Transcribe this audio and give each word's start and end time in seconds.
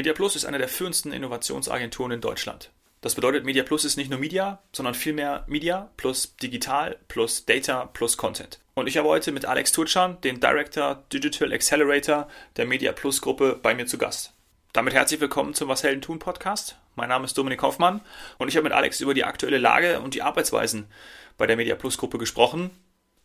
MediaPlus 0.00 0.34
ist 0.34 0.46
eine 0.46 0.56
der 0.56 0.68
führendsten 0.68 1.12
Innovationsagenturen 1.12 2.12
in 2.12 2.22
Deutschland. 2.22 2.70
Das 3.02 3.16
bedeutet, 3.16 3.44
MediaPlus 3.44 3.84
ist 3.84 3.98
nicht 3.98 4.08
nur 4.08 4.18
Media, 4.18 4.62
sondern 4.72 4.94
vielmehr 4.94 5.44
Media 5.46 5.90
plus 5.98 6.36
Digital 6.36 6.98
plus 7.06 7.44
Data 7.44 7.84
plus 7.84 8.16
Content. 8.16 8.60
Und 8.72 8.86
ich 8.86 8.96
habe 8.96 9.10
heute 9.10 9.30
mit 9.30 9.44
Alex 9.44 9.72
Tutschan, 9.72 10.18
den 10.22 10.40
Director 10.40 11.04
Digital 11.12 11.52
Accelerator 11.52 12.28
der 12.56 12.64
MediaPlus 12.64 13.20
Gruppe, 13.20 13.60
bei 13.62 13.74
mir 13.74 13.84
zu 13.84 13.98
Gast. 13.98 14.32
Damit 14.72 14.94
herzlich 14.94 15.20
willkommen 15.20 15.52
zum 15.52 15.68
Was 15.68 15.82
Helden 15.82 16.00
tun 16.00 16.18
Podcast. 16.18 16.78
Mein 16.94 17.10
Name 17.10 17.26
ist 17.26 17.36
Dominik 17.36 17.60
Hoffmann 17.60 18.00
und 18.38 18.48
ich 18.48 18.56
habe 18.56 18.64
mit 18.64 18.72
Alex 18.72 19.02
über 19.02 19.12
die 19.12 19.24
aktuelle 19.24 19.58
Lage 19.58 20.00
und 20.00 20.14
die 20.14 20.22
Arbeitsweisen 20.22 20.86
bei 21.36 21.46
der 21.46 21.56
MediaPlus 21.56 21.98
Gruppe 21.98 22.16
gesprochen. 22.16 22.70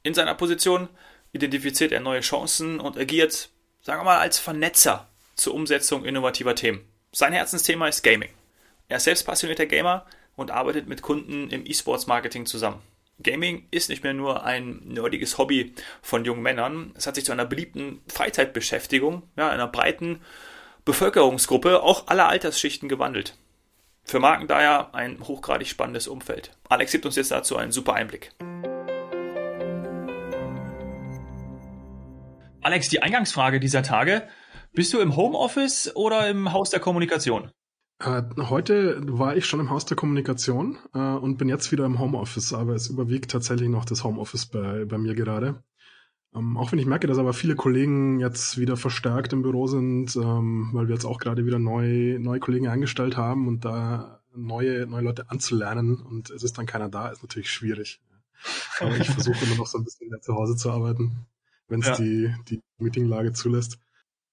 In 0.04 0.14
seiner 0.14 0.36
Position 0.36 0.90
identifiziert 1.32 1.94
er 1.94 2.02
neue 2.02 2.20
Chancen 2.20 2.82
und 2.82 2.98
agiert, 2.98 3.48
sagen 3.82 4.02
wir 4.02 4.04
mal, 4.04 4.20
als 4.20 4.40
Vernetzer 4.40 5.08
zur 5.36 5.54
Umsetzung 5.54 6.06
innovativer 6.06 6.56
Themen. 6.56 6.82
Sein 7.12 7.34
Herzensthema 7.34 7.88
ist 7.88 8.04
Gaming. 8.04 8.30
Er 8.88 8.98
ist 8.98 9.04
selbst 9.04 9.26
passionierter 9.26 9.66
Gamer 9.66 10.06
und 10.36 10.52
arbeitet 10.52 10.88
mit 10.88 11.02
Kunden 11.02 11.50
im 11.50 11.66
E-Sports-Marketing 11.66 12.46
zusammen. 12.46 12.82
Gaming 13.24 13.68
ist 13.72 13.90
nicht 13.90 14.04
mehr 14.04 14.14
nur 14.14 14.44
ein 14.44 14.82
nerdiges 14.84 15.38
Hobby 15.38 15.74
von 16.02 16.26
jungen 16.26 16.42
Männern, 16.42 16.94
es 16.98 17.08
hat 17.08 17.16
sich 17.16 17.24
zu 17.24 17.32
einer 17.32 17.46
beliebten 17.46 18.02
Freizeitbeschäftigung, 18.08 19.24
ja, 19.38 19.50
einer 19.50 19.68
breiten 19.68 20.22
Bevölkerungsgruppe 20.84 21.82
auch 21.82 22.08
aller 22.08 22.28
Altersschichten 22.28 22.90
gewandelt. 22.90 23.38
Für 24.04 24.20
Marken 24.20 24.48
daher 24.48 24.94
ein 24.94 25.20
hochgradig 25.22 25.68
spannendes 25.68 26.08
Umfeld. 26.08 26.52
Alex 26.70 26.92
gibt 26.92 27.06
uns 27.06 27.16
jetzt 27.16 27.32
dazu 27.32 27.58
einen 27.58 27.72
super 27.72 27.94
Einblick. 27.94 28.32
Alex, 32.62 32.90
die 32.90 33.02
Eingangsfrage 33.02 33.60
dieser 33.60 33.82
Tage. 33.82 34.28
Bist 34.76 34.94
du 34.94 35.00
im 35.00 35.16
Homeoffice 35.16 35.96
oder 35.96 36.30
im 36.30 36.52
Haus 36.52 36.70
der 36.70 36.82
Kommunikation? 36.82 37.50
Äh, 38.00 38.24
heute 38.38 39.00
war 39.08 39.38
ich 39.38 39.46
schon 39.46 39.62
im 39.62 39.70
Haus 39.70 39.86
der 39.86 39.96
Kommunikation 39.96 40.78
äh, 40.94 41.00
und 41.00 41.38
bin 41.38 41.48
jetzt 41.48 41.72
wieder 41.72 41.86
im 41.86 41.98
Homeoffice, 41.98 42.52
aber 42.52 42.76
es 42.76 42.90
überwiegt 42.90 43.32
tatsächlich 43.32 43.70
noch 43.70 43.86
das 43.86 44.04
Homeoffice 44.04 44.48
bei, 44.48 44.84
bei 44.84 44.98
mir 44.98 45.16
gerade. 45.16 45.64
Ähm, 46.36 46.58
auch 46.58 46.74
wenn 46.74 46.80
ich 46.80 46.88
merke, 46.88 47.08
dass 47.08 47.18
aber 47.18 47.32
viele 47.32 47.56
Kollegen 47.56 48.20
jetzt 48.20 48.58
wieder 48.58 48.76
verstärkt 48.76 49.32
im 49.32 49.44
Büro 49.44 49.68
sind, 49.68 50.14
ähm, 50.18 50.72
weil 50.74 50.90
wir 50.90 50.96
jetzt 50.96 51.06
auch 51.06 51.20
gerade 51.20 51.46
wieder 51.46 51.58
neu, 51.58 52.20
neue 52.20 52.42
Kollegen 52.42 52.68
eingestellt 52.68 53.16
haben 53.16 53.48
und 53.48 53.64
da 53.64 54.20
neue, 54.36 54.88
neue 54.88 55.04
Leute 55.04 55.30
anzulernen 55.30 56.02
und 56.02 56.32
es 56.32 56.44
ist 56.44 56.58
dann 56.58 56.66
keiner 56.66 56.90
da, 56.90 57.08
ist 57.08 57.24
natürlich 57.24 57.50
schwierig. 57.50 58.02
Aber 58.82 58.98
ich 58.98 59.10
versuche 59.10 59.46
immer 59.46 59.56
noch 59.56 59.68
so 59.68 59.78
ein 59.78 59.86
bisschen 59.86 60.10
mehr 60.10 60.20
zu 60.20 60.36
Hause 60.36 60.58
zu 60.58 60.70
arbeiten, 60.70 61.26
wenn 61.70 61.80
es 61.80 61.88
ja. 61.88 61.96
die, 61.96 62.36
die 62.50 62.62
Meetinglage 62.78 63.32
zulässt. 63.32 63.80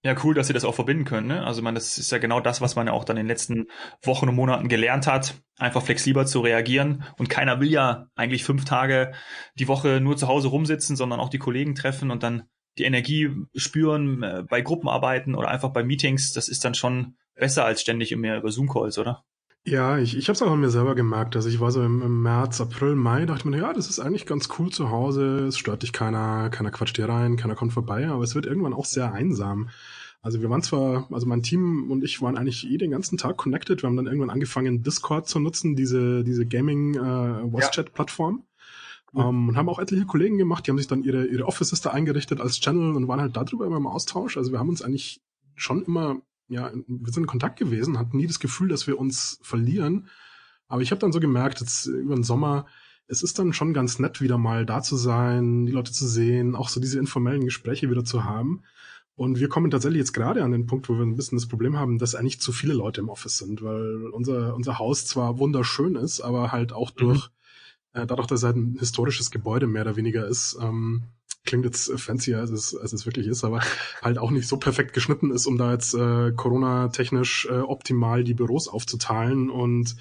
Ja, 0.05 0.17
cool, 0.25 0.35
dass 0.35 0.49
sie 0.49 0.53
das 0.53 0.65
auch 0.65 0.75
verbinden 0.75 1.05
können. 1.05 1.29
Ne? 1.29 1.45
Also 1.45 1.63
man, 1.63 1.77
das 1.77 1.97
ist 1.97 2.11
ja 2.11 2.19
genau 2.19 2.41
das, 2.41 2.61
was 2.61 2.75
man 2.75 2.89
ja 2.89 2.93
auch 2.93 3.05
dann 3.05 3.17
in 3.17 3.23
den 3.23 3.29
letzten 3.29 3.69
Wochen 4.03 4.29
und 4.29 4.35
Monaten 4.35 4.67
gelernt 4.67 5.07
hat, 5.07 5.41
einfach 5.59 5.83
flexibler 5.83 6.27
zu 6.27 6.41
reagieren. 6.41 7.05
Und 7.19 7.31
keiner 7.31 7.61
will 7.61 7.71
ja 7.71 8.09
eigentlich 8.17 8.43
fünf 8.43 8.65
Tage 8.65 9.13
die 9.55 9.69
Woche 9.69 10.01
nur 10.01 10.17
zu 10.17 10.27
Hause 10.27 10.49
rumsitzen, 10.49 10.97
sondern 10.97 11.21
auch 11.21 11.29
die 11.29 11.39
Kollegen 11.39 11.77
treffen 11.77 12.11
und 12.11 12.25
dann 12.25 12.49
die 12.79 12.85
Energie 12.85 13.31
spüren 13.55 14.23
äh, 14.25 14.43
bei 14.49 14.61
Gruppenarbeiten 14.61 15.37
oder 15.37 15.49
einfach 15.49 15.71
bei 15.71 15.85
Meetings. 15.85 16.33
Das 16.33 16.49
ist 16.49 16.65
dann 16.65 16.75
schon 16.75 17.17
besser 17.37 17.65
als 17.65 17.81
ständig 17.81 18.11
immer 18.11 18.37
über 18.37 18.51
Zoom-Calls, 18.51 18.99
oder? 18.99 19.25
Ja, 19.65 19.99
ich, 19.99 20.17
ich 20.17 20.29
habe 20.29 20.35
es 20.35 20.43
auch 20.43 20.51
an 20.51 20.61
mir 20.61 20.71
selber 20.71 20.97
gemerkt. 20.97 21.37
Also 21.37 21.49
ich 21.49 21.61
war 21.61 21.71
so 21.71 21.83
im, 21.83 22.03
im 22.03 22.23
März, 22.23 22.61
April, 22.61 22.97
Mai, 22.97 23.27
dachte 23.27 23.47
mir, 23.47 23.59
ja, 23.59 23.73
das 23.73 23.89
ist 23.89 24.01
eigentlich 24.01 24.27
ganz 24.27 24.49
cool 24.59 24.71
zu 24.71 24.91
Hause. 24.91 25.47
Es 25.47 25.57
stört 25.57 25.83
dich 25.83 25.93
keiner, 25.93 26.51
keiner 26.51 26.73
quatscht 26.73 26.99
dir 26.99 27.09
rein, 27.09 27.37
keiner 27.37 27.55
kommt 27.55 27.73
vorbei, 27.73 28.09
aber 28.09 28.25
es 28.25 28.35
wird 28.35 28.47
irgendwann 28.47 28.75
auch 28.75 28.87
sehr 28.87 29.13
einsam. 29.13 29.69
Also 30.21 30.41
wir 30.41 30.51
waren 30.51 30.63
zwar, 30.63 31.09
also 31.13 31.27
mein 31.27 31.43
Team 31.43 31.91
und 31.91 32.03
ich 32.03 32.21
waren 32.23 32.37
eigentlich 32.37 32.69
eh 32.69 32.77
den 32.77 32.91
ganzen 32.91 33.19
Tag 33.19 33.37
connected. 33.37 33.83
Wir 33.83 33.89
haben 33.89 33.97
dann 33.97 34.07
irgendwann 34.07 34.31
angefangen, 34.31 34.83
Discord 34.83 35.29
zu 35.29 35.39
nutzen, 35.39 35.77
diese, 35.77 36.25
diese 36.25 36.45
Gaming 36.45 36.95
äh, 36.95 37.49
Voice 37.49 37.71
Chat 37.71 37.93
Plattform. 37.93 38.45
Mhm. 39.13 39.21
Um, 39.21 39.49
und 39.49 39.57
haben 39.57 39.69
auch 39.69 39.79
etliche 39.79 40.07
Kollegen 40.07 40.39
gemacht, 40.39 40.67
die 40.67 40.71
haben 40.71 40.79
sich 40.79 40.89
dann 40.89 41.05
ihre, 41.05 41.27
ihre 41.27 41.47
Offices 41.47 41.81
da 41.83 41.91
eingerichtet 41.91 42.41
als 42.41 42.59
Channel 42.61 42.97
und 42.97 43.07
waren 43.07 43.21
halt 43.21 43.37
darüber 43.37 43.67
immer 43.67 43.77
im 43.77 43.87
Austausch. 43.87 44.37
Also 44.37 44.51
wir 44.51 44.59
haben 44.59 44.71
uns 44.71 44.83
eigentlich 44.83 45.21
schon 45.55 45.85
immer 45.85 46.21
ja, 46.53 46.71
wir 46.87 47.13
sind 47.13 47.25
in 47.25 47.29
Kontakt 47.29 47.59
gewesen, 47.59 47.99
hatten 47.99 48.17
nie 48.17 48.27
das 48.27 48.41
Gefühl, 48.41 48.69
dass 48.69 48.87
wir 48.87 48.99
uns 48.99 49.39
verlieren. 49.43 50.09
Aber 50.69 50.83
ich 50.83 50.91
habe 50.91 51.01
dann 51.01 51.13
so 51.13 51.21
gemerkt, 51.21 51.61
jetzt 51.61 51.87
über 51.87 52.15
den 52.15 52.25
Sommer, 52.25 52.67
es 53.07 53.23
ist 53.23 53.39
dann 53.39 53.53
schon 53.53 53.75
ganz 53.75 53.99
nett, 53.99 54.21
wieder 54.21 54.39
mal 54.39 54.65
da 54.65 54.83
zu 54.83 54.97
sein, 54.97 55.67
die 55.67 55.73
Leute 55.73 55.93
zu 55.93 56.07
sehen, 56.07 56.55
auch 56.55 56.69
so 56.69 56.81
diese 56.81 56.99
informellen 56.99 57.45
Gespräche 57.45 57.91
wieder 57.91 58.05
zu 58.05 58.25
haben. 58.25 58.63
Und 59.15 59.39
wir 59.39 59.49
kommen 59.49 59.71
tatsächlich 59.71 59.99
jetzt 59.99 60.15
gerade 60.15 60.43
an 60.43 60.53
den 60.53 60.67
Punkt, 60.67 60.89
wo 60.89 60.95
wir 60.95 61.03
ein 61.03 61.17
bisschen 61.17 61.37
das 61.37 61.47
Problem 61.47 61.77
haben, 61.77 61.99
dass 61.99 62.15
eigentlich 62.15 62.41
zu 62.41 62.53
viele 62.53 62.73
Leute 62.73 63.01
im 63.01 63.09
Office 63.09 63.39
sind, 63.39 63.63
weil 63.63 64.07
unser, 64.13 64.55
unser 64.55 64.79
Haus 64.79 65.07
zwar 65.07 65.39
wunderschön 65.39 65.97
ist, 65.97 66.21
aber 66.21 66.53
halt 66.53 66.73
auch 66.73 66.91
durch, 66.91 67.29
mhm. 67.95 68.01
äh, 68.01 68.07
dadurch, 68.07 68.27
dass 68.27 68.41
es 68.41 68.45
halt 68.45 68.57
ein 68.57 68.77
historisches 68.79 69.31
Gebäude 69.31 69.67
mehr 69.67 69.83
oder 69.83 69.97
weniger 69.97 70.27
ist, 70.27 70.57
ähm, 70.61 71.05
klingt 71.45 71.65
jetzt 71.65 71.93
fancier, 72.01 72.39
als 72.39 72.51
es, 72.51 72.77
als 72.77 72.93
es 72.93 73.07
wirklich 73.07 73.27
ist, 73.27 73.45
aber 73.45 73.61
halt 74.03 74.19
auch 74.19 74.31
nicht 74.31 74.47
so 74.47 74.57
perfekt 74.57 74.93
geschnitten 74.93 75.31
ist, 75.31 75.47
um 75.47 75.59
da 75.59 75.73
jetzt 75.73 75.95
äh, 75.95 76.33
Corona-technisch 76.33 77.49
äh, 77.51 77.61
optimal 77.61 78.25
die 78.25 78.35
Büros 78.35 78.69
aufzuteilen. 78.69 79.51
Und 79.51 79.97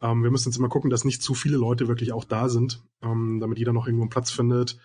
ähm, 0.00 0.22
wir 0.22 0.30
müssen 0.30 0.50
jetzt 0.50 0.58
immer 0.58 0.68
gucken, 0.68 0.90
dass 0.90 1.04
nicht 1.04 1.22
zu 1.22 1.34
viele 1.34 1.56
Leute 1.56 1.88
wirklich 1.88 2.12
auch 2.12 2.24
da 2.24 2.48
sind, 2.48 2.82
ähm, 3.02 3.38
damit 3.40 3.58
jeder 3.58 3.72
noch 3.72 3.86
irgendwo 3.86 4.02
einen 4.02 4.10
Platz 4.10 4.30
findet. 4.30 4.78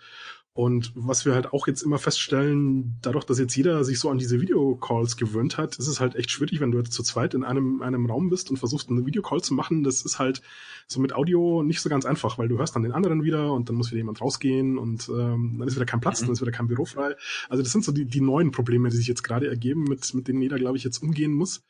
Und 0.58 0.90
was 0.96 1.24
wir 1.24 1.34
halt 1.34 1.52
auch 1.52 1.68
jetzt 1.68 1.82
immer 1.82 1.98
feststellen, 1.98 2.98
dadurch, 3.00 3.24
dass 3.24 3.38
jetzt 3.38 3.54
jeder 3.54 3.84
sich 3.84 4.00
so 4.00 4.10
an 4.10 4.18
diese 4.18 4.40
Videocalls 4.40 5.16
gewöhnt 5.16 5.56
hat, 5.56 5.76
ist 5.76 5.86
es 5.86 6.00
halt 6.00 6.16
echt 6.16 6.32
schwierig, 6.32 6.58
wenn 6.58 6.72
du 6.72 6.78
jetzt 6.78 6.92
zu 6.92 7.04
zweit 7.04 7.34
in 7.34 7.44
einem, 7.44 7.80
einem 7.80 8.06
Raum 8.06 8.28
bist 8.28 8.50
und 8.50 8.56
versuchst, 8.56 8.90
eine 8.90 9.06
Videocall 9.06 9.40
zu 9.40 9.54
machen. 9.54 9.84
Das 9.84 10.02
ist 10.02 10.18
halt 10.18 10.42
so 10.88 10.98
mit 10.98 11.12
Audio 11.12 11.62
nicht 11.62 11.80
so 11.80 11.88
ganz 11.88 12.04
einfach, 12.04 12.38
weil 12.38 12.48
du 12.48 12.58
hörst 12.58 12.74
dann 12.74 12.82
den 12.82 12.90
anderen 12.90 13.22
wieder 13.22 13.52
und 13.52 13.68
dann 13.68 13.76
muss 13.76 13.92
wieder 13.92 13.98
jemand 13.98 14.20
rausgehen 14.20 14.78
und 14.78 15.08
ähm, 15.10 15.58
dann 15.60 15.68
ist 15.68 15.76
wieder 15.76 15.86
kein 15.86 16.00
Platz, 16.00 16.22
mhm. 16.22 16.26
dann 16.26 16.32
ist 16.32 16.40
wieder 16.40 16.50
kein 16.50 16.66
Büro 16.66 16.86
frei. 16.86 17.14
Also 17.48 17.62
das 17.62 17.70
sind 17.70 17.84
so 17.84 17.92
die, 17.92 18.06
die 18.06 18.20
neuen 18.20 18.50
Probleme, 18.50 18.88
die 18.88 18.96
sich 18.96 19.06
jetzt 19.06 19.22
gerade 19.22 19.46
ergeben, 19.46 19.84
mit, 19.84 20.12
mit 20.12 20.26
denen 20.26 20.42
jeder, 20.42 20.58
glaube 20.58 20.76
ich, 20.76 20.82
jetzt 20.82 21.00
umgehen 21.04 21.34
muss. 21.34 21.62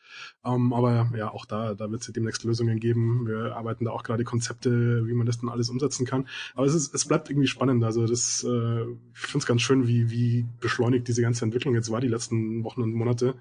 Ähm, 0.46 0.72
aber 0.72 1.12
ja, 1.14 1.30
auch 1.30 1.44
da, 1.44 1.74
da 1.74 1.90
wird 1.90 2.00
es 2.00 2.10
demnächst 2.10 2.42
Lösungen 2.44 2.80
geben. 2.80 3.26
Wir 3.26 3.54
arbeiten 3.54 3.84
da 3.84 3.90
auch 3.90 4.02
gerade 4.02 4.24
Konzepte, 4.24 5.06
wie 5.06 5.12
man 5.12 5.26
das 5.26 5.40
dann 5.40 5.50
alles 5.50 5.68
umsetzen 5.68 6.06
kann. 6.06 6.26
Aber 6.54 6.64
es 6.64 6.74
ist, 6.74 6.94
es 6.94 7.04
bleibt 7.04 7.28
irgendwie 7.28 7.48
spannend. 7.48 7.84
Also 7.84 8.06
das 8.06 8.44
äh, 8.44 8.77
ich 9.12 9.18
finde 9.18 9.38
es 9.38 9.46
ganz 9.46 9.62
schön, 9.62 9.86
wie, 9.86 10.10
wie 10.10 10.46
beschleunigt 10.60 11.08
diese 11.08 11.22
ganze 11.22 11.44
Entwicklung 11.44 11.74
jetzt 11.74 11.90
war, 11.90 12.00
die 12.00 12.08
letzten 12.08 12.64
Wochen 12.64 12.82
und 12.82 12.92
Monate 12.92 13.34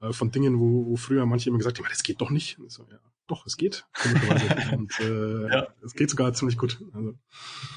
äh, 0.00 0.12
von 0.12 0.30
Dingen, 0.30 0.58
wo, 0.58 0.86
wo 0.86 0.96
früher 0.96 1.26
manche 1.26 1.48
immer 1.48 1.58
gesagt 1.58 1.78
haben, 1.78 1.86
das 1.88 2.02
geht 2.02 2.20
doch 2.20 2.30
nicht. 2.30 2.58
So, 2.68 2.86
ja, 2.90 2.98
doch, 3.26 3.46
es 3.46 3.56
geht. 3.56 3.86
und 4.72 4.98
äh, 5.00 5.48
ja. 5.48 5.66
es 5.84 5.94
geht 5.94 6.10
sogar 6.10 6.32
ziemlich 6.32 6.58
gut. 6.58 6.80
Also. 6.92 7.14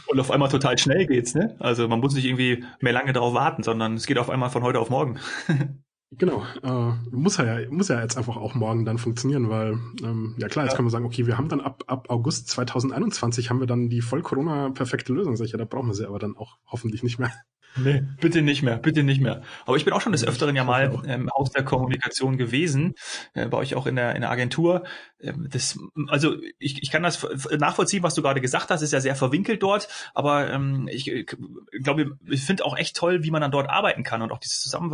Und 0.07 0.19
auf 0.19 0.31
einmal 0.31 0.49
total 0.49 0.77
schnell 0.77 1.07
geht's, 1.07 1.35
ne? 1.35 1.55
Also 1.59 1.87
man 1.87 1.99
muss 1.99 2.13
nicht 2.13 2.25
irgendwie 2.25 2.63
mehr 2.81 2.93
lange 2.93 3.13
darauf 3.13 3.33
warten, 3.33 3.63
sondern 3.63 3.95
es 3.95 4.05
geht 4.05 4.17
auf 4.17 4.29
einmal 4.29 4.49
von 4.49 4.63
heute 4.63 4.79
auf 4.79 4.89
morgen. 4.89 5.19
Genau, 6.11 6.43
äh, 6.63 7.15
muss 7.15 7.37
ja 7.37 7.59
muss 7.69 7.87
ja 7.87 8.01
jetzt 8.01 8.17
einfach 8.17 8.35
auch 8.35 8.55
morgen 8.55 8.83
dann 8.83 8.97
funktionieren, 8.97 9.49
weil 9.49 9.73
ähm, 10.03 10.35
ja 10.39 10.47
klar, 10.47 10.65
jetzt 10.65 10.73
ja. 10.73 10.77
können 10.77 10.87
wir 10.87 10.91
sagen, 10.91 11.05
okay, 11.05 11.27
wir 11.27 11.37
haben 11.37 11.49
dann 11.49 11.61
ab 11.61 11.83
ab 11.85 12.09
August 12.09 12.47
2021 12.49 13.49
haben 13.49 13.59
wir 13.59 13.67
dann 13.67 13.89
die 13.89 14.01
voll 14.01 14.23
Corona 14.23 14.71
perfekte 14.71 15.13
Lösung. 15.13 15.35
Sag 15.35 15.45
ich, 15.45 15.51
ja, 15.51 15.59
da 15.59 15.65
brauchen 15.65 15.87
wir 15.87 15.93
sie 15.93 16.07
aber 16.07 16.17
dann 16.17 16.35
auch 16.35 16.57
hoffentlich 16.65 17.03
nicht 17.03 17.19
mehr. 17.19 17.31
Nee, 17.77 18.03
bitte 18.19 18.41
nicht 18.41 18.63
mehr, 18.63 18.77
bitte 18.77 19.03
nicht 19.03 19.21
mehr. 19.21 19.43
Aber 19.65 19.77
ich 19.77 19.85
bin 19.85 19.93
auch 19.93 20.01
schon 20.01 20.11
des 20.11 20.25
Öfteren 20.25 20.55
ja 20.55 20.63
mal 20.63 21.03
ähm, 21.05 21.29
aus 21.29 21.51
der 21.51 21.63
Kommunikation 21.63 22.37
gewesen, 22.37 22.95
äh, 23.33 23.47
bei 23.47 23.57
euch 23.57 23.75
auch 23.75 23.85
in 23.85 23.95
der, 23.95 24.15
in 24.15 24.21
der 24.21 24.31
Agentur. 24.31 24.83
Ähm, 25.21 25.47
das, 25.51 25.77
also 26.07 26.35
ich, 26.59 26.81
ich 26.81 26.91
kann 26.91 27.03
das 27.03 27.25
nachvollziehen, 27.57 28.03
was 28.03 28.15
du 28.15 28.21
gerade 28.21 28.41
gesagt 28.41 28.69
hast, 28.69 28.81
ist 28.81 28.93
ja 28.93 29.01
sehr 29.01 29.15
verwinkelt 29.15 29.61
dort, 29.61 29.87
aber 30.13 30.49
ähm, 30.49 30.87
ich 30.91 31.09
äh, 31.09 31.25
glaube, 31.81 32.17
ich 32.25 32.41
finde 32.41 32.65
auch 32.65 32.77
echt 32.77 32.95
toll, 32.95 33.23
wie 33.23 33.31
man 33.31 33.41
dann 33.41 33.51
dort 33.51 33.69
arbeiten 33.69 34.03
kann 34.03 34.21
und 34.21 34.31
auch 34.31 34.39
dieses 34.39 34.61
Zusammen 34.61 34.91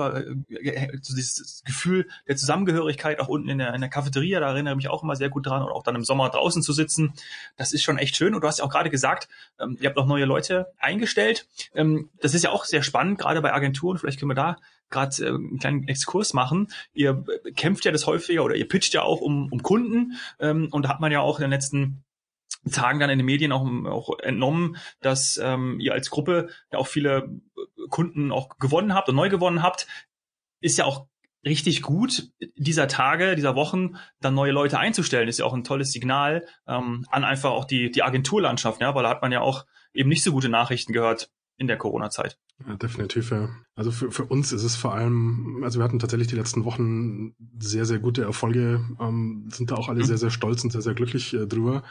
äh, 0.50 0.88
dieses 0.98 1.64
Gefühl 1.66 2.08
der 2.28 2.36
Zusammengehörigkeit 2.36 3.20
auch 3.20 3.28
unten 3.28 3.50
in 3.50 3.58
der, 3.60 3.74
in 3.74 3.82
der 3.82 3.90
Cafeteria, 3.90 4.40
da 4.40 4.52
erinnere 4.52 4.74
ich 4.74 4.78
mich 4.78 4.88
auch 4.90 5.04
immer 5.04 5.16
sehr 5.16 5.30
gut 5.30 5.46
dran 5.46 5.62
und 5.62 5.72
auch 5.72 5.84
dann 5.84 5.96
im 5.96 6.04
Sommer 6.04 6.30
draußen 6.30 6.62
zu 6.62 6.74
sitzen, 6.74 7.14
das 7.58 7.74
ist 7.74 7.84
schon 7.84 7.98
echt 7.98 8.16
schön. 8.16 8.34
Und 8.34 8.42
du 8.42 8.48
hast 8.48 8.60
ja 8.60 8.66
auch 8.66 8.72
gerade 8.72 8.90
gesagt, 8.90 9.28
ähm, 9.60 9.78
ihr 9.80 9.90
habt 9.90 9.98
auch 9.98 10.06
neue 10.06 10.26
Leute 10.26 10.68
eingestellt. 10.80 11.48
Ähm, 11.74 12.10
das 12.22 12.34
ist 12.34 12.44
ja 12.44 12.52
auch 12.52 12.66
sehr 12.66 12.84
spannend, 12.84 13.20
gerade 13.20 13.42
bei 13.42 13.54
Agenturen. 13.54 13.98
Vielleicht 13.98 14.20
können 14.20 14.32
wir 14.32 14.36
da 14.36 14.58
gerade 14.90 15.26
äh, 15.26 15.30
einen 15.30 15.60
kleinen 15.60 15.88
Exkurs 15.88 16.34
machen. 16.34 16.68
Ihr 16.94 17.24
kämpft 17.56 17.86
ja 17.86 17.92
das 17.92 18.08
häufiger 18.08 18.44
oder 18.44 18.56
ihr 18.56 18.68
pitcht 18.68 18.94
ja 18.94 19.04
auch 19.04 19.22
um, 19.22 19.52
um 19.52 19.62
Kunden. 19.62 20.14
Ähm, 20.40 20.70
und 20.72 20.84
da 20.84 20.90
hat 20.90 21.00
man 21.00 21.12
ja 21.12 21.22
auch 21.22 21.40
in 21.40 21.44
den 21.44 21.52
letzten 21.52 22.04
Tagen 22.72 23.00
dann 23.00 23.10
in 23.10 23.20
den 23.20 23.26
Medien 23.26 23.52
auch, 23.52 23.66
auch 23.86 24.20
entnommen, 24.20 24.78
dass 25.02 25.38
ähm, 25.38 25.80
ihr 25.80 25.94
als 25.94 26.10
Gruppe 26.10 26.50
ja 26.72 26.80
auch 26.80 26.88
viele 26.88 27.30
Kunden 27.90 28.32
auch 28.32 28.58
gewonnen 28.58 28.94
habt 28.94 29.10
und 29.10 29.16
neu 29.16 29.30
gewonnen 29.30 29.62
habt. 29.62 29.88
Ist 30.62 30.78
ja 30.78 30.86
auch 30.86 31.08
richtig 31.46 31.84
gut, 31.84 32.32
dieser 32.56 32.88
Tage, 32.88 33.36
dieser 33.36 33.56
Wochen 33.56 33.98
dann 34.20 34.34
neue 34.34 34.52
Leute 34.52 34.80
einzustellen, 34.80 35.28
ist 35.28 35.38
ja 35.38 35.46
auch 35.46 35.54
ein 35.54 35.64
tolles 35.64 35.92
Signal 35.92 36.48
ähm, 36.68 37.06
an 37.12 37.24
einfach 37.24 37.52
auch 37.52 37.66
die, 37.66 37.92
die 37.92 38.02
Agenturlandschaft, 38.02 38.82
ja, 38.82 38.96
weil 38.96 39.04
da 39.04 39.10
hat 39.10 39.22
man 39.22 39.32
ja 39.32 39.42
auch 39.42 39.66
eben 39.94 40.10
nicht 40.10 40.24
so 40.24 40.32
gute 40.32 40.50
Nachrichten 40.50 40.92
gehört 40.92 41.30
in 41.58 41.68
der 41.68 41.78
Corona-Zeit. 41.78 42.38
Ja, 42.68 42.76
definitiv, 42.76 43.32
ja. 43.32 43.50
Also 43.76 43.92
für, 43.92 44.12
für 44.12 44.26
uns 44.26 44.52
ist 44.52 44.64
es 44.64 44.76
vor 44.76 44.94
allem, 44.94 45.62
also 45.64 45.80
wir 45.80 45.84
hatten 45.84 46.00
tatsächlich 46.00 46.28
die 46.28 46.36
letzten 46.36 46.66
Wochen 46.66 47.36
sehr, 47.60 47.86
sehr 47.86 48.00
gute 48.00 48.24
Erfolge, 48.24 48.86
ähm, 49.00 49.48
sind 49.52 49.72
da 49.72 49.76
auch 49.76 49.90
alle 49.90 50.02
mhm. 50.02 50.06
sehr, 50.06 50.18
sehr 50.18 50.32
stolz 50.32 50.64
und 50.64 50.72
sehr, 50.72 50.82
sehr 50.82 50.94
glücklich 50.94 51.34
äh, 51.34 51.48
drüber 51.48 51.84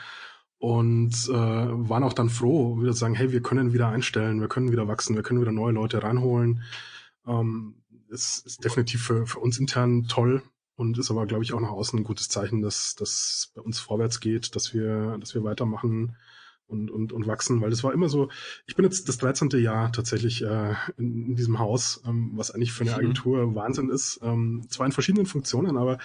und 0.59 1.13
äh, 1.29 1.33
waren 1.33 2.05
auch 2.05 2.15
dann 2.15 2.31
froh, 2.31 2.81
wieder 2.81 2.93
zu 2.93 2.99
sagen, 2.99 3.15
hey, 3.15 3.33
wir 3.33 3.43
können 3.43 3.73
wieder 3.75 3.89
einstellen, 3.89 4.41
wir 4.41 4.49
können 4.49 4.73
wieder 4.73 4.89
wachsen, 4.89 5.17
wir 5.17 5.23
können 5.23 5.41
wieder 5.41 5.53
neue 5.53 5.75
Leute 5.75 6.03
reinholen. 6.03 6.63
Ähm, 7.27 7.83
es 8.11 8.39
ist 8.39 8.65
definitiv 8.65 9.03
für, 9.03 9.27
für 9.27 9.41
uns 9.41 9.59
intern 9.59 10.05
toll 10.05 10.43
und 10.77 10.99
ist 10.99 11.11
aber, 11.11 11.27
glaube 11.27 11.45
ich, 11.45 11.53
auch 11.53 11.61
nach 11.61 11.71
außen 11.71 11.99
ein 11.99 12.05
gutes 12.05 12.29
Zeichen, 12.29 12.63
dass 12.63 12.95
das 12.95 13.53
bei 13.55 13.61
uns 13.61 13.79
vorwärts 13.79 14.21
geht, 14.21 14.57
dass 14.57 14.73
wir, 14.73 15.19
dass 15.19 15.35
wir 15.35 15.45
weitermachen 15.45 16.17
und, 16.75 16.91
und, 16.91 17.13
und 17.13 17.27
wachsen, 17.27 17.61
weil 17.61 17.73
es 17.73 17.85
war 17.85 17.93
immer 17.93 18.09
so, 18.09 18.29
ich 18.67 18.75
bin 18.77 18.85
jetzt 18.85 19.09
das 19.09 19.19
13. 19.19 19.51
Jahr 19.61 19.93
tatsächlich 19.93 20.43
äh, 20.43 20.75
in, 20.99 21.29
in 21.29 21.37
diesem 21.37 21.59
Haus, 21.59 22.03
ähm, 22.07 22.33
was 22.35 22.51
eigentlich 22.51 22.73
für 22.73 22.83
eine 22.83 22.91
mhm. 22.91 22.99
Agentur 22.99 23.47
mhm. 23.47 23.55
Wahnsinn 23.55 23.89
ist. 23.89 24.21
Ähm, 24.23 24.67
zwar 24.69 24.87
in 24.87 24.93
verschiedenen 24.93 25.27
Funktionen, 25.27 25.77
aber 25.77 25.99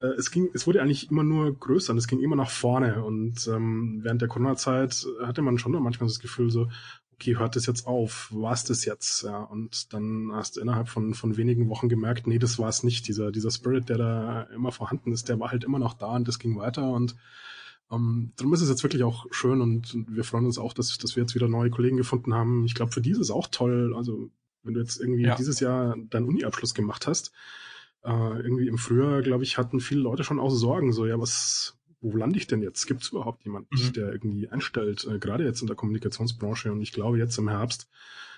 äh, 0.00 0.08
es 0.18 0.30
ging, 0.30 0.50
es 0.52 0.66
wurde 0.66 0.82
eigentlich 0.82 1.10
immer 1.10 1.24
nur 1.24 1.58
größer 1.58 1.92
und 1.92 1.98
es 1.98 2.08
ging 2.08 2.20
immer 2.20 2.36
nach 2.36 2.50
vorne. 2.50 3.02
Und 3.04 3.48
ähm, 3.48 4.00
während 4.02 4.20
der 4.20 4.28
Corona-Zeit 4.28 5.06
hatte 5.22 5.42
man 5.42 5.58
schon 5.58 5.72
manchmal 5.72 6.08
das 6.08 6.20
Gefühl 6.20 6.50
so, 6.50 6.68
okay, 7.14 7.36
hört 7.36 7.56
das 7.56 7.66
jetzt 7.66 7.86
auf? 7.86 8.28
War 8.32 8.52
es 8.52 8.64
das 8.64 8.84
jetzt? 8.84 9.22
Ja, 9.22 9.42
und 9.44 9.92
dann 9.92 10.30
hast 10.32 10.56
du 10.56 10.60
innerhalb 10.60 10.88
von, 10.88 11.14
von 11.14 11.36
wenigen 11.36 11.68
Wochen 11.68 11.88
gemerkt, 11.88 12.26
nee, 12.26 12.38
das 12.38 12.58
war 12.58 12.68
es 12.68 12.82
nicht. 12.82 13.06
Dieser, 13.06 13.30
dieser 13.30 13.50
Spirit, 13.50 13.88
der 13.88 13.98
da 13.98 14.42
immer 14.54 14.72
vorhanden 14.72 15.12
ist, 15.12 15.28
der 15.28 15.38
war 15.38 15.50
halt 15.50 15.64
immer 15.64 15.78
noch 15.78 15.94
da 15.94 16.16
und 16.16 16.26
das 16.26 16.38
ging 16.38 16.58
weiter 16.58 16.90
und 16.90 17.14
um, 17.92 18.32
darum 18.36 18.54
ist 18.54 18.62
es 18.62 18.70
jetzt 18.70 18.82
wirklich 18.82 19.04
auch 19.04 19.26
schön 19.30 19.60
und, 19.60 19.94
und 19.94 20.16
wir 20.16 20.24
freuen 20.24 20.46
uns 20.46 20.56
auch, 20.56 20.72
dass, 20.72 20.96
dass 20.96 21.14
wir 21.14 21.22
jetzt 21.22 21.34
wieder 21.34 21.48
neue 21.48 21.68
Kollegen 21.68 21.98
gefunden 21.98 22.32
haben. 22.32 22.64
Ich 22.64 22.74
glaube, 22.74 22.90
für 22.90 23.02
die 23.02 23.10
ist 23.10 23.18
es 23.18 23.30
auch 23.30 23.48
toll. 23.48 23.92
Also, 23.94 24.30
wenn 24.62 24.72
du 24.72 24.80
jetzt 24.80 24.98
irgendwie 24.98 25.24
ja. 25.24 25.34
dieses 25.34 25.60
Jahr 25.60 25.94
deinen 26.08 26.26
Uni-Abschluss 26.26 26.72
gemacht 26.72 27.06
hast, 27.06 27.32
äh, 28.02 28.40
irgendwie 28.40 28.66
im 28.68 28.78
Frühjahr, 28.78 29.20
glaube 29.20 29.44
ich, 29.44 29.58
hatten 29.58 29.78
viele 29.78 30.00
Leute 30.00 30.24
schon 30.24 30.40
auch 30.40 30.48
Sorgen, 30.48 30.94
so, 30.94 31.04
ja, 31.04 31.20
was, 31.20 31.78
wo 32.00 32.16
lande 32.16 32.38
ich 32.38 32.46
denn 32.46 32.62
jetzt? 32.62 32.86
Gibt 32.86 33.02
es 33.02 33.10
überhaupt 33.10 33.44
jemanden, 33.44 33.68
mhm. 33.74 33.92
der 33.92 34.10
irgendwie 34.10 34.48
einstellt, 34.48 35.06
äh, 35.06 35.18
gerade 35.18 35.44
jetzt 35.44 35.60
in 35.60 35.66
der 35.66 35.76
Kommunikationsbranche? 35.76 36.72
Und 36.72 36.80
ich 36.80 36.92
glaube, 36.92 37.18
jetzt 37.18 37.36
im 37.36 37.50
Herbst 37.50 37.90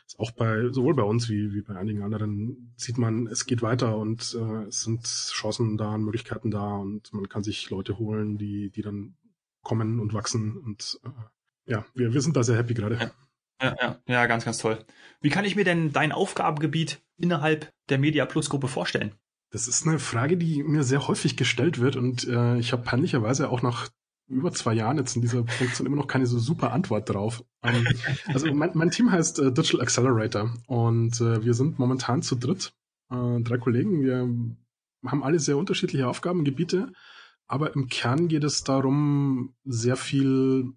ist 0.09 0.19
auch 0.19 0.33
bei, 0.33 0.69
sowohl 0.71 0.95
bei 0.95 1.05
uns 1.05 1.29
wie, 1.29 1.55
wie 1.55 1.63
bei 1.63 1.77
einigen 1.77 2.03
anderen, 2.03 2.75
sieht 2.77 2.99
man, 2.99 3.29
es 3.29 3.47
geht 3.47 3.63
weiter 3.63 3.97
und 3.97 4.37
äh, 4.37 4.65
es 4.65 4.83
sind 4.83 5.05
Chancen 5.05 5.77
da, 5.77 5.97
Möglichkeiten 5.97 6.51
da 6.51 6.75
und 6.75 7.13
man 7.13 7.29
kann 7.29 7.45
sich 7.45 7.71
Leute 7.71 7.99
holen, 7.99 8.37
die, 8.37 8.71
die 8.71 8.83
dann 8.83 9.15
kommen 9.65 9.99
und 9.99 10.15
wachsen. 10.15 10.57
Und 10.57 11.01
äh, 11.05 11.73
ja, 11.73 11.85
wir, 11.95 12.15
wir 12.15 12.21
sind 12.21 12.37
da 12.37 12.43
sehr 12.43 12.57
happy 12.57 12.75
gerade. 12.75 13.13
Ja, 13.61 13.75
ja, 13.81 13.99
ja, 14.07 14.27
ganz, 14.27 14.45
ganz 14.45 14.59
toll. 14.59 14.85
Wie 15.21 15.31
kann 15.31 15.45
ich 15.45 15.57
mir 15.57 15.65
denn 15.65 15.93
dein 15.93 16.13
Aufgabengebiet 16.13 17.03
innerhalb 17.17 17.73
der 17.89 17.99
Media 17.99 18.27
Plus 18.27 18.51
Gruppe 18.51 18.69
vorstellen? 18.69 19.15
Das 19.51 19.69
ist 19.69 19.87
eine 19.87 19.99
Frage, 19.99 20.37
die 20.37 20.63
mir 20.63 20.83
sehr 20.83 21.07
häufig 21.07 21.37
gestellt 21.37 21.81
wird 21.81 21.97
und 21.97 22.27
äh, 22.27 22.59
ich 22.59 22.73
habe 22.73 22.83
peinlicherweise 22.83 23.49
auch 23.49 23.63
nach 23.63 23.89
über 24.27 24.53
zwei 24.53 24.73
Jahren 24.73 24.97
jetzt 24.97 25.17
in 25.17 25.23
dieser 25.23 25.47
Funktion 25.47 25.87
immer 25.87 25.97
noch 25.97 26.09
keine 26.09 26.27
so 26.27 26.39
super 26.39 26.73
Antwort 26.73 27.09
drauf. 27.09 27.45
Ähm, 27.63 27.87
also 28.27 28.53
mein, 28.53 28.71
mein 28.75 28.91
Team 28.91 29.13
heißt 29.13 29.39
äh, 29.39 29.53
Digital 29.53 29.83
Accelerator 29.83 30.55
und 30.67 31.21
äh, 31.21 31.45
wir 31.45 31.55
sind 31.55 31.79
momentan 31.79 32.23
zu 32.23 32.35
dritt, 32.35 32.73
äh, 33.11 33.41
drei 33.43 33.59
Kollegen. 33.59 34.03
Wir 34.03 34.29
haben 35.09 35.23
alle 35.23 35.39
sehr 35.39 35.57
unterschiedliche 35.57 36.09
Aufgabengebiete 36.09 36.93
aber 37.47 37.75
im 37.75 37.89
Kern 37.89 38.29
geht 38.29 38.45
es 38.45 38.65
darum, 38.65 39.55
sehr 39.65 39.97
viel 39.97 40.73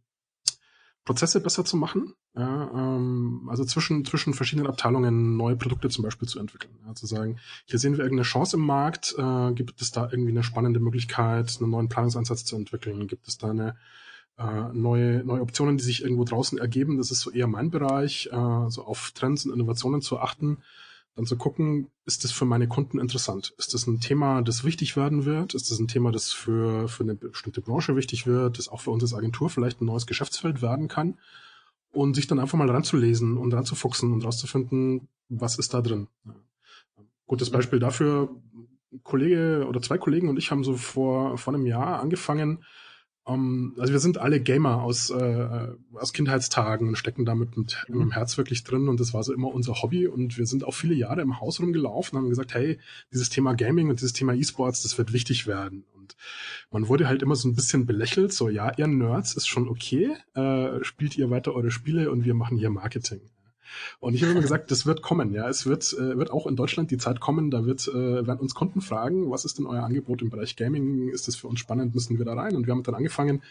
Prozesse 1.06 1.40
besser 1.42 1.64
zu 1.66 1.78
machen. 1.78 2.14
Ja, 2.36 2.69
ähm, 2.72 3.48
also 3.50 3.66
zwischen, 3.66 4.06
zwischen 4.06 4.36
verschiedenen 4.36 4.68
Abteilungen 4.68 5.38
neue 5.38 5.56
Produkte 5.56 5.90
zum 5.90 6.04
Beispiel 6.04 6.28
zu 6.28 6.40
entwickeln. 6.40 6.75
Ja, 6.86 6.94
zu 6.94 7.08
sagen, 7.08 7.40
hier 7.66 7.80
sehen 7.80 7.94
wir 7.94 8.04
irgendeine 8.04 8.28
Chance 8.28 8.58
im 8.58 8.64
Markt, 8.64 9.16
äh, 9.18 9.54
gibt 9.54 9.81
es 9.81 9.92
da 9.92 10.08
irgendwie 10.12 10.31
eine 10.31 10.44
spannende 10.44 10.80
Möglichkeit, 10.80 11.58
einen 11.60 11.72
neuen 11.72 11.90
Planungsansatz 11.90 12.46
zu 12.46 12.56
entwickeln? 12.56 13.08
Gibt 13.08 13.28
es 13.28 13.40
da 13.40 13.50
eine 13.50 13.75
äh, 14.38 14.72
neue, 14.72 15.24
neue 15.24 15.42
Optionen, 15.42 15.78
die 15.78 15.84
sich 15.84 16.04
irgendwo 16.04 16.25
draußen 16.25 16.60
ergeben? 16.60 16.98
Das 16.98 17.10
ist 17.10 17.22
so 17.22 17.31
eher 17.31 17.48
mein 17.48 17.72
Bereich, 17.72 18.30
äh, 18.31 18.69
so 18.69 18.86
auf 18.86 19.12
Trends 19.16 19.46
und 19.46 19.54
Innovationen 19.54 20.02
zu 20.02 20.19
achten 20.19 20.60
dann 21.18 21.25
zu 21.25 21.36
gucken, 21.36 21.90
ist 22.06 22.24
das 22.24 22.31
für 22.31 22.46
meine 22.46 22.68
Kunden 22.68 23.00
interessant? 23.00 23.54
Ist 23.58 23.74
das 23.74 23.88
ein 23.88 24.00
Thema, 24.00 24.44
das 24.44 24.64
wichtig 24.64 24.96
werden 24.96 25.25
wird? 25.25 25.56
Ist 25.56 25.72
das 25.72 25.80
ein 25.80 25.88
Thema, 25.88 26.12
das 26.12 26.31
für, 26.31 26.88
für 26.88 27.04
eine 27.04 27.16
bestimmte 27.16 27.60
Branche 27.60 27.96
wichtig 27.96 28.28
wird, 28.28 28.60
das 28.60 28.69
auch 28.69 28.81
für 28.81 28.92
uns 28.92 29.02
als 29.02 29.16
Agentur 29.16 29.50
vielleicht 29.50 29.81
ein 29.81 29.86
neues 29.86 30.06
Geschäftsfeld 30.06 30.62
werden 30.62 30.88
kann? 30.88 31.18
Und 31.92 32.14
sich 32.14 32.28
dann 32.28 32.38
einfach 32.38 32.60
mal 32.60 32.69
ranzulesen 32.69 33.36
und 33.36 33.52
ranzufuchsen 33.52 34.14
und 34.14 34.24
rauszufinden, 34.24 35.08
was 35.28 35.58
ist 35.58 35.74
da 35.74 35.81
drin. 35.81 36.08
Gutes 37.25 37.50
Beispiel 37.50 37.80
dafür, 37.80 38.30
Kollege 39.02 39.66
oder 39.68 39.81
zwei 39.81 39.98
Kollegen 39.98 40.30
und 40.30 40.38
ich 40.38 40.52
haben 40.52 40.64
so 40.64 40.75
vor, 40.75 41.40
vor 41.40 41.54
einem 41.54 41.66
Jahr 41.66 42.00
angefangen, 42.00 42.64
um, 43.27 43.74
ähm, 43.74 43.75
also 43.77 43.94
wir 43.94 44.00
sind 44.00 44.18
alle 44.18 44.39
Gamer 44.39 44.81
aus, 44.81 45.09
äh, 45.09 45.68
aus 45.94 46.13
Kindheitstagen 46.13 46.88
und 46.88 46.97
stecken 46.97 47.25
damit 47.25 47.57
mit, 47.57 47.85
mit 47.88 48.00
dem 48.01 48.12
Herz 48.12 48.38
wirklich 48.38 48.63
drin 48.63 48.88
und 48.88 49.00
das 49.00 49.13
war 49.13 49.24
so 49.24 49.33
immer 49.33 49.53
unser 49.53 49.81
Hobby 49.81 50.07
und 50.07 50.38
wir 50.38 50.45
sind 50.45 50.63
auch 50.63 50.74
viele 50.74 50.95
Jahre 50.95 51.21
im 51.21 51.39
Haus 51.39 51.59
rumgelaufen 51.59 52.18
und 52.18 52.24
haben 52.24 52.29
gesagt, 52.29 52.53
hey, 52.53 52.79
dieses 53.12 53.29
Thema 53.29 53.53
Gaming 53.53 53.89
und 53.89 54.00
dieses 54.00 54.13
Thema 54.13 54.33
E-Sports, 54.33 54.83
das 54.83 54.97
wird 54.97 55.13
wichtig 55.13 55.45
werden. 55.45 55.85
Und 55.94 56.15
man 56.71 56.88
wurde 56.88 57.07
halt 57.07 57.21
immer 57.21 57.35
so 57.35 57.50
ein 57.50 57.56
bisschen 57.56 57.85
belächelt, 57.85 58.31
so 58.31 58.50
ja, 58.50 58.71
ihr 58.77 58.88
Nerds 58.88 59.33
ist 59.33 59.47
schon 59.47 59.68
okay, 59.68 60.15
äh, 60.33 60.83
spielt 60.83 61.18
ihr 61.18 61.30
weiter 61.30 61.53
eure 61.53 61.71
Spiele 61.71 62.12
und 62.12 62.23
wir 62.23 62.33
machen 62.33 62.57
hier 62.57 62.69
Marketing. 62.69 63.21
Und 64.00 64.14
ich 64.14 64.22
habe 64.22 64.31
immer 64.31 64.42
gesagt, 64.42 64.72
das 64.72 64.86
wird 64.86 65.02
kommen, 65.02 65.34
ja. 65.34 65.48
Es 65.48 65.66
wird, 65.66 65.94
äh, 65.94 66.18
wird 66.18 66.31
auch 66.31 66.48
in 66.48 66.56
Deutschland 66.56 66.92
die 66.92 66.98
Zeit 66.98 67.19
kommen, 67.19 67.52
da 67.52 67.66
wird, 67.66 67.88
äh, 67.88 68.28
werden 68.28 68.40
uns 68.40 68.56
Kunden 68.56 68.81
fragen, 68.81 69.30
was 69.30 69.46
ist 69.46 69.58
denn 69.58 69.66
euer 69.66 69.84
Angebot 69.84 70.22
im 70.22 70.30
Bereich 70.30 70.56
Gaming? 70.56 71.10
Ist 71.10 71.28
das 71.28 71.36
für 71.36 71.48
uns 71.48 71.60
spannend? 71.60 71.94
Müssen 71.96 72.18
wir 72.18 72.25
da 72.25 72.34
rein? 72.34 72.56
Und 72.56 72.68
wir 72.68 72.74
haben 72.74 72.84
dann 72.84 72.96
angefangen, 72.96 73.44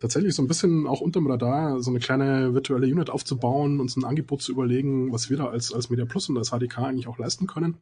tatsächlich 0.00 0.34
so 0.34 0.42
ein 0.42 0.48
bisschen 0.48 0.86
auch 0.86 1.00
unterm 1.00 1.26
Radar 1.26 1.80
so 1.82 1.90
eine 1.90 2.00
kleine 2.00 2.54
virtuelle 2.54 2.86
Unit 2.86 3.10
aufzubauen, 3.10 3.80
uns 3.80 3.96
ein 3.96 4.04
Angebot 4.04 4.42
zu 4.42 4.52
überlegen, 4.52 5.12
was 5.12 5.30
wir 5.30 5.36
da 5.36 5.46
als, 5.46 5.72
als 5.72 5.90
Media 5.90 6.04
Plus 6.04 6.28
und 6.28 6.38
als 6.38 6.50
HDK 6.50 6.78
eigentlich 6.78 7.08
auch 7.08 7.18
leisten 7.18 7.46
können 7.46 7.78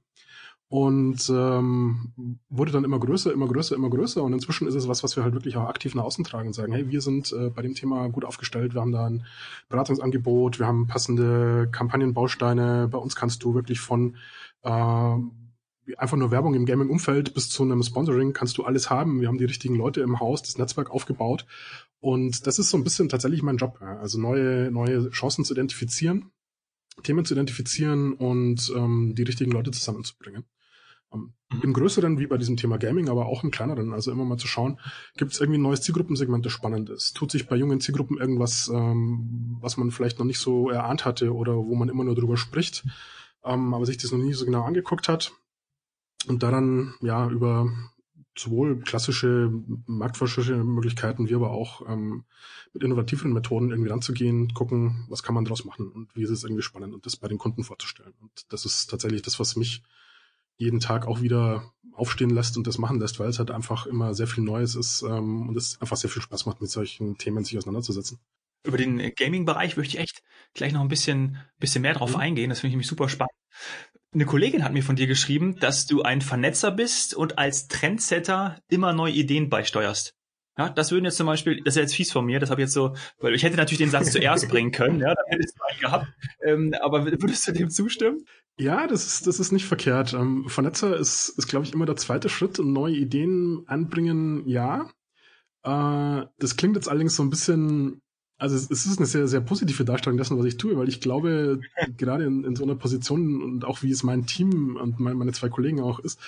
und 0.71 1.29
ähm, 1.29 2.39
wurde 2.49 2.71
dann 2.71 2.85
immer 2.85 3.01
größer, 3.01 3.33
immer 3.33 3.49
größer, 3.49 3.75
immer 3.75 3.91
größer. 3.91 4.23
Und 4.23 4.33
inzwischen 4.33 4.69
ist 4.69 4.77
es 4.77 4.87
was, 4.87 5.03
was 5.03 5.17
wir 5.17 5.25
halt 5.25 5.35
wirklich 5.35 5.57
auch 5.57 5.69
aktiv 5.69 5.97
nach 5.97 6.05
außen 6.05 6.23
tragen 6.23 6.47
und 6.47 6.53
sagen, 6.55 6.73
hey, 6.73 6.89
wir 6.89 7.01
sind 7.01 7.33
äh, 7.33 7.51
bei 7.51 7.61
dem 7.63 7.75
Thema 7.75 8.09
gut 8.09 8.25
aufgestellt, 8.25 8.73
wir 8.73 8.81
haben 8.81 8.93
da 8.93 9.07
ein 9.07 9.27
Beratungsangebot, 9.69 10.61
wir 10.61 10.69
haben 10.69 10.87
passende 10.87 11.69
Kampagnenbausteine. 11.73 12.87
Bei 12.89 12.99
uns 12.99 13.17
kannst 13.17 13.43
du 13.43 13.53
wirklich 13.55 13.81
von 13.81 14.17
äh, 14.63 15.17
einfach 15.97 16.17
nur 16.17 16.31
Werbung 16.31 16.55
im 16.55 16.67
Gaming-Umfeld 16.67 17.35
bis 17.35 17.49
zu 17.49 17.65
einem 17.65 17.83
Sponsoring 17.83 18.33
kannst 18.33 18.57
du 18.57 18.63
alles 18.63 18.91
haben. 18.91 19.21
Wir 19.21 19.27
haben 19.27 19.39
die 19.39 19.47
richtigen 19.47 19.75
Leute 19.75 20.03
im 20.03 20.21
Haus, 20.21 20.41
das 20.41 20.57
Netzwerk 20.57 20.89
aufgebaut. 20.93 21.47
Und 21.99 22.47
das 22.47 22.61
ist 22.61 22.71
so 22.71 22.77
ein 22.77 22.85
bisschen 22.85 23.09
tatsächlich 23.09 23.43
mein 23.43 23.57
Job. 23.57 23.83
Also 23.83 24.21
neue, 24.21 24.71
neue 24.71 25.11
Chancen 25.11 25.45
zu 25.45 25.53
identifizieren, 25.53 26.31
Themen 27.03 27.25
zu 27.25 27.35
identifizieren 27.35 28.13
und 28.13 28.73
ähm, 28.77 29.17
die 29.17 29.25
richtigen 29.25 29.51
Leute 29.51 29.73
zusammenzubringen. 29.73 30.45
Um, 31.11 31.35
ähm, 31.51 31.61
Im 31.63 31.73
größeren, 31.73 32.19
wie 32.19 32.27
bei 32.27 32.39
diesem 32.39 32.57
Thema 32.57 32.79
Gaming, 32.79 33.09
aber 33.09 33.27
auch 33.27 33.43
im 33.43 33.51
kleineren, 33.51 33.93
also 33.93 34.13
immer 34.13 34.25
mal 34.25 34.39
zu 34.39 34.47
schauen, 34.47 34.79
gibt 35.17 35.33
es 35.33 35.41
irgendwie 35.41 35.59
ein 35.59 35.63
neues 35.63 35.83
Zielgruppensegment, 35.83 36.47
das 36.47 36.53
spannend 36.53 36.89
ist? 36.89 37.17
Tut 37.17 37.33
sich 37.33 37.49
bei 37.49 37.57
jungen 37.57 37.81
Zielgruppen 37.81 38.19
irgendwas, 38.19 38.71
ähm, 38.73 39.59
was 39.61 39.77
man 39.77 39.91
vielleicht 39.91 40.19
noch 40.21 40.27
nicht 40.27 40.39
so 40.39 40.71
erahnt 40.71 41.05
hatte 41.05 41.35
oder 41.35 41.57
wo 41.57 41.75
man 41.75 41.89
immer 41.89 42.05
nur 42.05 42.15
drüber 42.15 42.37
spricht, 42.37 42.85
ähm, 43.45 43.75
aber 43.75 43.87
sich 43.87 43.97
das 43.97 44.13
noch 44.13 44.19
nie 44.19 44.33
so 44.35 44.45
genau 44.45 44.63
angeguckt 44.63 45.09
hat? 45.09 45.33
Und 46.29 46.43
daran, 46.43 46.95
ja, 47.01 47.29
über 47.29 47.73
sowohl 48.39 48.81
klassische 48.81 49.51
marktforscherische 49.87 50.63
Möglichkeiten, 50.63 51.29
wie 51.29 51.35
aber 51.35 51.51
auch 51.51 51.89
ähm, 51.89 52.25
mit 52.73 52.83
innovativeren 52.83 53.33
Methoden 53.33 53.71
irgendwie 53.71 53.91
ranzugehen, 53.91 54.55
gucken, 54.55 55.07
was 55.09 55.23
kann 55.23 55.35
man 55.35 55.45
daraus 55.45 55.65
machen 55.65 55.91
und 55.91 56.15
wie 56.15 56.23
ist 56.23 56.31
es 56.31 56.45
irgendwie 56.45 56.63
spannend 56.63 56.95
und 56.95 57.05
das 57.07 57.17
bei 57.17 57.29
den 57.29 57.39
Kunden 57.39 57.65
vorzustellen. 57.65 58.15
Und 58.21 58.53
das 58.53 58.65
ist 58.65 58.89
tatsächlich 58.89 59.23
das, 59.23 59.41
was 59.41 59.57
mich 59.57 59.83
jeden 60.61 60.79
Tag 60.79 61.07
auch 61.07 61.23
wieder 61.23 61.73
aufstehen 61.95 62.31
lässt 62.31 62.57
und 62.57 62.67
das 62.67 62.79
machen 62.79 63.01
lässt, 63.01 63.19
weil 63.19 63.29
es 63.29 63.39
halt 63.39 63.51
einfach 63.51 63.87
immer 63.87 64.15
sehr 64.15 64.27
viel 64.27 64.45
Neues 64.45 64.75
ist 64.75 65.03
ähm, 65.03 65.49
und 65.49 65.57
es 65.57 65.81
einfach 65.81 65.97
sehr 65.97 66.11
viel 66.11 66.23
Spaß 66.23 66.47
macht, 66.47 66.61
mit 66.61 66.71
solchen 66.71 67.19
Themen 67.19 67.45
sich 67.45 67.57
auseinanderzusetzen. 67.59 68.19
Über 68.65 68.77
den 68.77 68.99
Gaming-Bereich 69.15 69.77
möchte 69.77 69.97
ich 69.97 70.03
echt 70.03 70.23
gleich 70.55 70.73
noch 70.73 70.83
ein 70.83 70.89
bisschen, 70.89 71.39
bisschen 71.59 71.83
mehr 71.83 71.95
drauf 71.95 72.15
mhm. 72.15 72.21
eingehen. 72.21 72.51
Das 72.51 72.61
finde 72.61 72.69
ich 72.69 72.75
nämlich 72.75 72.89
super 72.89 73.09
spannend. 73.09 73.33
Eine 74.13 74.27
Kollegin 74.27 74.65
hat 74.65 74.73
mir 74.73 74.83
von 74.83 74.97
dir 74.97 75.07
geschrieben, 75.07 75.57
dass 75.57 75.87
du 75.87 76.03
ein 76.03 76.21
Vernetzer 76.21 76.71
bist 76.71 77.15
und 77.15 77.39
als 77.39 77.69
Trendsetter 77.69 78.61
immer 78.69 78.93
neue 78.93 79.13
Ideen 79.13 79.49
beisteuerst. 79.49 80.15
Ja, 80.59 80.69
das 80.69 80.91
würden 80.91 81.05
jetzt 81.07 81.17
zum 81.17 81.27
Beispiel, 81.27 81.63
das 81.65 81.77
ist 81.77 81.81
jetzt 81.81 81.95
fies 81.95 82.13
von 82.13 82.27
mir, 82.27 82.39
das 82.39 82.51
habe 82.51 82.61
ich 82.61 82.67
jetzt 82.67 82.75
so, 82.75 82.95
weil 83.19 83.35
ich 83.35 83.43
hätte 83.45 83.57
natürlich 83.57 83.79
den 83.79 83.89
Satz 83.89 84.11
zuerst 84.13 84.49
bringen 84.49 84.73
können, 84.73 85.01
ja, 85.01 85.15
dann 85.15 85.25
hättest 85.29 85.57
du 85.57 85.63
einen 85.65 85.81
gehabt. 85.81 86.07
Ähm, 86.45 86.75
aber 86.83 87.07
würdest 87.07 87.49
du 87.49 87.53
dem 87.53 87.71
zustimmen? 87.71 88.27
Ja, 88.59 88.87
das 88.87 89.07
ist, 89.07 89.27
das 89.27 89.41
ist 89.41 89.53
nicht 89.53 89.65
verkehrt. 89.67 90.13
Ähm, 90.13 90.49
Vernetzer 90.49 90.97
ist, 90.97 91.31
ist 91.31 91.47
glaube 91.49 91.65
ich, 91.65 91.73
immer 91.73 91.87
der 91.87 91.97
zweite 91.97 92.29
Schritt 92.29 92.59
und 92.59 92.73
neue 92.73 92.95
Ideen 92.95 93.63
anbringen, 93.67 94.47
ja. 94.47 94.91
Äh, 95.65 96.27
das 96.39 96.57
klingt 96.57 96.77
jetzt 96.77 96.89
allerdings 96.89 97.17
so 97.17 97.23
ein 97.25 97.31
bisschen 97.31 98.03
Also 98.39 98.57
es, 98.57 98.71
ist 98.71 98.99
eine 98.99 99.07
sehr, 99.07 99.29
sehr 99.29 99.41
positive 99.43 99.85
Darstellung 99.85 100.19
dessen, 100.19 100.39
was 100.39 100.47
ich 100.47 100.59
tue, 100.59 100.77
weil 100.79 100.89
ich 100.89 101.01
glaube, 101.01 101.61
gerade 101.99 102.25
in, 102.27 102.45
in 102.45 102.57
so 102.57 102.65
einer 102.65 102.77
Position 102.77 103.43
und 103.43 103.65
auch 103.65 103.83
wie 103.83 103.93
es 103.93 104.03
mein 104.05 104.27
Team 104.27 104.77
und 104.77 105.01
mein, 105.01 105.17
meine 105.19 105.33
zwei 105.33 105.51
Kollegen 105.51 105.81
auch 105.83 106.01
ist, 106.01 106.21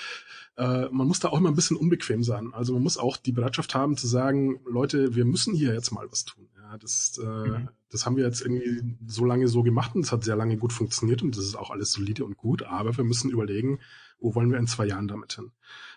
äh, 0.58 0.88
man 0.90 1.08
muss 1.08 1.20
da 1.20 1.28
auch 1.30 1.38
immer 1.38 1.50
ein 1.50 1.56
bisschen 1.56 1.76
unbequem 1.78 2.22
sein. 2.24 2.54
Also 2.54 2.74
man 2.74 2.82
muss 2.82 2.98
auch 2.98 3.16
die 3.18 3.32
Bereitschaft 3.32 3.74
haben 3.74 3.96
zu 3.96 4.06
sagen, 4.08 4.60
Leute, 4.66 5.14
wir 5.16 5.24
müssen 5.26 5.54
hier 5.54 5.74
jetzt 5.74 5.92
mal 5.92 6.08
was 6.10 6.24
tun. 6.26 6.48
Ja, 6.72 6.78
das, 6.78 7.20
äh, 7.22 7.26
mhm. 7.26 7.68
das 7.90 8.06
haben 8.06 8.16
wir 8.16 8.24
jetzt 8.24 8.40
irgendwie 8.40 8.96
so 9.06 9.26
lange 9.26 9.46
so 9.48 9.62
gemacht 9.62 9.94
und 9.94 10.04
es 10.06 10.12
hat 10.12 10.24
sehr 10.24 10.36
lange 10.36 10.56
gut 10.56 10.72
funktioniert 10.72 11.22
und 11.22 11.36
das 11.36 11.44
ist 11.44 11.54
auch 11.54 11.70
alles 11.70 11.92
solide 11.92 12.24
und 12.24 12.38
gut, 12.38 12.62
aber 12.62 12.96
wir 12.96 13.04
müssen 13.04 13.30
überlegen, 13.30 13.78
wo 14.18 14.34
wollen 14.34 14.50
wir 14.50 14.58
in 14.58 14.66
zwei 14.66 14.86
Jahren 14.86 15.06
damit 15.06 15.34
hin? 15.34 15.50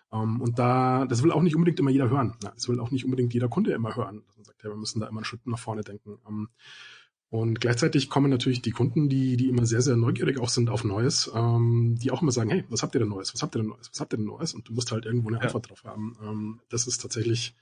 Um, 0.09 0.21
ähm, 0.21 0.41
und 0.41 0.59
da, 0.59 1.05
das 1.05 1.23
will 1.23 1.31
auch 1.31 1.41
nicht 1.41 1.55
unbedingt 1.55 1.79
immer 1.79 1.91
jeder 1.91 2.09
hören. 2.09 2.35
Das 2.41 2.67
will 2.67 2.79
auch 2.79 2.91
nicht 2.91 3.05
unbedingt 3.05 3.33
jeder 3.33 3.47
Kunde 3.47 3.71
immer 3.71 3.95
hören. 3.95 4.23
Man 4.35 4.43
sagt, 4.43 4.63
ja, 4.63 4.69
wir 4.69 4.75
müssen 4.75 4.99
da 4.99 5.07
immer 5.07 5.19
einen 5.19 5.25
Schritt 5.25 5.47
nach 5.47 5.59
vorne 5.59 5.83
denken. 5.83 6.17
Um, 6.25 6.41
ähm, 6.41 6.49
und 7.29 7.59
gleichzeitig 7.59 8.09
kommen 8.09 8.29
natürlich 8.29 8.61
die 8.61 8.71
Kunden, 8.71 9.09
die, 9.09 9.35
die 9.35 9.49
immer 9.49 9.65
sehr, 9.65 9.81
sehr 9.81 9.95
neugierig 9.95 10.39
auch 10.39 10.49
sind 10.49 10.69
auf 10.69 10.83
Neues, 10.83 11.31
ähm, 11.33 11.95
die 11.97 12.11
auch 12.11 12.21
immer 12.21 12.31
sagen, 12.31 12.49
hey, 12.49 12.65
was 12.69 12.83
habt 12.83 12.95
ihr 12.95 12.99
denn 12.99 13.09
Neues? 13.09 13.33
Was 13.33 13.41
habt 13.41 13.55
ihr 13.55 13.59
denn 13.59 13.69
Neues? 13.69 13.89
Was 13.91 13.99
habt 13.99 14.13
ihr 14.13 14.17
denn 14.17 14.27
Neues? 14.27 14.53
Und 14.53 14.67
du 14.69 14.73
musst 14.73 14.91
halt 14.91 15.05
irgendwo 15.05 15.29
eine 15.29 15.37
ja. 15.37 15.43
Antwort 15.43 15.69
drauf 15.69 15.83
haben. 15.85 16.17
Ähm, 16.21 16.61
das 16.69 16.85
ist 16.85 17.01
tatsächlich, 17.01 17.55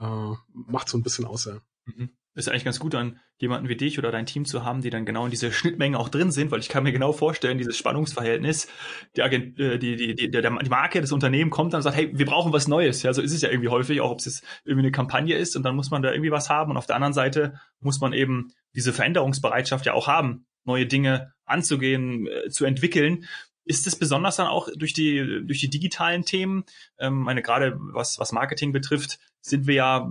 äh, 0.00 0.32
macht 0.52 0.88
so 0.88 0.98
ein 0.98 1.02
bisschen 1.02 1.26
aus. 1.26 1.44
Ja. 1.44 1.60
Mhm 1.84 2.08
ist 2.34 2.48
eigentlich 2.48 2.64
ganz 2.64 2.80
gut, 2.80 2.94
dann 2.94 3.20
jemanden 3.38 3.68
wie 3.68 3.76
dich 3.76 3.98
oder 3.98 4.10
dein 4.10 4.26
Team 4.26 4.44
zu 4.44 4.64
haben, 4.64 4.82
die 4.82 4.90
dann 4.90 5.06
genau 5.06 5.24
in 5.24 5.30
diese 5.30 5.52
Schnittmengen 5.52 5.96
auch 5.98 6.08
drin 6.08 6.32
sind, 6.32 6.50
weil 6.50 6.60
ich 6.60 6.68
kann 6.68 6.82
mir 6.82 6.92
genau 6.92 7.12
vorstellen, 7.12 7.58
dieses 7.58 7.76
Spannungsverhältnis, 7.76 8.68
die, 9.16 9.22
Agent, 9.22 9.58
äh, 9.58 9.78
die, 9.78 9.96
die, 9.96 10.14
die, 10.14 10.30
der, 10.30 10.42
die 10.42 10.70
Marke, 10.70 11.00
das 11.00 11.12
Unternehmen 11.12 11.50
kommt 11.50 11.72
dann 11.72 11.78
und 11.78 11.82
sagt, 11.82 11.96
hey, 11.96 12.10
wir 12.12 12.26
brauchen 12.26 12.52
was 12.52 12.66
Neues. 12.66 13.02
Ja, 13.02 13.12
so 13.12 13.22
ist 13.22 13.32
es 13.32 13.42
ja 13.42 13.50
irgendwie 13.50 13.68
häufig, 13.68 14.00
auch 14.00 14.10
ob 14.10 14.18
es 14.18 14.24
jetzt 14.24 14.44
irgendwie 14.64 14.86
eine 14.86 14.92
Kampagne 14.92 15.36
ist 15.36 15.56
und 15.56 15.62
dann 15.62 15.76
muss 15.76 15.90
man 15.90 16.02
da 16.02 16.10
irgendwie 16.12 16.32
was 16.32 16.50
haben 16.50 16.72
und 16.72 16.76
auf 16.76 16.86
der 16.86 16.96
anderen 16.96 17.14
Seite 17.14 17.60
muss 17.80 18.00
man 18.00 18.12
eben 18.12 18.52
diese 18.74 18.92
Veränderungsbereitschaft 18.92 19.86
ja 19.86 19.94
auch 19.94 20.08
haben, 20.08 20.46
neue 20.64 20.86
Dinge 20.86 21.32
anzugehen, 21.44 22.26
äh, 22.26 22.50
zu 22.50 22.64
entwickeln. 22.64 23.26
Ist 23.66 23.86
es 23.86 23.96
besonders 23.96 24.36
dann 24.36 24.48
auch 24.48 24.68
durch 24.76 24.92
die 24.92 25.42
durch 25.46 25.60
die 25.60 25.70
digitalen 25.70 26.24
Themen? 26.24 26.64
Ähm, 26.98 27.20
meine 27.20 27.42
gerade 27.42 27.76
was 27.78 28.18
was 28.18 28.32
Marketing 28.32 28.72
betrifft, 28.72 29.18
sind 29.40 29.66
wir 29.66 29.74
ja 29.74 30.10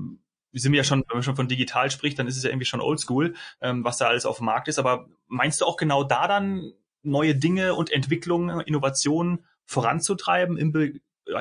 wir 0.54 0.62
sind 0.62 0.74
ja 0.76 0.84
schon, 0.84 1.04
wenn 1.10 1.18
man 1.18 1.24
schon 1.24 1.36
von 1.36 1.48
digital 1.48 1.92
spricht, 1.92 2.20
dann 2.20 2.28
ist 2.28 2.38
es 2.38 2.44
ja 2.44 2.50
irgendwie 2.50 2.66
schon 2.66 2.80
oldschool, 2.80 3.36
ähm, 3.60 3.84
was 3.84 3.98
da 3.98 4.08
alles 4.08 4.26
auf 4.26 4.38
dem 4.38 4.46
Markt 4.46 4.68
ist. 4.68 4.80
Aber 4.80 5.10
meinst 5.28 5.60
du 5.60 5.66
auch 5.66 5.78
genau 5.78 6.04
da 6.04 6.28
dann 6.28 6.72
neue 7.02 7.36
Dinge 7.36 7.74
und 7.74 7.92
Entwicklungen, 7.92 8.62
Innovationen 8.62 9.46
voranzutreiben 9.66 10.58
im, 10.58 10.72
Be 10.72 10.94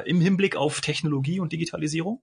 im 0.07 0.21
Hinblick 0.21 0.57
auf 0.57 0.81
Technologie 0.81 1.41
und 1.41 1.53
Digitalisierung? 1.53 2.23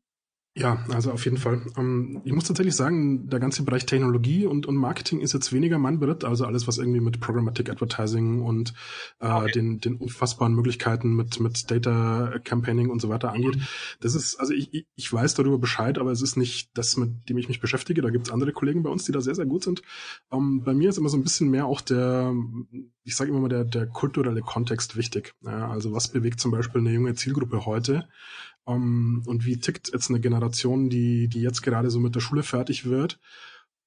Ja, 0.55 0.83
also 0.89 1.11
auf 1.11 1.23
jeden 1.25 1.37
Fall. 1.37 1.61
Ähm, 1.77 2.21
ich 2.25 2.33
muss 2.33 2.43
tatsächlich 2.43 2.75
sagen, 2.75 3.29
der 3.29 3.39
ganze 3.39 3.63
Bereich 3.63 3.85
Technologie 3.85 4.45
und, 4.45 4.65
und 4.65 4.75
Marketing 4.75 5.19
ist 5.21 5.33
jetzt 5.33 5.53
weniger 5.53 5.77
mein 5.77 5.99
Beritt, 5.99 6.25
also 6.25 6.45
alles, 6.45 6.67
was 6.67 6.79
irgendwie 6.79 6.99
mit 6.99 7.19
Programmatic 7.19 7.69
Advertising 7.69 8.41
und 8.41 8.73
äh, 9.19 9.27
okay. 9.27 9.51
den, 9.51 9.79
den 9.79 9.95
unfassbaren 9.95 10.53
Möglichkeiten 10.53 11.15
mit, 11.15 11.39
mit 11.39 11.69
Data 11.69 12.39
Campaigning 12.43 12.89
und 12.89 12.99
so 12.99 13.09
weiter 13.09 13.31
angeht. 13.31 13.57
Mhm. 13.57 13.61
Das 14.01 14.15
ist, 14.15 14.35
also 14.37 14.51
ich, 14.53 14.87
ich 14.95 15.13
weiß 15.13 15.35
darüber 15.35 15.59
Bescheid, 15.59 15.99
aber 15.99 16.11
es 16.11 16.21
ist 16.21 16.35
nicht 16.35 16.71
das, 16.73 16.97
mit 16.97 17.29
dem 17.29 17.37
ich 17.37 17.47
mich 17.47 17.61
beschäftige. 17.61 18.01
Da 18.01 18.09
gibt 18.09 18.27
es 18.27 18.33
andere 18.33 18.51
Kollegen 18.51 18.81
bei 18.83 18.89
uns, 18.89 19.05
die 19.05 19.11
da 19.11 19.21
sehr, 19.21 19.35
sehr 19.35 19.45
gut 19.45 19.63
sind. 19.63 19.83
Ähm, 20.31 20.63
bei 20.63 20.73
mir 20.73 20.89
ist 20.89 20.97
immer 20.97 21.09
so 21.09 21.17
ein 21.17 21.23
bisschen 21.23 21.49
mehr 21.49 21.67
auch 21.67 21.79
der, 21.79 22.33
ich 23.03 23.15
sage 23.15 23.29
immer 23.29 23.39
mal, 23.39 23.49
der, 23.49 23.65
der 23.65 23.85
kulturelle 23.85 24.41
Kontext 24.41 24.97
wichtig. 24.97 25.35
Ja, 25.41 25.69
also 25.69 25.93
was 25.93 26.07
bewegt 26.09 26.39
zum 26.39 26.51
Beispiel 26.51 26.81
eine 26.81 26.91
junge 26.91 27.13
Zielgruppe 27.13 27.65
heute? 27.65 28.09
Um, 28.69 28.75
ähm, 28.75 29.23
und 29.25 29.45
wie 29.45 29.57
tickt 29.57 29.91
jetzt 29.91 30.09
eine 30.09 30.19
Generation, 30.19 30.89
die, 30.89 31.27
die 31.27 31.41
jetzt 31.41 31.63
gerade 31.63 31.89
so 31.89 31.99
mit 31.99 32.13
der 32.13 32.19
Schule 32.19 32.43
fertig 32.43 32.85
wird? 32.85 33.19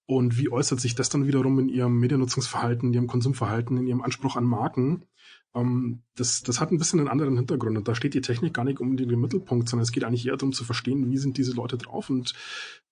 Und 0.07 0.37
wie 0.37 0.51
äußert 0.51 0.81
sich 0.81 0.97
das 0.97 1.09
dann 1.09 1.27
wiederum 1.29 1.59
in 1.61 1.69
ihrem 1.69 2.01
Mediennutzungsverhalten, 2.01 2.89
in 2.89 2.95
ihrem 2.95 3.07
Konsumverhalten, 3.07 3.77
in 3.77 3.87
ihrem 3.87 4.03
Anspruch 4.03 4.35
an 4.35 4.45
Marken? 4.45 5.05
Um, 5.53 5.63
ähm, 5.63 6.03
das, 6.17 6.43
das 6.43 6.61
hat 6.61 6.73
ein 6.73 6.79
bisschen 6.79 6.99
einen 6.99 7.09
anderen 7.09 7.37
Hintergrund. 7.37 7.79
Und 7.79 7.87
da 7.87 7.95
steht 7.95 8.15
die 8.15 8.23
Technik 8.23 8.55
gar 8.55 8.65
nicht 8.65 8.81
um 8.81 8.97
den 8.97 9.21
Mittelpunkt, 9.21 9.69
sondern 9.69 9.85
es 9.85 9.93
geht 9.93 10.03
eigentlich 10.03 10.27
eher 10.27 10.37
darum 10.37 10.53
zu 10.53 10.65
verstehen, 10.65 11.09
wie 11.11 11.19
sind 11.19 11.39
diese 11.39 11.53
Leute 11.53 11.79
drauf 11.79 12.11
und 12.11 12.35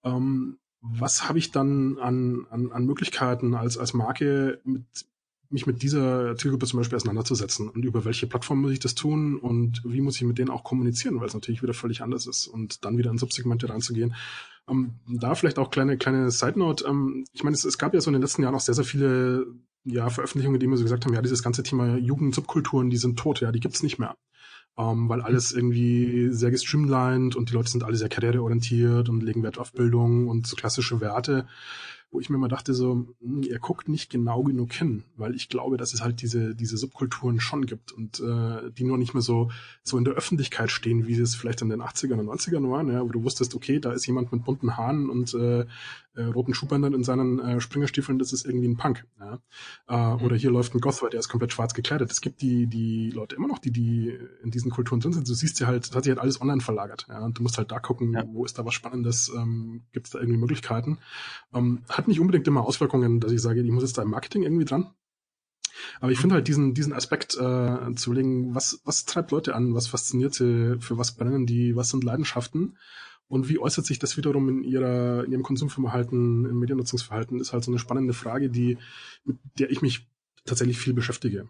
um, 0.02 0.12
ähm, 0.12 0.59
was 0.82 1.28
habe 1.28 1.38
ich 1.38 1.50
dann 1.50 1.99
an, 1.99 2.47
an, 2.49 2.73
an 2.73 2.87
Möglichkeiten 2.87 3.54
als, 3.54 3.76
als 3.76 3.92
Marke 3.92 4.62
mit, 4.64 4.87
mich 5.50 5.66
mit 5.66 5.83
dieser 5.83 6.37
Zielgruppe 6.37 6.66
zum 6.66 6.78
Beispiel 6.78 6.97
auseinanderzusetzen 6.97 7.69
und 7.69 7.85
über 7.85 8.04
welche 8.04 8.26
Plattform 8.26 8.61
muss 8.61 8.73
ich 8.73 8.78
das 8.78 8.95
tun 8.95 9.37
und 9.37 9.83
wie 9.85 10.00
muss 10.00 10.16
ich 10.16 10.23
mit 10.23 10.38
denen 10.38 10.50
auch 10.50 10.62
kommunizieren, 10.62 11.21
weil 11.21 11.26
es 11.26 11.35
natürlich 11.35 11.62
wieder 11.62 11.75
völlig 11.75 12.02
anders 12.02 12.26
ist 12.26 12.47
und 12.47 12.85
dann 12.85 12.97
wieder 12.97 13.11
in 13.11 13.19
Subsegmente 13.19 13.69
reinzugehen. 13.69 14.14
Ähm, 14.69 14.95
da 15.09 15.35
vielleicht 15.35 15.59
auch 15.59 15.71
kleine 15.71 15.99
kleine 15.99 16.30
Side 16.30 16.59
Note. 16.59 16.85
Ähm, 16.87 17.25
ich 17.33 17.42
meine, 17.42 17.54
es, 17.54 17.64
es, 17.64 17.78
gab 17.78 17.95
ja 17.95 18.00
so 18.00 18.11
in 18.11 18.14
den 18.14 18.23
letzten 18.23 18.42
Jahren 18.42 18.54
auch 18.54 18.61
sehr 18.61 18.75
sehr 18.75 18.85
viele 18.85 19.47
ja 19.85 20.09
Veröffentlichungen, 20.09 20.61
die 20.61 20.66
immer 20.66 20.76
so 20.76 20.85
gesagt 20.85 21.04
haben, 21.04 21.14
ja 21.14 21.23
dieses 21.23 21.42
ganze 21.42 21.62
Thema 21.64 21.97
Jugendsubkulturen, 21.97 22.90
die 22.90 22.97
sind 22.97 23.19
tot, 23.19 23.40
ja, 23.40 23.50
die 23.50 23.61
gibt's 23.61 23.83
nicht 23.83 23.99
mehr. 23.99 24.16
Ähm, 24.78 25.09
weil 25.09 25.21
alles 25.21 25.50
irgendwie 25.50 26.28
sehr 26.30 26.52
gestreamlined 26.52 27.35
und 27.35 27.50
die 27.50 27.54
Leute 27.54 27.71
sind 27.71 27.83
alle 27.83 27.97
sehr 27.97 28.09
karriereorientiert 28.09 29.09
und 29.09 29.23
legen 29.23 29.42
Wert 29.42 29.59
auf 29.59 29.73
Bildung 29.73 30.28
und 30.28 30.47
so 30.47 30.54
klassische 30.54 31.00
Werte 31.00 31.49
wo 32.11 32.19
ich 32.19 32.29
mir 32.29 32.38
mal 32.38 32.49
dachte, 32.49 32.75
so, 32.75 33.07
hm, 33.21 33.43
ihr 33.43 33.59
guckt 33.59 33.88
nicht 33.88 34.11
genau 34.11 34.43
genug 34.43 34.73
hin, 34.73 35.05
weil 35.17 35.35
ich 35.35 35.49
glaube, 35.49 35.76
dass 35.76 35.95
es 35.95 36.02
halt 36.02 36.23
diese, 36.23 36.55
diese 36.55 36.76
Subkulturen 36.76 37.40
schon 37.40 37.67
gibt 37.67 37.93
und 37.93 38.21
äh, 38.21 38.71
die 38.73 38.85
nur 38.85 38.99
nicht 38.99 39.14
mehr 39.14 39.23
so, 39.23 39.50
so 39.83 39.97
in 39.97 40.05
der 40.05 40.14
Öffentlichkeit 40.14 40.71
stehen, 40.71 41.07
wie 41.07 41.14
es 41.14 41.35
vielleicht 41.35 41.62
in 41.62 41.69
den 41.69 41.83
80ern 41.83 42.19
und 42.19 42.29
90ern 42.29 42.71
waren, 42.71 42.90
ja, 42.90 43.02
wo 43.02 43.09
du 43.09 43.23
wusstest, 43.23 43.55
okay, 43.55 43.79
da 43.79 43.93
ist 43.93 44.07
jemand 44.07 44.33
mit 44.33 44.45
bunten 44.45 44.76
Haaren 44.76 45.09
und 45.09 45.35
äh, 45.35 45.67
äh, 46.14 46.23
roten 46.23 46.55
Schuhbändern 46.55 46.95
in 46.95 47.05
seinen 47.05 47.38
äh, 47.38 47.61
Springerstiefeln, 47.61 48.19
das 48.19 48.33
ist 48.33 48.45
irgendwie 48.45 48.69
ein 48.69 48.76
Punk. 48.76 49.07
Ja? 49.19 49.40
Äh, 49.88 50.17
mhm. 50.17 50.23
Oder 50.23 50.37
hier 50.37 50.50
läuft 50.50 50.75
ein 50.75 50.81
Goth, 50.81 51.02
der 51.12 51.21
ist 51.21 51.29
komplett 51.29 51.52
schwarz 51.52 51.75
gekleidet. 51.75 52.11
Es 52.11 52.21
gibt 52.21 52.43
die, 52.43 52.67
die 52.67 53.11
Leute 53.11 53.37
immer 53.37 53.49
noch, 53.49 53.59
die, 53.59 53.71
die 53.71 54.19
in 54.43 54.50
diesen 54.50 54.71
Kulturen 54.71 55.00
drin 55.00 55.12
sind. 55.12 55.29
Du 55.29 55.35
siehst 55.35 55.57
sie 55.57 55.67
halt, 55.67 55.88
das 55.88 55.95
hat 55.95 56.05
sich 56.05 56.11
halt 56.11 56.21
alles 56.21 56.40
online 56.40 56.61
verlagert. 56.61 57.07
Ja? 57.09 57.21
Und 57.25 57.38
du 57.38 57.43
musst 57.43 57.59
halt 57.59 57.71
da 57.71 57.79
gucken, 57.79 58.12
ja. 58.12 58.25
wo 58.26 58.45
ist 58.45 58.59
da 58.59 58.64
was 58.64 58.75
Spannendes, 58.75 59.31
ähm, 59.35 59.83
gibt 59.93 60.07
es 60.07 60.12
da 60.12 60.19
irgendwie 60.19 60.38
Möglichkeiten. 60.38 60.99
Ähm, 61.55 61.83
hat 61.88 62.09
nicht 62.09 62.21
unbedingt 62.21 62.49
immer 62.49 62.64
Auswirkungen, 62.64 63.21
dass 63.21 63.33
ich 63.33 63.40
sage, 63.40 63.61
ich 63.61 63.71
muss 63.71 63.85
jetzt 63.85 63.99
da 63.99 64.02
im 64.02 64.11
Marketing 64.11 64.43
irgendwie 64.43 64.64
dran. 64.64 64.90
Aber 66.00 66.12
ich 66.12 66.19
finde 66.19 66.35
halt 66.35 66.49
diesen, 66.49 66.75
diesen 66.75 66.93
Aspekt 66.93 67.37
äh, 67.37 67.95
zu 67.95 68.11
überlegen, 68.11 68.55
was, 68.55 68.81
was 68.85 69.05
treibt 69.05 69.31
Leute 69.31 69.55
an, 69.55 69.75
was 69.75 69.87
fasziniert 69.87 70.35
sie, 70.35 70.76
für 70.81 70.99
was 70.99 71.12
brennen 71.12 71.47
die, 71.47 71.76
was 71.76 71.90
sind 71.90 72.05
Leidenschaften 72.05 72.76
und 73.30 73.49
wie 73.49 73.60
äußert 73.60 73.87
sich 73.87 74.00
das 74.00 74.16
wiederum 74.16 74.49
in 74.49 74.64
ihrer, 74.64 75.25
in 75.25 75.30
ihrem 75.30 75.44
Konsumverhalten, 75.44 76.44
im 76.46 76.58
Mediennutzungsverhalten, 76.58 77.40
ist 77.40 77.52
halt 77.52 77.62
so 77.62 77.70
eine 77.70 77.78
spannende 77.78 78.12
Frage, 78.12 78.50
die, 78.50 78.76
mit 79.25 79.38
der 79.58 79.70
ich 79.70 79.82
mich 79.82 80.08
tatsächlich 80.44 80.78
viel 80.78 80.94
beschäftige. 80.94 81.49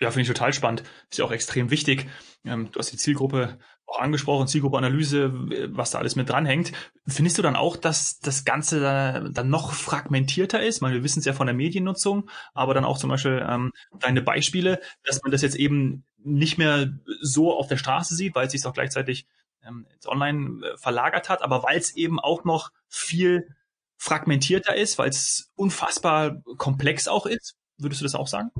Ja, 0.00 0.10
finde 0.10 0.22
ich 0.22 0.28
total 0.28 0.54
spannend. 0.54 0.84
Ist 1.10 1.18
ja 1.18 1.26
auch 1.26 1.30
extrem 1.30 1.70
wichtig. 1.70 2.06
Ähm, 2.44 2.70
du 2.72 2.78
hast 2.78 2.92
die 2.92 2.96
Zielgruppe 2.96 3.58
auch 3.84 4.00
angesprochen, 4.00 4.46
Zielgruppeanalyse, 4.46 5.32
was 5.74 5.90
da 5.90 5.98
alles 5.98 6.16
mit 6.16 6.30
dranhängt. 6.30 6.72
Findest 7.06 7.36
du 7.36 7.42
dann 7.42 7.56
auch, 7.56 7.76
dass 7.76 8.20
das 8.20 8.46
Ganze 8.46 9.30
dann 9.30 9.50
noch 9.50 9.72
fragmentierter 9.74 10.62
ist? 10.62 10.76
Ich 10.76 10.80
meine, 10.82 10.94
wir 10.94 11.04
wissen 11.04 11.18
es 11.18 11.24
ja 11.26 11.34
von 11.34 11.46
der 11.46 11.54
Mediennutzung, 11.54 12.30
aber 12.54 12.72
dann 12.72 12.84
auch 12.84 12.96
zum 12.96 13.10
Beispiel 13.10 13.44
ähm, 13.46 13.72
deine 14.00 14.22
Beispiele, 14.22 14.80
dass 15.04 15.22
man 15.22 15.32
das 15.32 15.42
jetzt 15.42 15.56
eben 15.56 16.04
nicht 16.24 16.56
mehr 16.56 16.90
so 17.20 17.54
auf 17.54 17.68
der 17.68 17.76
Straße 17.76 18.14
sieht, 18.14 18.34
weil 18.34 18.46
es 18.46 18.52
sich 18.52 18.64
auch 18.64 18.74
gleichzeitig 18.74 19.26
ähm, 19.66 19.86
ins 19.94 20.06
Online 20.06 20.66
äh, 20.66 20.76
verlagert 20.76 21.28
hat, 21.28 21.42
aber 21.42 21.62
weil 21.62 21.78
es 21.78 21.96
eben 21.96 22.18
auch 22.18 22.44
noch 22.44 22.70
viel 22.88 23.54
fragmentierter 23.96 24.76
ist, 24.76 24.98
weil 24.98 25.10
es 25.10 25.50
unfassbar 25.56 26.42
komplex 26.56 27.08
auch 27.08 27.26
ist. 27.26 27.56
Würdest 27.78 28.00
du 28.00 28.04
das 28.04 28.14
auch 28.14 28.28
sagen? 28.28 28.50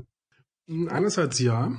Einerseits 0.67 1.39
ja, 1.39 1.71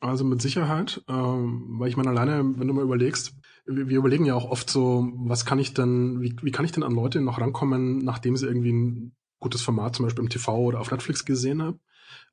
also 0.00 0.24
mit 0.24 0.42
Sicherheit, 0.42 1.02
ähm, 1.08 1.78
weil 1.78 1.88
ich 1.88 1.96
meine 1.96 2.10
alleine, 2.10 2.42
wenn 2.58 2.68
du 2.68 2.74
mal 2.74 2.82
überlegst, 2.82 3.34
wir, 3.64 3.88
wir, 3.88 3.98
überlegen 3.98 4.26
ja 4.26 4.34
auch 4.34 4.50
oft 4.50 4.68
so, 4.68 5.10
was 5.14 5.44
kann 5.44 5.58
ich 5.58 5.74
denn, 5.74 6.20
wie, 6.20 6.36
wie 6.42 6.50
kann 6.50 6.64
ich 6.64 6.72
denn 6.72 6.82
an 6.82 6.94
Leute 6.94 7.20
noch 7.20 7.40
rankommen, 7.40 7.98
nachdem 7.98 8.36
sie 8.36 8.46
irgendwie 8.46 8.72
ein 8.72 9.16
gutes 9.40 9.62
Format 9.62 9.96
zum 9.96 10.04
Beispiel 10.04 10.24
im 10.24 10.30
TV 10.30 10.56
oder 10.56 10.80
auf 10.80 10.90
Netflix 10.90 11.24
gesehen 11.24 11.62
haben? 11.62 11.80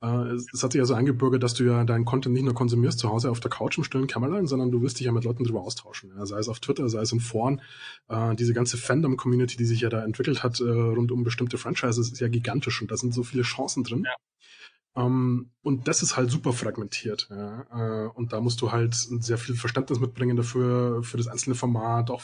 Äh, 0.04 0.34
es, 0.34 0.62
hat 0.62 0.74
sich 0.74 0.80
ja 0.80 0.86
so 0.86 0.94
eingebürgert, 0.94 1.42
dass 1.42 1.54
du 1.54 1.64
ja 1.64 1.84
deinen 1.86 2.04
Content 2.04 2.34
nicht 2.34 2.44
nur 2.44 2.54
konsumierst 2.54 3.00
zu 3.00 3.10
Hause 3.10 3.32
auf 3.32 3.40
der 3.40 3.50
Couch 3.50 3.78
im 3.78 3.86
stillen 3.86 4.08
Kämmerlein, 4.08 4.48
sondern 4.48 4.70
du 4.70 4.82
wirst 4.82 5.00
dich 5.00 5.06
ja 5.06 5.14
mit 5.14 5.24
Leuten 5.24 5.46
drüber 5.46 5.62
austauschen. 5.62 6.12
Ja, 6.16 6.26
sei 6.26 6.40
es 6.40 6.50
auf 6.50 6.60
Twitter, 6.60 6.90
sei 6.90 7.02
es 7.02 7.14
in 7.14 7.22
Foren. 7.22 7.62
Äh, 8.10 8.36
diese 8.36 8.54
ganze 8.54 8.78
Fandom-Community, 8.78 9.56
die 9.56 9.66
sich 9.66 9.80
ja 9.82 9.90
da 9.90 10.04
entwickelt 10.04 10.44
hat 10.44 10.60
äh, 10.60 10.64
rund 10.64 11.12
um 11.12 11.24
bestimmte 11.24 11.58
Franchises, 11.58 12.12
ist 12.12 12.20
ja 12.20 12.28
gigantisch 12.28 12.82
und 12.82 12.92
da 12.92 12.98
sind 12.98 13.14
so 13.14 13.24
viele 13.24 13.44
Chancen 13.44 13.84
drin. 13.84 14.04
Ja. 14.06 15.06
Ähm, 15.06 15.52
und 15.62 15.88
das 15.88 16.04
ist 16.04 16.18
halt 16.18 16.30
super 16.30 16.52
fragmentiert. 16.52 17.30
Ja. 17.30 17.66
Uh, 17.74 18.12
und 18.14 18.34
da 18.34 18.42
musst 18.42 18.62
du 18.62 18.72
halt 18.74 18.94
sehr 18.94 19.38
viel 19.38 19.56
Verständnis 19.56 20.00
mitbringen 20.00 20.36
dafür, 20.36 21.02
für 21.04 21.18
das 21.18 21.28
einzelne 21.28 21.56
Format, 21.56 22.12
auch 22.12 22.24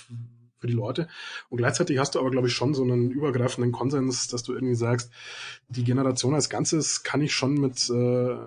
für 0.60 0.68
die 0.68 0.74
Leute. 0.74 1.08
Und 1.50 1.58
gleichzeitig 1.58 1.98
hast 1.98 2.16
du 2.16 2.20
aber, 2.20 2.32
glaube 2.32 2.48
ich, 2.48 2.54
schon 2.54 2.74
so 2.74 2.84
einen 2.84 3.12
übergreifenden 3.12 3.72
Konsens, 3.72 4.28
dass 4.28 4.44
du 4.44 4.54
irgendwie 4.54 4.75
sagst, 4.75 5.12
die 5.70 5.84
Generation 5.84 6.34
als 6.34 6.50
Ganzes 6.50 7.04
kann 7.04 7.22
ich 7.22 7.34
schon 7.34 7.56
mit, 7.56 7.89
äh, 7.89 8.38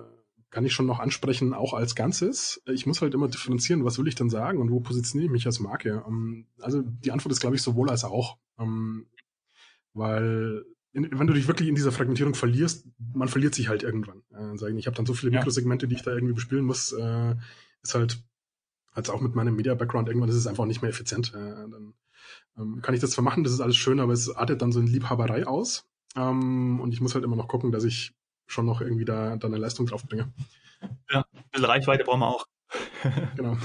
kann 0.49 0.65
ich 0.65 0.73
schon 0.73 0.85
noch 0.85 0.99
ansprechen, 0.99 1.53
auch 1.53 1.73
als 1.73 1.95
Ganzes. 1.95 2.61
Ich 2.67 2.85
muss 2.85 3.01
halt 3.01 3.13
immer 3.13 3.27
differenzieren, 3.27 3.83
was 3.83 3.97
will 3.97 4.07
ich 4.07 4.15
denn 4.15 4.29
sagen 4.29 4.59
und 4.59 4.71
wo 4.71 4.79
positioniere 4.79 5.25
ich 5.25 5.31
mich 5.31 5.45
als 5.45 5.59
Marke. 5.59 6.03
Um, 6.03 6.13
ähm, 6.13 6.45
also 6.59 6.81
die 6.81 7.11
Antwort 7.11 7.31
ist, 7.31 7.39
glaube 7.39 7.55
ich, 7.55 7.61
sowohl 7.61 7.89
als 7.89 8.03
auch. 8.03 8.37
Um, 8.55 8.67
ähm, 8.67 9.05
weil 9.95 10.65
in, 10.93 11.09
wenn 11.17 11.27
du 11.27 11.33
dich 11.33 11.47
wirklich 11.47 11.69
in 11.69 11.75
dieser 11.75 11.91
Fragmentierung 11.91 12.35
verlierst, 12.35 12.87
man 13.13 13.27
verliert 13.27 13.55
sich 13.55 13.67
halt 13.67 13.83
irgendwann. 13.83 14.21
Äh, 14.31 14.57
sagen, 14.57 14.77
ich 14.77 14.85
habe 14.85 14.95
dann 14.95 15.07
so 15.07 15.13
viele 15.13 15.31
Mikrosegmente, 15.31 15.87
die 15.87 15.95
ich 15.95 16.03
da 16.03 16.11
irgendwie 16.11 16.35
bespielen 16.35 16.65
muss, 16.65 16.93
äh, 16.93 17.35
ist 17.81 17.95
halt, 17.95 18.23
als 18.93 19.09
auch 19.09 19.21
mit 19.21 19.33
meinem 19.33 19.55
Media-Background, 19.55 20.07
irgendwann 20.07 20.29
ist 20.29 20.35
es 20.35 20.47
einfach 20.47 20.65
nicht 20.65 20.81
mehr 20.83 20.91
effizient. 20.91 21.33
Äh, 21.33 21.67
dann 21.69 21.93
ähm, 22.57 22.81
kann 22.81 22.95
ich 22.95 23.01
das 23.01 23.11
zwar 23.11 23.23
machen, 23.23 23.43
das 23.43 23.53
ist 23.53 23.61
alles 23.61 23.75
schön, 23.75 23.99
aber 23.99 24.13
es 24.13 24.33
artet 24.35 24.61
dann 24.61 24.71
so 24.71 24.79
in 24.79 24.87
Liebhaberei 24.87 25.47
aus. 25.47 25.85
Ähm, 26.15 26.79
und 26.79 26.93
ich 26.93 27.01
muss 27.01 27.15
halt 27.15 27.23
immer 27.23 27.35
noch 27.35 27.47
gucken, 27.47 27.71
dass 27.71 27.83
ich 27.83 28.13
schon 28.47 28.65
noch 28.65 28.81
irgendwie 28.81 29.05
da, 29.05 29.35
da 29.37 29.47
eine 29.47 29.57
Leistung 29.57 29.85
drauf 29.85 30.03
bringe. 30.05 30.31
Ja, 31.09 31.25
ein 31.33 31.43
bisschen 31.51 31.65
Reichweite 31.65 32.03
brauchen 32.03 32.19
wir 32.19 32.27
auch. 32.27 32.45
genau. 33.35 33.57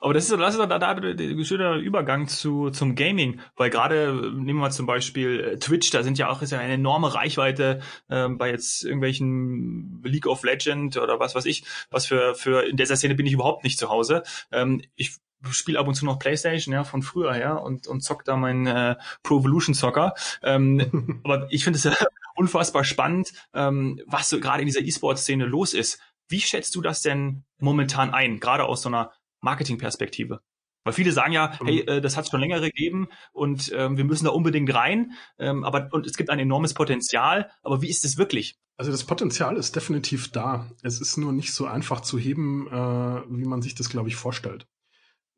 Aber 0.00 0.14
das 0.14 0.30
ist, 0.30 0.38
das 0.38 0.54
ist 0.54 0.58
da, 0.58 0.78
da 0.78 0.90
ein 0.92 1.44
schöner 1.44 1.74
Übergang 1.76 2.26
zu, 2.26 2.70
zum 2.70 2.94
Gaming, 2.94 3.40
weil 3.56 3.70
gerade, 3.70 4.14
nehmen 4.34 4.46
wir 4.46 4.54
mal 4.54 4.70
zum 4.70 4.86
Beispiel 4.86 5.40
äh, 5.40 5.58
Twitch, 5.58 5.90
da 5.90 6.02
sind 6.02 6.18
ja 6.18 6.30
auch 6.30 6.42
ist 6.42 6.52
ja 6.52 6.58
eine 6.58 6.74
enorme 6.74 7.14
Reichweite 7.14 7.82
ähm, 8.08 8.38
bei 8.38 8.50
jetzt 8.50 8.84
irgendwelchen 8.84 10.02
League 10.02 10.26
of 10.26 10.42
Legend 10.42 10.96
oder 10.96 11.20
was 11.20 11.34
weiß 11.34 11.44
ich, 11.44 11.64
was 11.90 12.06
für, 12.06 12.34
für 12.34 12.66
in 12.66 12.76
dieser 12.76 12.96
Szene 12.96 13.14
bin 13.14 13.26
ich 13.26 13.34
überhaupt 13.34 13.62
nicht 13.62 13.78
zu 13.78 13.90
Hause. 13.90 14.22
Ähm, 14.50 14.82
ich 14.96 15.18
spiele 15.50 15.78
ab 15.78 15.88
und 15.88 15.94
zu 15.94 16.04
noch 16.04 16.18
Playstation, 16.18 16.72
ja, 16.72 16.84
von 16.84 17.02
früher 17.02 17.34
her 17.34 17.62
und, 17.62 17.86
und 17.86 18.02
zock 18.02 18.24
da 18.24 18.36
mein 18.36 18.66
äh, 18.66 18.96
Pro 19.22 19.40
Evolution 19.40 19.74
Soccer. 19.74 20.14
Ähm, 20.42 21.20
aber 21.24 21.46
ich 21.50 21.64
finde 21.64 21.78
es 21.78 21.84
ja 21.84 21.94
unfassbar 22.36 22.84
spannend, 22.84 23.32
ähm, 23.54 24.00
was 24.06 24.30
so 24.30 24.40
gerade 24.40 24.62
in 24.62 24.66
dieser 24.66 24.80
E-Sport-Szene 24.80 25.44
los 25.44 25.74
ist. 25.74 26.00
Wie 26.28 26.40
schätzt 26.40 26.74
du 26.76 26.80
das 26.80 27.02
denn 27.02 27.44
momentan 27.58 28.14
ein, 28.14 28.38
gerade 28.40 28.64
aus 28.64 28.82
so 28.82 28.88
einer 28.88 29.12
Marketingperspektive? 29.40 30.40
Weil 30.84 30.94
viele 30.94 31.12
sagen 31.12 31.32
ja, 31.32 31.58
hey, 31.62 31.80
äh, 31.80 32.00
das 32.00 32.16
hat 32.16 32.24
es 32.24 32.30
schon 32.30 32.40
länger 32.40 32.60
gegeben 32.60 33.08
und 33.32 33.70
ähm, 33.74 33.96
wir 33.96 34.04
müssen 34.04 34.24
da 34.24 34.30
unbedingt 34.30 34.72
rein. 34.72 35.12
Ähm, 35.38 35.64
aber 35.64 35.88
und 35.92 36.06
es 36.06 36.16
gibt 36.16 36.30
ein 36.30 36.38
enormes 36.38 36.72
Potenzial. 36.72 37.50
Aber 37.62 37.82
wie 37.82 37.90
ist 37.90 38.04
es 38.04 38.16
wirklich? 38.16 38.56
Also 38.78 38.90
das 38.90 39.04
Potenzial 39.04 39.56
ist 39.56 39.76
definitiv 39.76 40.30
da. 40.30 40.70
Es 40.82 41.00
ist 41.00 41.18
nur 41.18 41.32
nicht 41.32 41.52
so 41.52 41.66
einfach 41.66 42.00
zu 42.00 42.18
heben, 42.18 42.66
äh, 42.68 43.22
wie 43.28 43.44
man 43.44 43.60
sich 43.60 43.74
das, 43.74 43.90
glaube 43.90 44.08
ich, 44.08 44.16
vorstellt. 44.16 44.66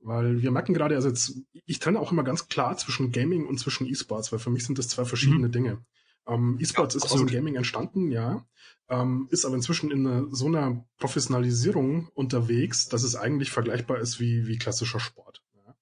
Weil 0.05 0.43
wir 0.43 0.51
merken 0.51 0.75
gerade, 0.75 0.97
also 0.97 1.09
jetzt, 1.09 1.39
ich 1.65 1.79
trenne 1.79 2.01
auch 2.01 2.11
immer 2.11 2.25
ganz 2.25 2.49
klar 2.49 2.77
zwischen 2.77 3.13
Gaming 3.13 3.47
und 3.47 3.59
zwischen 3.59 3.87
E-Sports, 3.87 4.33
weil 4.33 4.41
für 4.41 4.51
mich 4.51 4.67
sind 4.67 4.79
das 4.79 4.89
zwei 4.89 5.05
verschiedene 5.05 5.49
mhm. 5.49 5.53
Dinge. 5.53 5.85
Ähm, 6.27 6.59
E-Sports 6.61 6.95
ja, 6.95 6.99
ist 6.99 7.13
aus 7.13 7.19
dem 7.19 7.29
Gaming 7.29 7.55
entstanden, 7.55 8.11
ja, 8.11 8.45
ähm, 8.89 9.29
ist 9.31 9.45
aber 9.45 9.55
inzwischen 9.55 9.91
in 9.91 10.07
eine, 10.07 10.29
so 10.31 10.47
einer 10.47 10.85
Professionalisierung 10.99 12.09
unterwegs, 12.15 12.89
dass 12.89 13.05
es 13.05 13.17
eigentlich 13.17 13.51
vergleichbar 13.51 13.99
ist 13.99 14.21
wie, 14.21 14.47
wie 14.47 14.59
klassischer 14.59 15.01
Sport. 15.01 15.43
Ja. 15.65 15.75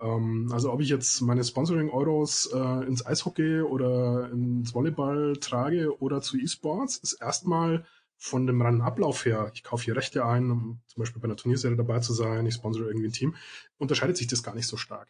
Ähm, 0.00 0.50
also 0.52 0.70
ob 0.70 0.80
ich 0.80 0.88
jetzt 0.88 1.22
meine 1.22 1.42
Sponsoring-Euros 1.42 2.50
äh, 2.52 2.86
ins 2.86 3.04
Eishockey 3.04 3.62
oder 3.62 4.30
ins 4.30 4.74
Volleyball 4.74 5.36
trage 5.38 5.98
oder 6.00 6.20
zu 6.20 6.38
E-Sports, 6.38 6.98
ist 6.98 7.14
erstmal 7.14 7.86
von 8.22 8.46
dem 8.46 8.62
reinen 8.62 8.82
Ablauf 8.82 9.24
her, 9.24 9.50
ich 9.52 9.64
kaufe 9.64 9.82
hier 9.84 9.96
Rechte 9.96 10.24
ein, 10.24 10.48
um 10.48 10.80
zum 10.86 11.00
Beispiel 11.00 11.20
bei 11.20 11.26
einer 11.26 11.36
Turnierserie 11.36 11.76
dabei 11.76 11.98
zu 11.98 12.12
sein, 12.12 12.46
ich 12.46 12.54
sponsere 12.54 12.86
irgendwie 12.86 13.08
ein 13.08 13.12
Team, 13.12 13.34
unterscheidet 13.78 14.16
sich 14.16 14.28
das 14.28 14.44
gar 14.44 14.54
nicht 14.54 14.68
so 14.68 14.76
stark. 14.76 15.08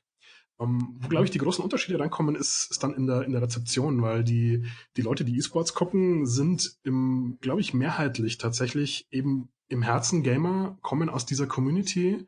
Um, 0.57 0.97
wo, 0.99 1.09
glaube 1.09 1.27
ich, 1.27 1.31
die 1.31 1.39
großen 1.39 1.63
Unterschiede 1.63 2.01
reinkommen, 2.01 2.37
ist, 2.37 2.71
ist 2.71 2.83
dann 2.83 2.95
in 2.95 3.07
der, 3.07 3.23
in 3.23 3.33
der 3.33 3.43
Rezeption, 3.43 4.01
weil 4.01 4.25
die, 4.25 4.65
die 4.97 5.03
Leute, 5.03 5.27
die 5.27 5.37
E-Sports 5.37 5.75
gucken, 5.75 6.25
sind 6.25 6.79
im, 6.85 7.37
glaube 7.43 7.61
ich, 7.61 7.75
mehrheitlich 7.75 8.39
tatsächlich 8.39 9.07
eben 9.11 9.51
im 9.69 9.83
Herzen 9.83 10.23
Gamer, 10.23 10.79
kommen 10.81 11.11
aus 11.11 11.27
dieser 11.27 11.47
Community, 11.47 12.27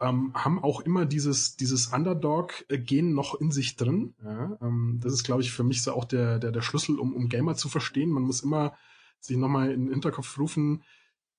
ähm, 0.00 0.32
haben 0.34 0.62
auch 0.62 0.80
immer 0.80 1.04
dieses, 1.04 1.56
dieses 1.56 1.88
Underdog-Gen 1.88 3.12
noch 3.12 3.38
in 3.38 3.50
sich 3.50 3.76
drin. 3.76 4.14
Ja, 4.24 4.56
ähm, 4.62 4.98
das 5.02 5.12
ist, 5.12 5.24
glaube 5.24 5.42
ich, 5.42 5.52
für 5.52 5.64
mich 5.64 5.82
so 5.82 5.92
auch 5.92 6.06
der, 6.06 6.38
der, 6.38 6.52
der 6.52 6.62
Schlüssel, 6.62 6.98
um, 6.98 7.14
um 7.14 7.28
Gamer 7.28 7.54
zu 7.54 7.68
verstehen. 7.68 8.10
Man 8.10 8.22
muss 8.22 8.40
immer 8.40 8.74
sich 9.24 9.36
nochmal 9.36 9.70
in 9.70 9.86
den 9.86 9.92
Hinterkopf 9.92 10.38
rufen, 10.38 10.82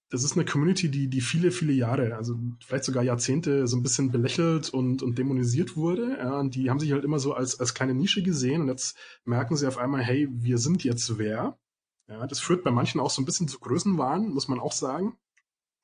das 0.09 0.23
ist 0.23 0.33
eine 0.33 0.45
Community, 0.45 0.89
die, 0.89 1.07
die 1.07 1.21
viele, 1.21 1.49
viele 1.49 1.73
Jahre, 1.73 2.15
also 2.15 2.37
vielleicht 2.63 2.83
sogar 2.83 3.01
Jahrzehnte 3.01 3.67
so 3.67 3.75
ein 3.75 3.81
bisschen 3.81 4.11
belächelt 4.11 4.69
und, 4.69 5.01
und 5.01 5.17
dämonisiert 5.17 5.75
wurde. 5.75 6.17
Ja, 6.19 6.39
und 6.39 6.53
die 6.53 6.69
haben 6.69 6.79
sich 6.79 6.91
halt 6.91 7.03
immer 7.03 7.17
so 7.17 7.33
als, 7.33 7.59
als 7.59 7.73
kleine 7.73 7.95
Nische 7.95 8.21
gesehen 8.21 8.61
und 8.61 8.67
jetzt 8.67 8.95
merken 9.25 9.55
sie 9.55 9.67
auf 9.67 9.79
einmal, 9.79 10.03
hey, 10.03 10.29
wir 10.31 10.59
sind 10.59 10.83
jetzt 10.83 11.17
wer. 11.17 11.57
Ja, 12.07 12.27
das 12.27 12.39
führt 12.39 12.63
bei 12.63 12.69
manchen 12.69 13.01
auch 13.01 13.09
so 13.09 13.23
ein 13.23 13.25
bisschen 13.25 13.47
zu 13.47 13.59
Größenwahn, 13.59 14.29
muss 14.29 14.47
man 14.47 14.59
auch 14.59 14.73
sagen. 14.73 15.17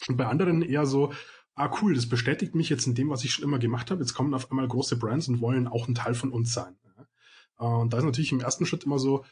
Und 0.08 0.18
bei 0.18 0.28
anderen 0.28 0.62
eher 0.62 0.86
so, 0.86 1.12
ah 1.56 1.76
cool, 1.82 1.96
das 1.96 2.08
bestätigt 2.08 2.54
mich 2.54 2.70
jetzt 2.70 2.86
in 2.86 2.94
dem, 2.94 3.10
was 3.10 3.24
ich 3.24 3.34
schon 3.34 3.44
immer 3.44 3.58
gemacht 3.58 3.90
habe. 3.90 4.02
Jetzt 4.02 4.14
kommen 4.14 4.36
auf 4.36 4.52
einmal 4.52 4.68
große 4.68 4.98
Brands 4.98 5.28
und 5.28 5.42
wollen 5.42 5.68
auch 5.68 5.88
ein 5.88 5.96
Teil 5.96 6.14
von 6.14 6.32
uns 6.32 6.54
sein. 6.54 6.78
Ja. 6.86 7.66
Und 7.66 7.94
da 7.94 7.98
ist 7.98 8.06
natürlich 8.06 8.32
im 8.32 8.42
ersten 8.42 8.68
Schritt 8.68 8.84
immer 8.84 9.00
so, 9.00 9.26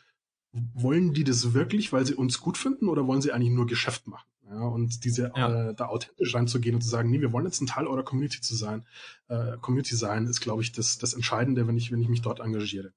wollen 0.52 1.14
die 1.14 1.24
das 1.24 1.54
wirklich, 1.54 1.94
weil 1.94 2.06
sie 2.06 2.16
uns 2.16 2.40
gut 2.40 2.58
finden 2.58 2.90
oder 2.90 3.08
wollen 3.08 3.22
sie 3.22 3.32
eigentlich 3.32 3.54
nur 3.54 3.68
Geschäft 3.68 4.08
machen? 4.08 4.28
Ja, 4.50 4.62
und 4.62 5.04
diese 5.04 5.32
ja. 5.36 5.70
äh, 5.70 5.76
da 5.76 5.88
authentisch 5.88 6.34
reinzugehen 6.34 6.76
und 6.76 6.82
zu 6.82 6.90
sagen, 6.90 7.10
nee, 7.10 7.20
wir 7.20 7.34
wollen 7.34 7.46
jetzt 7.46 7.62
ein 7.62 7.68
Teil 7.68 7.86
eurer 7.86 8.04
Community 8.04 8.40
zu 8.40 8.56
sein, 8.56 8.86
äh, 9.28 9.58
Community 9.58 9.96
sein, 9.96 10.26
ist, 10.26 10.40
glaube 10.40 10.62
ich, 10.62 10.72
das, 10.72 10.98
das 10.98 11.14
Entscheidende, 11.14 11.68
wenn 11.68 11.76
ich, 11.76 11.92
wenn 11.92 12.02
ich 12.02 12.08
mich 12.08 12.22
dort 12.22 12.40
engagiere. 12.40 12.94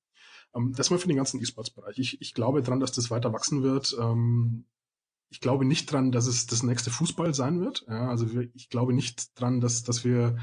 Ähm, 0.55 0.73
das 0.77 0.91
mal 0.91 0.99
für 0.99 1.09
den 1.09 1.17
ganzen 1.17 1.41
E-Sports-Bereich. 1.41 1.99
Ich, 1.99 2.21
ich 2.21 2.35
glaube 2.35 2.63
dran, 2.63 2.79
dass 2.79 2.93
das 2.93 3.11
weiter 3.11 3.33
wachsen 3.33 3.65
wird. 3.65 3.97
Ähm, 4.01 4.65
ich 5.29 5.41
glaube 5.41 5.65
nicht 5.65 5.91
dran, 5.91 6.13
dass 6.13 6.27
es 6.27 6.47
das 6.47 6.63
nächste 6.63 6.91
Fußball 6.91 7.35
sein 7.35 7.61
wird. 7.61 7.85
Ja, 7.89 8.09
also 8.09 8.33
wir, 8.33 8.49
ich 8.55 8.69
glaube 8.69 8.93
nicht 8.93 9.39
dran, 9.41 9.61
dass, 9.61 9.83
dass 9.83 10.05
wir 10.05 10.37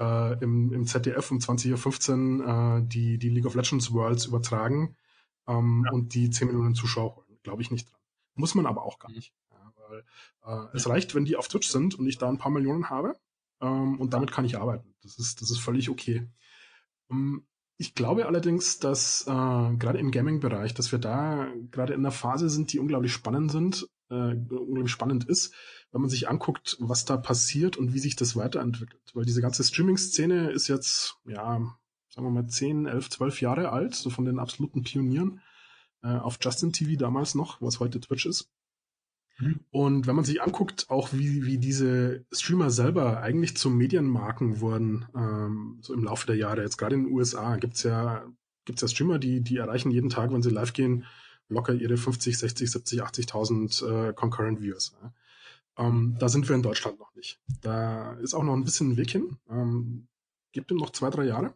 äh, 0.00 0.42
im, 0.42 0.72
im 0.72 0.86
ZDF 0.86 1.30
um 1.30 1.38
20.15 1.38 2.40
Uhr 2.40 2.78
äh, 2.78 2.82
die, 2.86 3.18
die 3.18 3.28
League 3.28 3.46
of 3.46 3.54
Legends 3.54 3.92
Worlds 3.92 4.24
übertragen 4.26 4.96
ähm, 5.46 5.84
ja. 5.86 5.92
und 5.92 6.14
die 6.14 6.30
10 6.30 6.48
Millionen 6.48 6.74
Zuschauer 6.74 7.16
holen. 7.16 7.38
Glaube 7.42 7.62
ich 7.62 7.70
nicht 7.70 7.90
dran. 7.90 8.00
Muss 8.34 8.54
man 8.54 8.66
aber 8.66 8.82
auch 8.82 8.98
gar 8.98 9.10
nicht. 9.10 9.34
Weil 9.88 10.04
äh, 10.44 10.68
es 10.74 10.88
reicht, 10.88 11.14
wenn 11.14 11.24
die 11.24 11.36
auf 11.36 11.48
Twitch 11.48 11.68
sind 11.68 11.94
und 11.98 12.06
ich 12.06 12.18
da 12.18 12.28
ein 12.28 12.38
paar 12.38 12.52
Millionen 12.52 12.90
habe 12.90 13.16
ähm, 13.60 14.00
und 14.00 14.12
damit 14.14 14.32
kann 14.32 14.44
ich 14.44 14.56
arbeiten. 14.56 14.94
Das 15.02 15.18
ist, 15.18 15.40
das 15.42 15.50
ist 15.50 15.58
völlig 15.58 15.90
okay. 15.90 16.28
Um, 17.08 17.18
ähm, 17.18 17.46
ich 17.76 17.96
glaube 17.96 18.26
allerdings, 18.26 18.78
dass 18.78 19.22
äh, 19.22 19.30
gerade 19.32 19.98
im 19.98 20.12
Gaming-Bereich, 20.12 20.74
dass 20.74 20.92
wir 20.92 21.00
da 21.00 21.48
gerade 21.72 21.92
in 21.92 22.00
einer 22.00 22.12
Phase 22.12 22.48
sind, 22.48 22.72
die 22.72 22.78
unglaublich 22.78 23.12
spannend 23.12 23.50
sind, 23.50 23.88
äh, 24.10 24.14
unglaublich 24.14 24.92
spannend 24.92 25.24
ist, 25.24 25.52
wenn 25.90 26.00
man 26.00 26.08
sich 26.08 26.28
anguckt, 26.28 26.76
was 26.78 27.04
da 27.04 27.16
passiert 27.16 27.76
und 27.76 27.92
wie 27.92 27.98
sich 27.98 28.14
das 28.14 28.36
weiterentwickelt. 28.36 29.02
Weil 29.12 29.24
diese 29.24 29.40
ganze 29.40 29.64
Streaming-Szene 29.64 30.52
ist 30.52 30.68
jetzt, 30.68 31.16
ja, 31.24 31.76
sagen 32.14 32.26
wir 32.28 32.42
mal 32.42 32.46
10, 32.48 32.86
11, 32.86 33.10
12 33.10 33.40
Jahre 33.40 33.70
alt, 33.72 33.94
so 33.94 34.08
von 34.08 34.24
den 34.24 34.38
absoluten 34.38 34.82
Pionieren 34.84 35.40
äh, 36.02 36.08
auf 36.08 36.38
Justin 36.40 36.72
TV 36.72 36.96
damals 36.96 37.34
noch, 37.34 37.60
was 37.60 37.80
heute 37.80 38.00
Twitch 38.00 38.26
ist. 38.26 38.50
Mhm. 39.38 39.60
Und 39.72 40.06
wenn 40.06 40.14
man 40.14 40.24
sich 40.24 40.40
anguckt, 40.40 40.86
auch 40.90 41.12
wie, 41.12 41.44
wie 41.44 41.58
diese 41.58 42.24
Streamer 42.30 42.70
selber 42.70 43.20
eigentlich 43.20 43.56
zu 43.56 43.68
Medienmarken 43.68 44.60
wurden, 44.60 45.06
ähm, 45.16 45.78
so 45.80 45.92
im 45.92 46.04
Laufe 46.04 46.26
der 46.26 46.36
Jahre, 46.36 46.62
jetzt 46.62 46.76
gerade 46.76 46.94
in 46.94 47.04
den 47.04 47.12
USA, 47.12 47.56
gibt's 47.56 47.82
ja, 47.82 48.24
gibt's 48.64 48.82
ja 48.82 48.88
Streamer, 48.88 49.18
die, 49.18 49.40
die 49.40 49.56
erreichen 49.56 49.90
jeden 49.90 50.10
Tag, 50.10 50.32
wenn 50.32 50.42
sie 50.42 50.50
live 50.50 50.72
gehen, 50.72 51.04
locker 51.48 51.74
ihre 51.74 51.96
50, 51.96 52.38
60, 52.38 52.70
70, 52.70 53.02
80.000 53.02 54.08
äh, 54.10 54.12
Concurrent 54.12 54.62
Views. 54.62 54.96
Ja. 55.02 55.12
Ähm, 55.76 56.14
da 56.20 56.28
sind 56.28 56.48
wir 56.48 56.54
in 56.54 56.62
Deutschland 56.62 57.00
noch 57.00 57.12
nicht. 57.16 57.40
Da 57.60 58.12
ist 58.14 58.34
auch 58.34 58.44
noch 58.44 58.54
ein 58.54 58.64
bisschen 58.64 58.92
ein 58.92 58.96
Weg 58.96 59.10
hin. 59.10 59.36
Ähm, 59.50 60.06
gibt 60.52 60.70
ihm 60.70 60.76
noch 60.76 60.90
zwei, 60.90 61.10
drei 61.10 61.24
Jahre. 61.24 61.54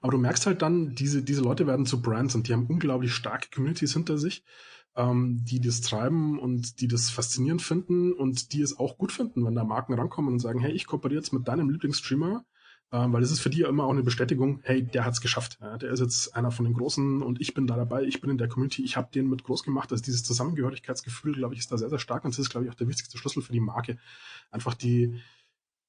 Aber 0.00 0.12
du 0.12 0.18
merkst 0.18 0.46
halt 0.46 0.62
dann, 0.62 0.94
diese, 0.94 1.22
diese 1.22 1.42
Leute 1.42 1.66
werden 1.66 1.86
zu 1.86 2.02
Brands 2.02 2.34
und 2.34 2.48
die 2.48 2.52
haben 2.52 2.66
unglaublich 2.66 3.12
starke 3.12 3.48
Communities 3.50 3.92
hinter 3.92 4.18
sich 4.18 4.44
ähm, 4.96 5.44
die 5.44 5.60
das 5.60 5.80
treiben 5.80 6.38
und 6.38 6.80
die 6.80 6.88
das 6.88 7.10
faszinierend 7.10 7.62
finden 7.62 8.12
und 8.12 8.52
die 8.52 8.60
es 8.60 8.78
auch 8.78 8.98
gut 8.98 9.12
finden, 9.12 9.44
wenn 9.44 9.54
da 9.54 9.64
Marken 9.64 9.94
rankommen 9.94 10.32
und 10.32 10.40
sagen, 10.40 10.60
hey, 10.60 10.72
ich 10.72 10.86
kooperiere 10.86 11.20
jetzt 11.20 11.32
mit 11.32 11.48
deinem 11.48 11.70
Lieblingsstreamer, 11.70 12.44
ähm, 12.92 13.12
weil 13.12 13.22
es 13.22 13.30
ist 13.30 13.40
für 13.40 13.48
die 13.48 13.60
ja 13.60 13.68
immer 13.68 13.84
auch 13.84 13.90
eine 13.90 14.02
Bestätigung, 14.02 14.60
hey, 14.64 14.82
der 14.82 15.06
hat's 15.06 15.22
geschafft. 15.22 15.58
Ja, 15.62 15.78
der 15.78 15.92
ist 15.92 16.00
jetzt 16.00 16.36
einer 16.36 16.50
von 16.50 16.66
den 16.66 16.74
Großen 16.74 17.22
und 17.22 17.40
ich 17.40 17.54
bin 17.54 17.66
da 17.66 17.76
dabei, 17.76 18.02
ich 18.04 18.20
bin 18.20 18.30
in 18.30 18.38
der 18.38 18.48
Community, 18.48 18.84
ich 18.84 18.96
habe 18.96 19.10
den 19.12 19.30
mit 19.30 19.44
groß 19.44 19.62
gemacht. 19.62 19.90
Also 19.92 20.04
dieses 20.04 20.24
Zusammengehörigkeitsgefühl, 20.24 21.34
glaube 21.34 21.54
ich, 21.54 21.60
ist 21.60 21.72
da 21.72 21.78
sehr, 21.78 21.88
sehr 21.88 21.98
stark 21.98 22.24
und 22.24 22.34
das 22.34 22.38
ist, 22.38 22.50
glaube 22.50 22.66
ich, 22.66 22.70
auch 22.70 22.76
der 22.76 22.88
wichtigste 22.88 23.16
Schlüssel 23.16 23.42
für 23.42 23.52
die 23.52 23.60
Marke. 23.60 23.98
Einfach 24.50 24.74
die, 24.74 25.22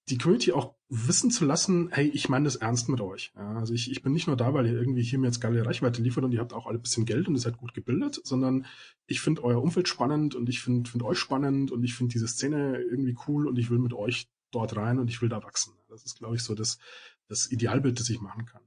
die 0.10 0.18
Community 0.18 0.52
auch 0.52 0.76
wissen 0.90 1.32
zu 1.32 1.46
lassen, 1.46 1.90
hey, 1.92 2.08
ich 2.08 2.30
meine 2.30 2.46
das 2.46 2.58
ernst 2.58 2.90
mit 2.90 3.00
euch. 3.02 3.32
Ja, 3.36 3.54
also 3.54 3.74
ich, 3.74 3.90
ich 3.90 4.04
bin 4.04 4.12
nicht 4.12 4.28
nur 4.28 4.36
da, 4.36 4.54
weil 4.54 4.68
ihr 4.68 4.74
irgendwie 4.74 5.02
hier 5.02 5.18
mir 5.18 5.28
jetzt 5.28 5.40
geile 5.40 5.66
Reichweite 5.66 6.02
liefert 6.02 6.24
und 6.24 6.34
ihr 6.34 6.40
habt 6.40 6.54
auch 6.54 6.68
alle 6.68 6.78
ein 6.78 6.82
bisschen 6.82 7.06
Geld 7.06 7.28
und 7.28 7.36
ihr 7.36 7.40
seid 7.40 7.58
gut 7.58 7.74
gebildet, 7.74 8.20
sondern 8.24 8.66
ich 9.08 9.22
finde 9.22 9.44
euer 9.44 9.62
Umfeld 9.62 9.88
spannend 9.88 10.36
und 10.36 10.50
ich 10.50 10.62
finde 10.62 10.90
find 10.90 11.04
euch 11.04 11.18
spannend 11.18 11.72
und 11.72 11.84
ich 11.84 11.96
finde 11.96 12.12
diese 12.12 12.28
Szene 12.28 12.80
irgendwie 12.80 13.16
cool 13.28 13.48
und 13.48 13.58
ich 13.58 13.70
will 13.70 13.80
mit 13.80 13.94
euch 13.94 14.28
dort 14.52 14.76
rein 14.76 15.00
und 15.00 15.10
ich 15.10 15.22
will 15.22 15.30
da 15.30 15.42
wachsen. 15.42 15.74
Das 15.90 16.04
ist, 16.04 16.20
glaube 16.20 16.36
ich, 16.36 16.44
so 16.44 16.54
das, 16.54 16.78
das 17.28 17.50
Idealbild, 17.52 18.00
das 18.00 18.10
ich 18.10 18.22
machen 18.22 18.46
kann. 18.46 18.62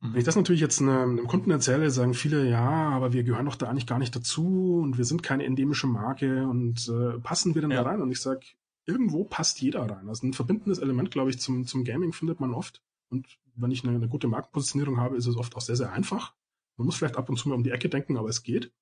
Mhm. 0.00 0.12
Wenn 0.12 0.18
ich 0.18 0.24
das 0.24 0.36
natürlich 0.36 0.60
jetzt 0.60 0.80
einem 0.80 1.26
Kunden 1.26 1.50
erzähle, 1.50 1.90
sagen 1.90 2.14
viele, 2.14 2.48
ja, 2.48 2.90
aber 2.90 3.12
wir 3.12 3.24
gehören 3.24 3.46
doch 3.46 3.56
da 3.56 3.68
eigentlich 3.68 3.86
gar 3.86 3.98
nicht 3.98 4.14
dazu 4.14 4.80
und 4.82 4.96
wir 4.96 5.04
sind 5.04 5.22
keine 5.22 5.44
endemische 5.44 5.86
Marke 5.86 6.46
und 6.46 6.88
äh, 6.88 7.18
passen 7.18 7.54
wir 7.54 7.62
denn 7.62 7.72
ja. 7.72 7.82
da 7.82 7.90
rein? 7.90 8.00
Und 8.00 8.10
ich 8.10 8.20
sage, 8.20 8.46
irgendwo 8.86 9.24
passt 9.24 9.60
jeder 9.60 9.82
rein. 9.90 10.08
Also 10.08 10.26
ein 10.26 10.32
verbindendes 10.32 10.78
Element, 10.78 11.10
glaube 11.10 11.30
ich, 11.30 11.38
zum, 11.40 11.66
zum 11.66 11.84
Gaming 11.84 12.12
findet 12.12 12.40
man 12.40 12.54
oft. 12.54 12.82
Und 13.10 13.38
wenn 13.54 13.70
ich 13.70 13.84
eine, 13.84 13.96
eine 13.96 14.08
gute 14.08 14.28
Markenpositionierung 14.28 14.98
habe, 14.98 15.16
ist 15.16 15.26
es 15.26 15.36
oft 15.36 15.56
auch 15.56 15.60
sehr, 15.60 15.76
sehr 15.76 15.92
einfach, 15.92 16.34
Man 16.76 16.86
muss 16.86 16.96
vielleicht 16.96 17.16
ab 17.16 17.28
und 17.28 17.36
zu 17.36 17.48
mal 17.48 17.54
um 17.54 17.64
die 17.64 17.70
Ecke 17.70 17.88
denken, 17.88 18.16
aber 18.16 18.28
es 18.28 18.42
geht. 18.42 18.72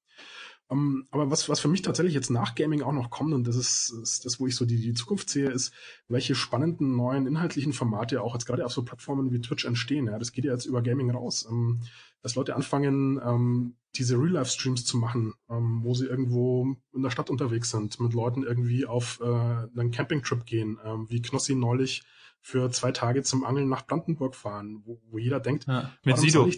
Um, 0.69 0.79
ähm, 0.79 1.09
aber 1.11 1.31
was, 1.31 1.49
was 1.49 1.61
für 1.61 1.69
mich 1.69 1.83
tatsächlich 1.83 2.15
jetzt 2.15 2.31
nach 2.31 2.55
Gaming 2.55 2.83
auch 2.83 2.93
noch 2.93 3.11
kommt, 3.11 3.35
und 3.35 3.47
das 3.47 3.57
ist, 3.57 3.93
ist 4.03 4.25
das, 4.25 4.41
wo 4.41 4.47
ich 4.47 4.57
so 4.57 4.65
die, 4.65 4.81
die 4.81 4.95
Zukunft 4.95 5.29
sehe, 5.29 5.51
ist, 5.51 5.73
welche 6.09 6.35
spannenden 6.35 6.97
neuen 6.97 7.27
inhaltlichen 7.27 7.73
Formate 7.73 8.23
auch 8.23 8.35
jetzt 8.35 8.47
gerade 8.47 8.65
auf 8.65 8.73
so 8.73 8.83
Plattformen 8.83 9.31
wie 9.31 9.41
Twitch 9.41 9.67
entstehen. 9.67 10.07
Ja, 10.07 10.19
das 10.19 10.33
geht 10.33 10.45
ja 10.45 10.53
jetzt 10.53 10.67
über 10.67 10.83
Gaming 10.83 11.11
raus. 11.11 11.45
Um, 11.45 11.55
ähm, 11.55 11.81
dass 12.25 12.35
Leute 12.35 12.57
anfangen, 12.57 13.19
um, 13.19 13.77
diese 13.95 14.17
Real-Life-Streams 14.17 14.85
zu 14.85 14.97
machen, 14.97 15.35
wo 15.47 15.95
sie 15.95 16.07
irgendwo 16.07 16.75
in 16.93 17.03
der 17.05 17.11
Stadt 17.11 17.31
unterwegs 17.31 17.71
sind, 17.71 18.01
mit 18.01 18.13
Leuten 18.13 18.43
irgendwie 18.43 18.87
auf 18.87 19.21
äh, 19.21 19.25
einen 19.25 19.93
Campingtrip 19.93 20.45
gehen, 20.45 20.81
wie 21.09 21.23
Knossi 21.23 21.55
neulich 21.55 22.03
für 22.45 22.71
zwei 22.71 22.93
Tage 22.93 23.23
zum 23.23 23.45
Angeln 23.45 23.69
nach 23.69 23.87
Brandenburg 23.87 24.35
fahren, 24.35 24.83
wo, 24.85 25.01
wo 25.11 25.19
jeder 25.19 25.41
denkt, 25.41 25.67
ja, 25.67 25.93
mit 26.05 26.19
Sido. 26.19 26.51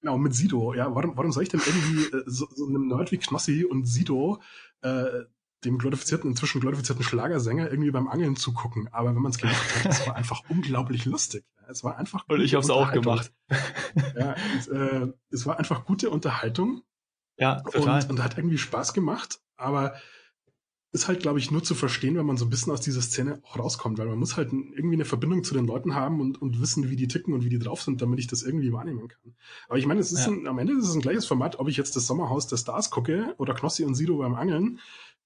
Genau, 0.00 0.18
mit 0.18 0.34
Sido. 0.34 0.74
Ja, 0.74 0.94
warum, 0.94 1.16
warum 1.16 1.32
soll 1.32 1.42
ich 1.44 1.48
denn 1.48 1.60
irgendwie 1.64 2.16
äh, 2.16 2.22
so, 2.26 2.48
so 2.54 2.66
einem 2.66 2.88
Nerd 2.88 3.12
wie 3.12 3.18
Knossi 3.18 3.64
und 3.64 3.84
Sido, 3.84 4.40
äh, 4.82 5.24
dem 5.64 5.78
glorifizierten, 5.78 6.30
inzwischen 6.30 6.60
glorifizierten 6.60 7.04
Schlagersänger, 7.04 7.70
irgendwie 7.70 7.90
beim 7.90 8.08
Angeln 8.08 8.36
zugucken? 8.36 8.88
Aber 8.92 9.14
wenn 9.14 9.22
man 9.22 9.32
es 9.32 9.38
gemacht 9.38 9.84
hat, 9.84 9.92
es 9.92 10.06
war 10.06 10.16
einfach 10.16 10.42
unglaublich 10.48 11.04
lustig. 11.04 11.44
Es 11.68 11.84
war 11.84 11.98
einfach. 11.98 12.24
Und 12.28 12.40
ich 12.40 12.54
habe 12.54 12.64
es 12.64 12.70
auch 12.70 12.92
gemacht. 12.92 13.32
ja, 14.16 14.34
und, 14.54 14.68
äh, 14.74 15.12
es 15.30 15.46
war 15.46 15.58
einfach 15.58 15.84
gute 15.84 16.10
Unterhaltung. 16.10 16.82
Ja, 17.36 17.60
total. 17.60 18.02
Und, 18.02 18.10
und 18.10 18.24
hat 18.24 18.38
irgendwie 18.38 18.58
Spaß 18.58 18.94
gemacht. 18.94 19.40
Aber 19.56 19.94
ist 20.90 21.06
halt, 21.06 21.20
glaube 21.20 21.38
ich, 21.38 21.50
nur 21.50 21.62
zu 21.62 21.74
verstehen, 21.74 22.16
wenn 22.16 22.24
man 22.24 22.38
so 22.38 22.46
ein 22.46 22.50
bisschen 22.50 22.72
aus 22.72 22.80
dieser 22.80 23.02
Szene 23.02 23.40
auch 23.42 23.58
rauskommt, 23.58 23.98
weil 23.98 24.06
man 24.06 24.18
muss 24.18 24.38
halt 24.38 24.52
irgendwie 24.52 24.94
eine 24.94 25.04
Verbindung 25.04 25.44
zu 25.44 25.52
den 25.52 25.66
Leuten 25.66 25.94
haben 25.94 26.20
und, 26.20 26.40
und 26.40 26.62
wissen, 26.62 26.88
wie 26.88 26.96
die 26.96 27.08
ticken 27.08 27.34
und 27.34 27.44
wie 27.44 27.50
die 27.50 27.58
drauf 27.58 27.82
sind, 27.82 28.00
damit 28.00 28.18
ich 28.20 28.26
das 28.26 28.42
irgendwie 28.42 28.72
wahrnehmen 28.72 29.08
kann. 29.08 29.34
Aber 29.68 29.78
ich 29.78 29.84
meine, 29.84 30.00
es 30.00 30.12
ist 30.12 30.26
ja. 30.26 30.32
ein, 30.32 30.46
am 30.46 30.58
Ende 30.58 30.72
ist 30.72 30.88
es 30.88 30.94
ein 30.94 31.02
gleiches 31.02 31.26
Format, 31.26 31.58
ob 31.58 31.68
ich 31.68 31.76
jetzt 31.76 31.94
das 31.94 32.06
Sommerhaus 32.06 32.46
der 32.46 32.56
Stars 32.56 32.90
gucke 32.90 33.34
oder 33.36 33.52
Knossi 33.52 33.84
und 33.84 33.94
Sido 33.94 34.16
beim 34.16 34.34
Angeln. 34.34 34.80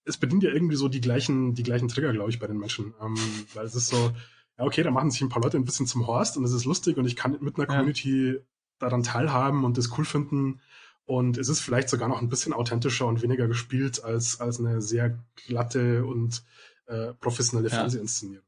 Es 0.05 0.17
bedient 0.17 0.43
ja 0.43 0.51
irgendwie 0.51 0.77
so 0.77 0.89
die 0.89 1.01
gleichen, 1.01 1.55
die 1.55 1.63
gleichen 1.63 1.89
Trigger, 1.89 2.13
glaube 2.13 2.31
ich, 2.31 2.39
bei 2.39 2.47
den 2.47 2.59
Menschen. 2.59 2.95
Ähm, 3.01 3.17
weil 3.55 3.67
es 3.67 3.75
ist 3.75 3.89
so, 3.89 4.13
ja, 4.59 4.65
okay, 4.65 4.83
da 4.83 4.91
machen 4.91 5.11
sich 5.11 5.21
ein 5.21 5.29
paar 5.29 5.43
Leute 5.43 5.57
ein 5.57 5.65
bisschen 5.65 5.87
zum 5.87 6.07
Horst 6.07 6.37
und 6.37 6.45
es 6.45 6.53
ist 6.53 6.65
lustig 6.65 6.97
und 6.97 7.07
ich 7.07 7.17
kann 7.17 7.39
mit 7.41 7.57
einer 7.57 7.67
Community 7.67 8.33
ja. 8.33 8.41
daran 8.79 9.03
teilhaben 9.03 9.65
und 9.65 9.79
das 9.79 9.97
cool 9.97 10.05
finden. 10.05 10.61
Und 11.05 11.37
es 11.37 11.49
ist 11.49 11.61
vielleicht 11.61 11.89
sogar 11.89 12.09
noch 12.09 12.23
ein 12.23 12.29
bisschen 12.29 12.53
authentischer 12.53 13.07
und 13.07 13.23
weniger 13.23 13.49
gespielt 13.49 14.05
als, 14.05 14.41
als 14.41 14.61
eine 14.61 14.81
sehr 14.81 15.19
glatte 15.47 16.05
und 16.05 16.45
äh, 16.87 17.13
professionelle 17.15 17.69
ja. 17.69 17.77
Fernsehinszenierung. 17.77 18.47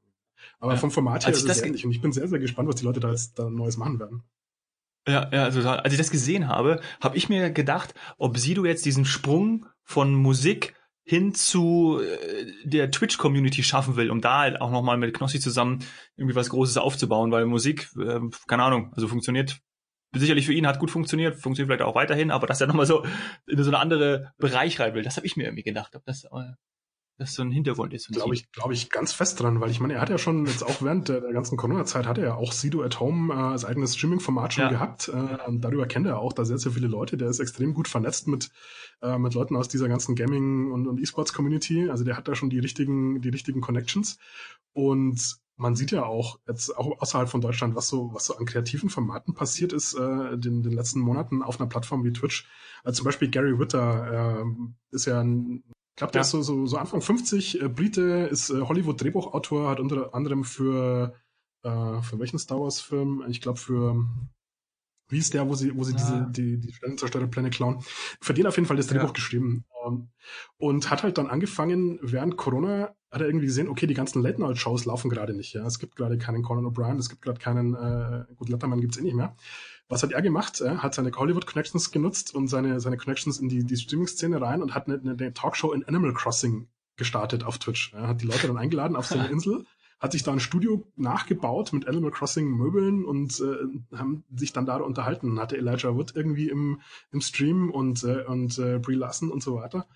Aber 0.60 0.72
ja. 0.72 0.78
vom 0.78 0.90
Format 0.90 1.26
her 1.26 1.32
ist 1.32 1.48
es 1.48 1.62
ähnlich. 1.62 1.84
Und 1.84 1.90
ich 1.90 2.00
bin 2.00 2.12
sehr, 2.12 2.28
sehr 2.28 2.38
gespannt, 2.38 2.68
was 2.68 2.76
die 2.76 2.84
Leute 2.84 3.00
da 3.00 3.10
jetzt 3.10 3.38
da 3.38 3.50
Neues 3.50 3.76
machen 3.76 3.98
werden. 3.98 4.22
Ja, 5.06 5.28
ja, 5.32 5.50
total. 5.50 5.80
Als 5.80 5.92
ich 5.92 5.98
das 5.98 6.10
gesehen 6.10 6.48
habe, 6.48 6.80
habe 7.02 7.16
ich 7.16 7.28
mir 7.28 7.50
gedacht, 7.50 7.94
ob 8.16 8.38
Sido 8.38 8.64
jetzt 8.64 8.86
diesen 8.86 9.04
Sprung 9.04 9.66
von 9.82 10.14
Musik 10.14 10.74
hin 11.04 11.34
zu 11.34 12.00
äh, 12.00 12.46
der 12.64 12.90
Twitch-Community 12.90 13.62
schaffen 13.62 13.96
will, 13.96 14.10
um 14.10 14.20
da 14.20 14.40
halt 14.40 14.60
auch 14.60 14.70
nochmal 14.70 14.96
mit 14.96 15.14
Knossi 15.14 15.38
zusammen 15.38 15.84
irgendwie 16.16 16.34
was 16.34 16.50
Großes 16.50 16.78
aufzubauen, 16.78 17.30
weil 17.30 17.44
Musik, 17.46 17.90
äh, 17.98 18.20
keine 18.46 18.62
Ahnung, 18.62 18.92
also 18.94 19.06
funktioniert 19.06 19.60
sicherlich 20.16 20.46
für 20.46 20.52
ihn 20.52 20.66
hat 20.66 20.78
gut 20.78 20.90
funktioniert, 20.90 21.40
funktioniert 21.40 21.68
vielleicht 21.68 21.88
auch 21.88 21.94
weiterhin, 21.94 22.30
aber 22.30 22.46
dass 22.46 22.60
er 22.60 22.66
nochmal 22.66 22.86
so 22.86 23.04
in 23.46 23.62
so 23.62 23.70
eine 23.70 23.78
andere 23.78 24.32
Bereich 24.38 24.78
rein 24.80 24.94
will, 24.94 25.02
das 25.02 25.16
habe 25.16 25.26
ich 25.26 25.36
mir 25.36 25.44
irgendwie 25.44 25.62
gedacht, 25.62 25.94
ob 25.96 26.04
das, 26.04 26.24
äh, 26.24 26.52
das 27.16 27.34
so 27.34 27.42
ein 27.42 27.52
Hintergrund 27.52 27.94
ist. 27.94 28.08
Glaube 28.08 28.34
ich, 28.34 28.50
glaube 28.50 28.74
ich 28.74 28.90
ganz 28.90 29.12
fest 29.12 29.40
dran, 29.40 29.60
weil 29.60 29.70
ich 29.70 29.78
meine, 29.78 29.94
er 29.94 30.00
hat 30.00 30.10
ja 30.10 30.18
schon 30.18 30.46
jetzt 30.46 30.64
auch 30.64 30.82
während 30.82 31.08
der, 31.08 31.20
der 31.20 31.32
ganzen 31.32 31.56
Corona-Zeit 31.56 32.06
hat 32.06 32.18
er 32.18 32.24
ja 32.24 32.34
auch 32.34 32.52
Sido 32.52 32.82
at 32.82 32.98
Home 32.98 33.32
äh, 33.32 33.36
als 33.36 33.64
eigenes 33.64 33.96
Streaming-Format 33.96 34.54
schon 34.54 34.64
ja. 34.64 34.70
gehabt. 34.70 35.08
Äh, 35.08 35.38
darüber 35.58 35.86
kennt 35.86 36.06
er 36.06 36.18
auch 36.18 36.32
da 36.32 36.44
sehr, 36.44 36.58
sehr 36.58 36.72
viele 36.72 36.88
Leute. 36.88 37.16
Der 37.16 37.28
ist 37.28 37.38
extrem 37.38 37.72
gut 37.72 37.86
vernetzt 37.86 38.26
mit, 38.26 38.50
äh, 39.00 39.16
mit 39.18 39.34
Leuten 39.34 39.56
aus 39.56 39.68
dieser 39.68 39.88
ganzen 39.88 40.16
Gaming- 40.16 40.72
und, 40.72 40.88
und 40.88 41.00
E-Sports-Community. 41.00 41.88
Also 41.88 42.02
der 42.04 42.16
hat 42.16 42.26
da 42.26 42.34
schon 42.34 42.50
die 42.50 42.58
richtigen, 42.58 43.20
die 43.20 43.28
richtigen 43.28 43.60
Connections. 43.60 44.18
Und 44.72 45.38
man 45.56 45.76
sieht 45.76 45.92
ja 45.92 46.04
auch 46.04 46.40
jetzt 46.48 46.76
auch 46.76 47.00
außerhalb 47.00 47.28
von 47.28 47.40
Deutschland, 47.40 47.76
was 47.76 47.88
so, 47.88 48.12
was 48.12 48.26
so 48.26 48.36
an 48.36 48.44
kreativen 48.44 48.90
Formaten 48.90 49.34
passiert 49.34 49.72
ist, 49.72 49.94
äh, 49.94 50.36
den, 50.36 50.62
den 50.62 50.72
letzten 50.72 50.98
Monaten 51.00 51.42
auf 51.42 51.60
einer 51.60 51.68
Plattform 51.68 52.02
wie 52.02 52.12
Twitch. 52.12 52.48
Also 52.82 52.98
zum 52.98 53.04
Beispiel 53.04 53.30
Gary 53.30 53.58
Witter 53.58 54.42
äh, 54.42 54.44
ist 54.90 55.06
ja 55.06 55.20
ein, 55.20 55.62
ich 55.94 55.98
glaube, 55.98 56.10
der 56.10 56.22
ja. 56.22 56.22
ist 56.22 56.30
so, 56.32 56.42
so, 56.42 56.66
so 56.66 56.76
Anfang 56.76 57.00
50, 57.00 57.62
äh, 57.62 57.68
Brite, 57.68 58.28
ist 58.28 58.50
äh, 58.50 58.62
Hollywood-Drehbuchautor, 58.62 59.70
hat 59.70 59.78
unter 59.78 60.12
anderem 60.12 60.42
für, 60.42 61.14
äh, 61.62 62.02
für 62.02 62.18
welchen 62.18 62.40
Star 62.40 62.60
Wars-Film? 62.60 63.24
Ich 63.28 63.40
glaube 63.40 63.60
für 63.60 64.04
wie 65.08 65.18
ist 65.18 65.34
der, 65.34 65.48
wo 65.48 65.54
sie, 65.54 65.76
wo 65.76 65.84
sie 65.84 65.92
ja. 65.92 65.98
diese, 65.98 66.26
die, 66.30 66.58
die 66.58 66.72
Sternenzerstörer-Pläne 66.72 67.50
klauen? 67.50 67.78
Verdient 68.20 68.48
auf 68.48 68.56
jeden 68.56 68.66
Fall 68.66 68.76
das 68.76 68.88
Drehbuch 68.88 69.08
ja. 69.08 69.12
geschrieben. 69.12 69.64
Ähm, 69.86 70.08
und 70.56 70.90
hat 70.90 71.04
halt 71.04 71.18
dann 71.18 71.28
angefangen, 71.28 72.00
während 72.02 72.36
Corona, 72.36 72.94
hat 73.12 73.20
er 73.20 73.26
irgendwie 73.26 73.46
gesehen, 73.46 73.68
okay, 73.68 73.86
die 73.86 73.94
ganzen 73.94 74.20
Late-Night-Shows 74.22 74.86
laufen 74.86 75.10
gerade 75.10 75.34
nicht, 75.34 75.52
ja. 75.52 75.64
Es 75.64 75.78
gibt 75.78 75.94
gerade 75.94 76.18
keinen 76.18 76.42
Conan 76.42 76.66
O'Brien, 76.66 76.98
es 76.98 77.08
gibt 77.08 77.22
gerade 77.22 77.38
keinen, 77.38 77.74
äh, 77.74 78.24
gut, 78.34 78.48
Letterman 78.48 78.80
gibt's 78.80 78.96
eh 78.96 79.02
nicht 79.02 79.14
mehr. 79.14 79.36
Was 79.88 80.02
hat 80.02 80.12
er 80.12 80.22
gemacht? 80.22 80.60
Er 80.60 80.82
hat 80.82 80.94
seine 80.94 81.12
Hollywood-Connections 81.12 81.90
genutzt 81.90 82.34
und 82.34 82.48
seine, 82.48 82.80
seine 82.80 82.96
Connections 82.96 83.38
in 83.38 83.48
die, 83.48 83.64
die 83.64 83.76
Streaming-Szene 83.76 84.40
rein 84.40 84.62
und 84.62 84.74
hat 84.74 84.88
eine, 84.88 84.98
eine 84.98 85.34
Talkshow 85.34 85.72
in 85.72 85.84
Animal 85.84 86.14
Crossing 86.14 86.68
gestartet 86.96 87.44
auf 87.44 87.58
Twitch. 87.58 87.92
Er 87.92 88.08
hat 88.08 88.22
die 88.22 88.26
Leute 88.26 88.46
dann 88.46 88.56
eingeladen 88.56 88.96
auf 88.96 89.06
seine 89.06 89.28
Insel 89.30 89.66
hat 90.04 90.12
sich 90.12 90.22
da 90.22 90.32
ein 90.32 90.40
Studio 90.40 90.86
nachgebaut 90.96 91.72
mit 91.72 91.88
Animal 91.88 92.10
Crossing 92.10 92.46
Möbeln 92.46 93.06
und 93.06 93.40
äh, 93.40 93.96
haben 93.96 94.22
sich 94.36 94.52
dann 94.52 94.66
da 94.66 94.76
unterhalten. 94.76 95.40
Hatte 95.40 95.56
Elijah 95.56 95.94
Wood 95.94 96.14
irgendwie 96.14 96.50
im, 96.50 96.82
im 97.10 97.22
Stream 97.22 97.70
und, 97.70 98.04
äh, 98.04 98.24
und 98.24 98.58
äh, 98.58 98.78
Brie 98.78 98.96
Larson 98.96 99.30
und 99.30 99.42
so 99.42 99.54
weiter. 99.54 99.86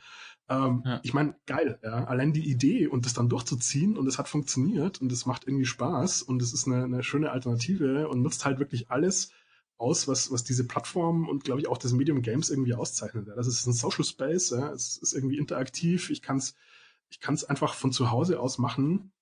Ähm, 0.48 0.82
ja. 0.86 1.00
Ich 1.02 1.12
meine, 1.12 1.34
geil, 1.44 1.78
ja. 1.82 2.04
Allein 2.04 2.32
die 2.32 2.50
Idee 2.50 2.86
und 2.86 3.04
das 3.04 3.12
dann 3.12 3.28
durchzuziehen 3.28 3.98
und 3.98 4.06
es 4.06 4.18
hat 4.18 4.28
funktioniert 4.28 4.98
und 5.02 5.12
es 5.12 5.26
macht 5.26 5.46
irgendwie 5.46 5.66
Spaß 5.66 6.22
und 6.22 6.40
es 6.40 6.54
ist 6.54 6.66
eine, 6.66 6.84
eine 6.84 7.02
schöne 7.02 7.30
Alternative 7.30 8.08
und 8.08 8.22
nutzt 8.22 8.46
halt 8.46 8.58
wirklich 8.58 8.90
alles 8.90 9.30
aus, 9.78 10.08
was, 10.08 10.30
was 10.30 10.44
diese 10.44 10.66
Plattform 10.66 11.28
und 11.28 11.44
glaube 11.44 11.60
ich 11.60 11.68
auch 11.68 11.78
das 11.78 11.92
Medium 11.92 12.22
Games 12.22 12.50
irgendwie 12.50 12.74
auszeichnet. 12.74 13.28
Ja. 13.28 13.34
Das 13.34 13.46
ist 13.46 13.66
ein 13.66 13.72
Social 13.72 14.04
Space, 14.04 14.50
ja. 14.50 14.72
es 14.72 14.98
ist 14.98 15.14
irgendwie 15.14 15.38
interaktiv, 15.38 16.10
ich 16.10 16.20
kann 16.20 16.38
es 16.38 16.54
ich 17.10 17.20
kann's 17.20 17.44
einfach 17.44 17.74
von 17.74 17.92
zu 17.92 18.10
Hause 18.10 18.40
aus 18.40 18.58
machen 18.58 19.12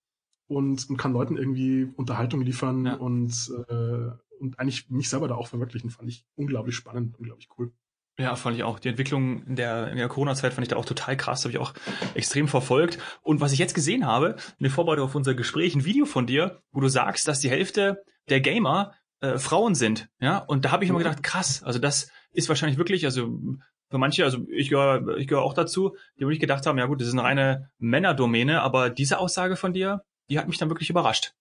und, 0.49 0.89
und 0.89 0.97
kann 0.97 1.13
Leuten 1.13 1.37
irgendwie 1.37 1.89
Unterhaltung 1.97 2.41
liefern 2.41 2.87
ja. 2.87 2.95
und, 2.95 3.53
äh, 3.69 4.11
und 4.39 4.59
eigentlich 4.59 4.91
mich 4.91 5.09
selber 5.09 5.29
da 5.29 5.35
auch 5.35 5.49
verwirklichen, 5.49 5.91
fand 5.91 6.09
ich 6.09 6.25
unglaublich 6.35 6.77
spannend, 6.77 7.17
unglaublich 7.19 7.49
cool. 7.59 7.73
Ja, 8.19 8.35
fand 8.35 8.57
ich 8.57 8.65
auch. 8.65 8.79
Die 8.79 8.89
Entwicklung 8.89 9.45
in 9.45 9.57
der, 9.57 9.91
in 9.91 9.99
der 9.99 10.09
Corona-Zeit 10.09 10.55
fand 10.55 10.65
ich 10.65 10.71
da 10.71 10.77
auch 10.77 10.87
total 10.87 11.19
krass, 11.19 11.45
habe 11.45 11.53
ich 11.53 11.59
auch 11.59 11.75
extrem 12.15 12.49
verfolgt. 12.49 12.99
Und 13.23 13.41
was 13.41 13.53
ich 13.53 13.59
jetzt 13.59 13.75
gesehen 13.75 14.07
habe, 14.07 14.37
in 14.59 14.65
der 14.65 14.71
Vorbereitung 14.71 15.05
auf 15.05 15.15
unser 15.15 15.35
Gespräch, 15.35 15.75
ein 15.75 15.85
Video 15.85 16.07
von 16.07 16.27
dir, 16.27 16.63
wo 16.73 16.81
du 16.81 16.89
sagst, 16.89 17.29
dass 17.29 17.41
die 17.41 17.51
Hälfte 17.51 18.03
der 18.31 18.41
Gamer 18.41 18.95
äh, 19.21 19.39
Frauen 19.39 19.75
sind. 19.75 20.09
Ja, 20.21 20.39
und 20.39 20.65
da 20.65 20.73
habe 20.73 20.85
ich 20.85 20.91
immer 20.91 20.99
gedacht, 20.99 21.23
krass, 21.23 21.63
also 21.63 21.79
das 21.79 22.11
ist 22.33 22.49
wahrscheinlich 22.49 22.79
wirklich, 22.79 23.05
also 23.05 23.41
für 23.89 23.99
manche, 23.99 24.25
also 24.25 24.47
ich 24.51 24.69
gehöre 24.69 25.17
ich 25.17 25.29
gehör 25.29 25.43
auch 25.43 25.55
dazu, 25.55 25.97
die 26.17 26.21
wirklich 26.21 26.41
gedacht 26.41 26.67
haben, 26.67 26.79
ja 26.79 26.87
gut, 26.87 27.01
das 27.01 27.09
ist 27.09 27.15
eine 27.15 27.23
reine 27.23 27.71
Männerdomäne, 27.79 28.63
aber 28.63 28.91
diese 28.91 29.19
Aussage 29.19 29.57
von 29.57 29.73
dir, 29.73 30.03
die 30.29 30.39
hat 30.39 30.49
mich 30.49 30.59
dann 30.59 30.69
wirklich 30.69 30.91
überrascht. 30.91 31.35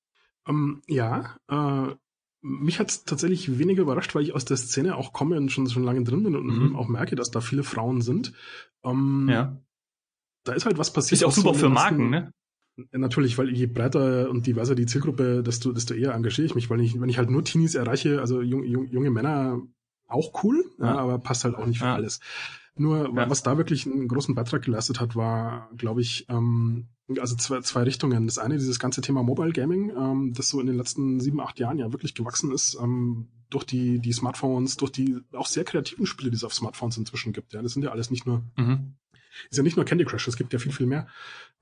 Um, 0.48 0.84
ähm, 0.88 0.96
ja, 0.96 1.36
äh, 1.50 1.96
mich 2.42 2.80
hat 2.80 2.92
es 2.92 3.04
tatsächlich 3.04 3.58
weniger 3.58 3.82
überrascht, 3.82 4.14
weil 4.14 4.22
ich 4.22 4.36
aus 4.36 4.46
der 4.46 4.58
Szene 4.58 4.96
auch 4.96 5.12
komme 5.12 5.38
und 5.38 5.52
schon, 5.52 5.68
schon 5.68 5.84
lange 5.84 6.04
drin 6.04 6.24
bin 6.24 6.36
und 6.36 6.46
mhm. 6.46 6.76
auch 6.76 6.88
merke, 6.88 7.16
dass 7.16 7.32
da 7.32 7.42
viele 7.42 7.64
Frauen 7.64 8.02
sind. 8.02 8.34
Um, 8.82 9.28
ähm, 9.28 9.34
ja. 9.34 9.58
Da 10.44 10.54
ist 10.54 10.68
halt 10.68 10.78
was 10.78 10.94
passiert. 10.94 11.14
Ist 11.14 11.22
ja 11.22 11.28
auch 11.28 11.32
super 11.32 11.56
so 11.56 11.62
für 11.62 11.70
Marken, 11.70 12.12
ne? 12.12 12.32
Natürlich, 12.92 13.38
weil 13.38 13.50
je 13.50 13.68
breiter 13.68 14.30
und 14.30 14.48
diverser 14.48 14.76
die 14.76 14.86
Zielgruppe, 14.86 15.44
desto, 15.44 15.72
desto 15.72 15.94
eher 15.94 16.14
engagiere 16.14 16.46
ich 16.46 16.56
mich, 16.56 16.70
weil 16.70 16.82
ich, 16.82 17.00
wenn 17.00 17.10
ich 17.10 17.18
halt 17.18 17.30
nur 17.30 17.44
Teenies 17.44 17.76
erreiche, 17.76 18.20
also 18.20 18.42
jung, 18.42 18.64
jung, 18.64 18.88
junge 18.88 19.12
Männer 19.12 19.62
auch 20.08 20.44
cool, 20.44 20.66
ja. 20.80 20.86
ja. 20.86 20.98
aber 20.98 21.20
passt 21.20 21.46
halt 21.46 21.56
auch 21.56 21.66
nicht 21.66 21.80
für 21.80 21.86
ja. 21.86 21.96
alles. 21.96 22.20
Nur, 22.78 23.16
was 23.16 23.42
da 23.42 23.58
wirklich 23.58 23.86
einen 23.86 24.10
großen 24.10 24.36
Beitrag 24.36 24.64
geleistet 24.64 25.00
hat, 25.00 25.16
war, 25.16 25.70
glaube 25.78 26.02
ich, 26.02 26.26
ähm, 26.28 26.88
also 27.20 27.36
zwei, 27.38 27.62
zwei 27.62 27.84
Richtungen. 27.84 28.26
Das 28.26 28.38
eine, 28.38 28.58
dieses 28.58 28.80
ganze 28.80 29.00
Thema 29.00 29.24
Mobile 29.24 29.54
Gaming, 29.54 29.92
ähm, 29.96 30.34
das 30.36 30.50
so 30.50 30.60
in 30.60 30.68
den 30.68 30.76
letzten 30.76 31.22
sieben, 31.22 31.40
acht 31.40 31.58
Jahren 31.58 31.80
ja 31.80 31.94
wirklich 31.94 32.16
gewachsen 32.16 32.52
ist, 32.52 32.78
ähm, 32.82 33.30
durch 33.50 33.64
die, 33.64 34.00
die 34.00 34.12
Smartphones, 34.12 34.76
durch 34.76 34.92
die 34.92 35.20
auch 35.32 35.48
sehr 35.48 35.64
kreativen 35.64 36.06
Spiele, 36.06 36.32
die 36.32 36.36
es 36.36 36.44
auf 36.44 36.54
Smartphones 36.54 36.98
inzwischen 36.98 37.32
gibt. 37.32 37.54
Ja, 37.54 37.62
das 37.62 37.74
sind 37.74 37.84
ja 37.84 37.92
alles 37.92 38.12
nicht 38.12 38.26
nur, 38.26 38.44
mhm. 38.58 38.96
ist 39.50 39.58
ja 39.58 39.64
nicht 39.64 39.78
nur 39.78 39.86
Candy 39.86 40.04
Crush, 40.04 40.28
es 40.28 40.36
gibt 40.36 40.52
ja 40.52 40.60
viel, 40.60 40.74
viel 40.74 40.88
mehr. 40.88 41.08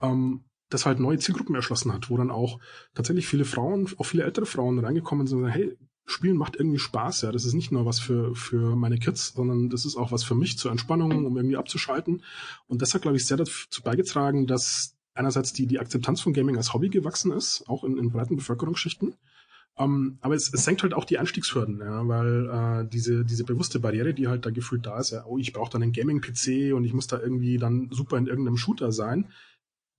Ähm, 0.02 0.46
das 0.74 0.86
halt 0.86 1.00
neue 1.00 1.20
Zielgruppen 1.20 1.56
erschlossen 1.56 1.94
hat, 1.94 2.10
wo 2.10 2.18
dann 2.18 2.32
auch 2.32 2.60
tatsächlich 2.94 3.28
viele 3.28 3.46
Frauen, 3.46 3.88
auch 3.98 4.06
viele 4.06 4.24
ältere 4.24 4.46
Frauen 4.46 4.80
reingekommen 4.80 5.28
sind 5.28 5.40
und 5.40 5.46
sagen, 5.46 5.54
hey, 5.54 5.78
Spielen 6.06 6.36
macht 6.36 6.58
irgendwie 6.58 6.80
Spaß, 6.80 7.22
ja. 7.22 7.32
Das 7.32 7.46
ist 7.46 7.54
nicht 7.54 7.72
nur 7.72 7.86
was 7.86 8.00
für, 8.00 8.36
für 8.36 8.76
meine 8.76 8.98
Kids, 8.98 9.34
sondern 9.36 9.70
das 9.70 9.86
ist 9.86 9.96
auch 9.96 10.12
was 10.12 10.24
für 10.24 10.36
mich 10.36 10.58
zur 10.58 10.72
Entspannung, 10.72 11.26
um 11.26 11.38
irgendwie 11.38 11.56
abzuschalten. 11.56 12.24
Und 12.68 12.82
das 12.82 12.94
hat, 12.94 13.04
glaube 13.04 13.16
ich, 13.16 13.26
sehr 13.26 13.38
dazu 13.38 13.82
beigetragen, 13.84 14.46
dass 14.46 14.98
einerseits 15.14 15.54
die, 15.54 15.66
die 15.66 15.80
Akzeptanz 15.80 16.20
von 16.20 16.34
Gaming 16.34 16.58
als 16.58 16.74
Hobby 16.74 16.90
gewachsen 16.90 17.32
ist, 17.32 17.64
auch 17.68 17.84
in, 17.86 17.98
in 17.98 18.12
breiten 18.12 18.36
Bevölkerungsschichten. 18.36 19.16
Um, 19.76 19.86
ähm, 19.86 20.18
aber 20.22 20.36
es, 20.36 20.54
es 20.54 20.66
senkt 20.66 20.84
halt 20.84 20.94
auch 20.94 21.06
die 21.06 21.18
Anstiegshürden, 21.18 21.80
ja, 21.80 22.08
weil 22.08 22.84
äh, 22.84 22.88
diese, 22.88 23.26
diese 23.26 23.44
bewusste 23.44 23.80
Barriere, 23.80 24.14
die 24.14 24.28
halt 24.28 24.46
da 24.46 24.52
gefühlt 24.52 24.86
da 24.86 25.00
ist, 25.00 25.10
ja, 25.10 25.26
oh, 25.26 25.40
ich 25.40 25.52
brauche 25.52 25.72
dann 25.72 25.82
einen 25.82 25.94
Gaming-PC 25.94 26.76
und 26.76 26.84
ich 26.84 26.94
muss 26.94 27.08
da 27.08 27.20
irgendwie 27.20 27.58
dann 27.58 27.90
super 27.90 28.18
in 28.18 28.28
irgendeinem 28.28 28.58
Shooter 28.58 28.92
sein, 28.92 29.32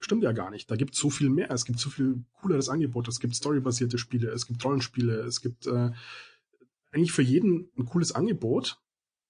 stimmt 0.05 0.23
ja 0.23 0.33
gar 0.33 0.51
nicht. 0.51 0.71
Da 0.71 0.77
gibt 0.77 0.95
es 0.95 1.01
so 1.01 1.11
viel 1.11 1.31
mehr. 1.31 1.51
Es 1.51 1.65
gibt 1.65 1.79
so 1.81 1.91
viel 1.91 2.25
cooleres 2.41 2.69
Angebot. 2.69 3.09
Es 3.09 3.21
gibt 3.21 3.35
storybasierte 3.35 3.99
Spiele, 3.99 4.31
es 4.31 4.47
gibt 4.47 4.65
Rollenspiele, 4.65 5.21
es 5.21 5.41
gibt 5.41 5.67
äh, 5.67 5.91
eigentlich 6.93 7.13
für 7.13 7.23
jeden 7.23 7.71
ein 7.77 7.87
cooles 7.87 8.13
Angebot. 8.13 8.81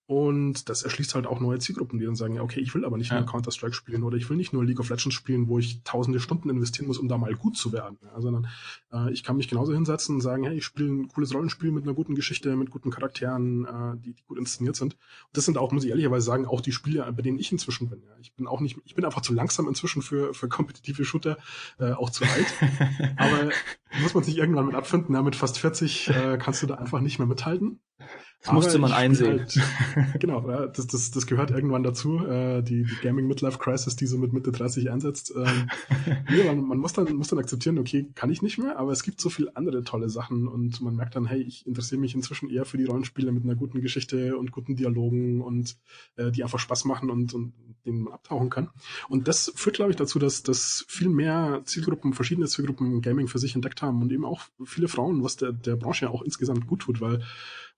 Und 0.06 0.68
das 0.68 0.82
erschließt 0.82 1.14
halt 1.14 1.26
auch 1.26 1.40
neue 1.40 1.58
Zielgruppen, 1.58 1.98
die 1.98 2.04
dann 2.04 2.14
sagen, 2.14 2.38
okay, 2.38 2.60
ich 2.60 2.74
will 2.74 2.84
aber 2.84 2.98
nicht 2.98 3.10
ja. 3.10 3.18
nur 3.18 3.26
Counter-Strike 3.26 3.74
spielen 3.74 4.02
oder 4.02 4.18
ich 4.18 4.28
will 4.28 4.36
nicht 4.36 4.52
nur 4.52 4.62
League 4.62 4.80
of 4.80 4.90
Legends 4.90 5.14
spielen, 5.14 5.48
wo 5.48 5.58
ich 5.58 5.82
tausende 5.82 6.20
Stunden 6.20 6.50
investieren 6.50 6.86
muss, 6.86 6.98
um 6.98 7.08
da 7.08 7.16
mal 7.16 7.34
gut 7.34 7.56
zu 7.56 7.72
werden. 7.72 7.96
Ja, 8.02 8.20
sondern 8.20 8.46
äh, 8.92 9.10
ich 9.12 9.24
kann 9.24 9.38
mich 9.38 9.48
genauso 9.48 9.72
hinsetzen 9.72 10.16
und 10.16 10.20
sagen, 10.20 10.44
hey, 10.44 10.58
ich 10.58 10.64
spiele 10.66 10.90
ein 10.90 11.08
cooles 11.08 11.32
Rollenspiel 11.32 11.72
mit 11.72 11.84
einer 11.84 11.94
guten 11.94 12.14
Geschichte, 12.14 12.54
mit 12.54 12.70
guten 12.70 12.90
Charakteren, 12.90 13.64
äh, 13.64 13.96
die, 13.96 14.12
die 14.12 14.22
gut 14.26 14.38
inszeniert 14.38 14.76
sind. 14.76 14.92
Und 14.92 15.36
das 15.38 15.46
sind 15.46 15.56
auch, 15.56 15.72
muss 15.72 15.84
ich 15.84 15.90
ehrlicherweise 15.90 16.26
sagen, 16.26 16.44
auch 16.44 16.60
die 16.60 16.72
Spiele, 16.72 17.10
bei 17.10 17.22
denen 17.22 17.38
ich 17.38 17.50
inzwischen 17.50 17.88
bin. 17.88 18.02
Ja. 18.02 18.14
Ich 18.20 18.34
bin 18.34 18.46
auch 18.46 18.60
nicht, 18.60 18.76
ich 18.84 18.94
bin 18.94 19.06
einfach 19.06 19.22
zu 19.22 19.32
langsam 19.32 19.68
inzwischen 19.68 20.02
für, 20.02 20.34
für 20.34 20.48
kompetitive 20.48 21.06
Shooter, 21.06 21.38
äh, 21.78 21.92
auch 21.92 22.10
zu 22.10 22.24
alt. 22.24 22.54
aber 23.16 23.50
muss 24.02 24.12
man 24.12 24.22
sich 24.22 24.36
irgendwann 24.36 24.66
mit 24.66 24.74
abfinden, 24.74 25.14
ja, 25.14 25.22
mit 25.22 25.34
fast 25.34 25.58
40 25.58 26.08
äh, 26.08 26.38
kannst 26.38 26.62
du 26.62 26.66
da 26.66 26.74
einfach 26.74 27.00
nicht 27.00 27.18
mehr 27.18 27.28
mithalten. 27.28 27.80
Das 28.44 28.50
Aber 28.50 28.60
musste 28.60 28.78
man 28.78 28.92
einsehen. 28.92 29.40
Halt, 29.40 30.20
genau, 30.20 30.42
das, 30.66 30.86
das, 30.86 31.10
das 31.10 31.26
gehört 31.26 31.50
irgendwann 31.50 31.82
dazu, 31.82 32.18
äh, 32.26 32.60
die, 32.60 32.84
die 32.84 32.96
Gaming 33.00 33.26
Midlife 33.26 33.56
Crisis, 33.56 33.96
die 33.96 34.06
so 34.06 34.18
mit 34.18 34.34
Mitte 34.34 34.52
30 34.52 34.90
einsetzt. 34.90 35.32
Ähm, 35.34 35.70
nee, 36.30 36.44
man, 36.44 36.60
man 36.60 36.76
muss, 36.76 36.92
dann, 36.92 37.10
muss 37.16 37.28
dann 37.28 37.38
akzeptieren, 37.38 37.78
okay, 37.78 38.06
kann 38.14 38.28
ich 38.28 38.42
nicht 38.42 38.58
mehr, 38.58 38.78
aber 38.78 38.92
es 38.92 39.02
gibt 39.02 39.18
so 39.18 39.30
viele 39.30 39.56
andere 39.56 39.82
tolle 39.82 40.10
Sachen 40.10 40.46
und 40.46 40.82
man 40.82 40.94
merkt 40.94 41.16
dann, 41.16 41.24
hey, 41.24 41.40
ich 41.40 41.66
interessiere 41.66 41.98
mich 41.98 42.14
inzwischen 42.14 42.50
eher 42.50 42.66
für 42.66 42.76
die 42.76 42.84
Rollenspiele 42.84 43.32
mit 43.32 43.44
einer 43.44 43.54
guten 43.54 43.80
Geschichte 43.80 44.36
und 44.36 44.52
guten 44.52 44.76
Dialogen 44.76 45.40
und 45.40 45.78
äh, 46.16 46.30
die 46.30 46.42
einfach 46.42 46.58
Spaß 46.58 46.84
machen 46.84 47.08
und, 47.08 47.32
und 47.32 47.54
denen 47.86 48.02
man 48.02 48.12
abtauchen 48.12 48.50
kann. 48.50 48.68
Und 49.08 49.26
das 49.26 49.54
führt, 49.56 49.76
glaube 49.76 49.92
ich, 49.92 49.96
dazu, 49.96 50.18
dass, 50.18 50.42
dass 50.42 50.84
viel 50.86 51.08
mehr 51.08 51.62
Zielgruppen, 51.64 52.12
verschiedene 52.12 52.46
Zielgruppen 52.46 53.00
Gaming 53.00 53.26
für 53.26 53.38
sich 53.38 53.54
entdeckt 53.54 53.80
haben 53.80 54.02
und 54.02 54.12
eben 54.12 54.26
auch 54.26 54.42
viele 54.66 54.88
Frauen, 54.88 55.24
was 55.24 55.36
der, 55.36 55.52
der 55.52 55.76
Branche 55.76 56.04
ja 56.04 56.10
auch 56.10 56.20
insgesamt 56.20 56.66
gut 56.66 56.80
tut, 56.80 57.00
weil 57.00 57.22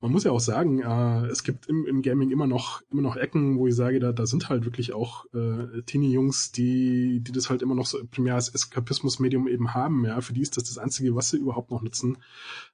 man 0.01 0.13
muss 0.13 0.25
ja 0.25 0.31
auch 0.31 0.41
sagen, 0.41 0.81
äh, 0.81 1.27
es 1.27 1.43
gibt 1.43 1.67
im, 1.67 1.87
im 1.87 2.03
Gaming 2.03 2.31
immer 2.31 2.47
noch, 2.47 2.83
immer 2.91 3.03
noch 3.03 3.17
Ecken, 3.17 3.59
wo 3.59 3.67
ich 3.67 3.75
sage, 3.75 3.99
da, 3.99 4.13
da 4.13 4.27
sind 4.27 4.49
halt 4.51 4.65
wirklich 4.65 4.93
auch 4.93 5.25
äh, 5.33 5.83
Teenie-Jungs, 5.83 6.53
die, 6.53 7.21
die 7.21 7.33
das 7.33 7.49
halt 7.49 7.63
immer 7.63 7.75
noch 7.75 7.87
so 7.87 7.99
primär 8.11 8.35
als 8.35 8.51
Eskapismus-Medium 8.51 9.49
eben 9.49 9.73
haben. 9.73 10.05
Ja, 10.05 10.21
für 10.21 10.35
die 10.35 10.43
ist 10.43 10.57
das 10.57 10.65
das 10.65 10.79
Einzige, 10.79 11.15
was 11.15 11.31
sie 11.31 11.39
überhaupt 11.39 11.71
noch 11.71 11.83
nutzen 11.83 12.19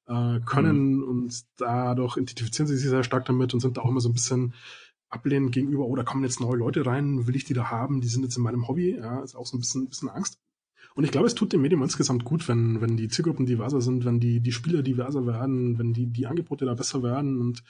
äh, 0.07 0.41
können 0.41 0.97
mhm. 0.97 1.05
und 1.05 1.45
dadurch 1.59 2.17
identifizieren 2.17 2.67
sie 2.67 2.77
sich 2.77 2.89
sehr 2.89 3.05
stark 3.05 3.25
damit 3.27 3.55
und 3.55 3.61
sind 3.61 3.77
da 3.77 3.83
auch 3.83 3.89
immer 3.89 4.01
so 4.01 4.09
ein 4.09 4.15
bisschen 4.15 4.55
ablehnend 5.09 5.53
gegenüber, 5.53 5.85
oh, 5.85 5.95
da 5.95 6.05
kommen 6.05 6.25
jetzt 6.25 6.41
neue 6.41 6.57
Leute 6.57 6.87
rein, 6.87 7.27
will 7.27 7.37
ich 7.37 7.45
die 7.45 7.55
da 7.55 7.71
haben, 7.71 8.01
die 8.01 8.09
sind 8.09 8.23
jetzt 8.23 8.37
in 8.37 8.43
meinem 8.43 8.67
Hobby, 8.67 8.97
ja, 8.97 9.21
ist 9.21 9.37
auch 9.37 9.47
so 9.47 9.57
ein 9.57 9.61
bisschen, 9.61 9.83
ein 9.83 9.89
bisschen 9.89 10.09
Angst. 10.09 10.39
Und 10.95 11.05
ich 11.05 11.11
glaube, 11.11 11.27
es 11.27 11.35
tut 11.35 11.53
dem 11.53 11.63
Medium 11.63 11.83
insgesamt 11.83 12.25
gut, 12.25 12.49
wenn, 12.49 12.81
wenn 12.81 12.97
die 12.97 13.09
Zielgruppen 13.09 13.47
diverser 13.47 13.81
sind, 13.81 14.05
wenn 14.05 14.21
die, 14.21 14.41
die 14.41 14.53
Spieler 14.53 14.83
diverser 14.83 15.27
werden, 15.27 15.79
wenn 15.79 15.93
die, 15.93 16.07
die 16.07 16.27
Angebote 16.27 16.65
da 16.65 16.75
besser 16.75 17.03
werden 17.03 17.41
und 17.41 17.63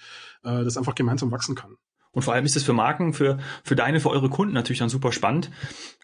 äh, 0.42 0.64
das 0.64 0.76
einfach 0.76 0.94
gemeinsam 0.94 1.30
wachsen 1.30 1.54
kann. 1.54 1.76
Und 2.12 2.22
vor 2.22 2.35
allem 2.35 2.44
ist 2.44 2.56
es 2.56 2.62
für 2.62 2.74
Marken, 2.74 3.14
für, 3.14 3.38
für 3.64 3.74
deine, 3.74 4.00
für 4.00 4.11
eure 4.11 4.28
Kunden 4.28 4.52
natürlich 4.52 4.80
dann 4.80 4.90
super 4.90 5.12
spannend. 5.12 5.50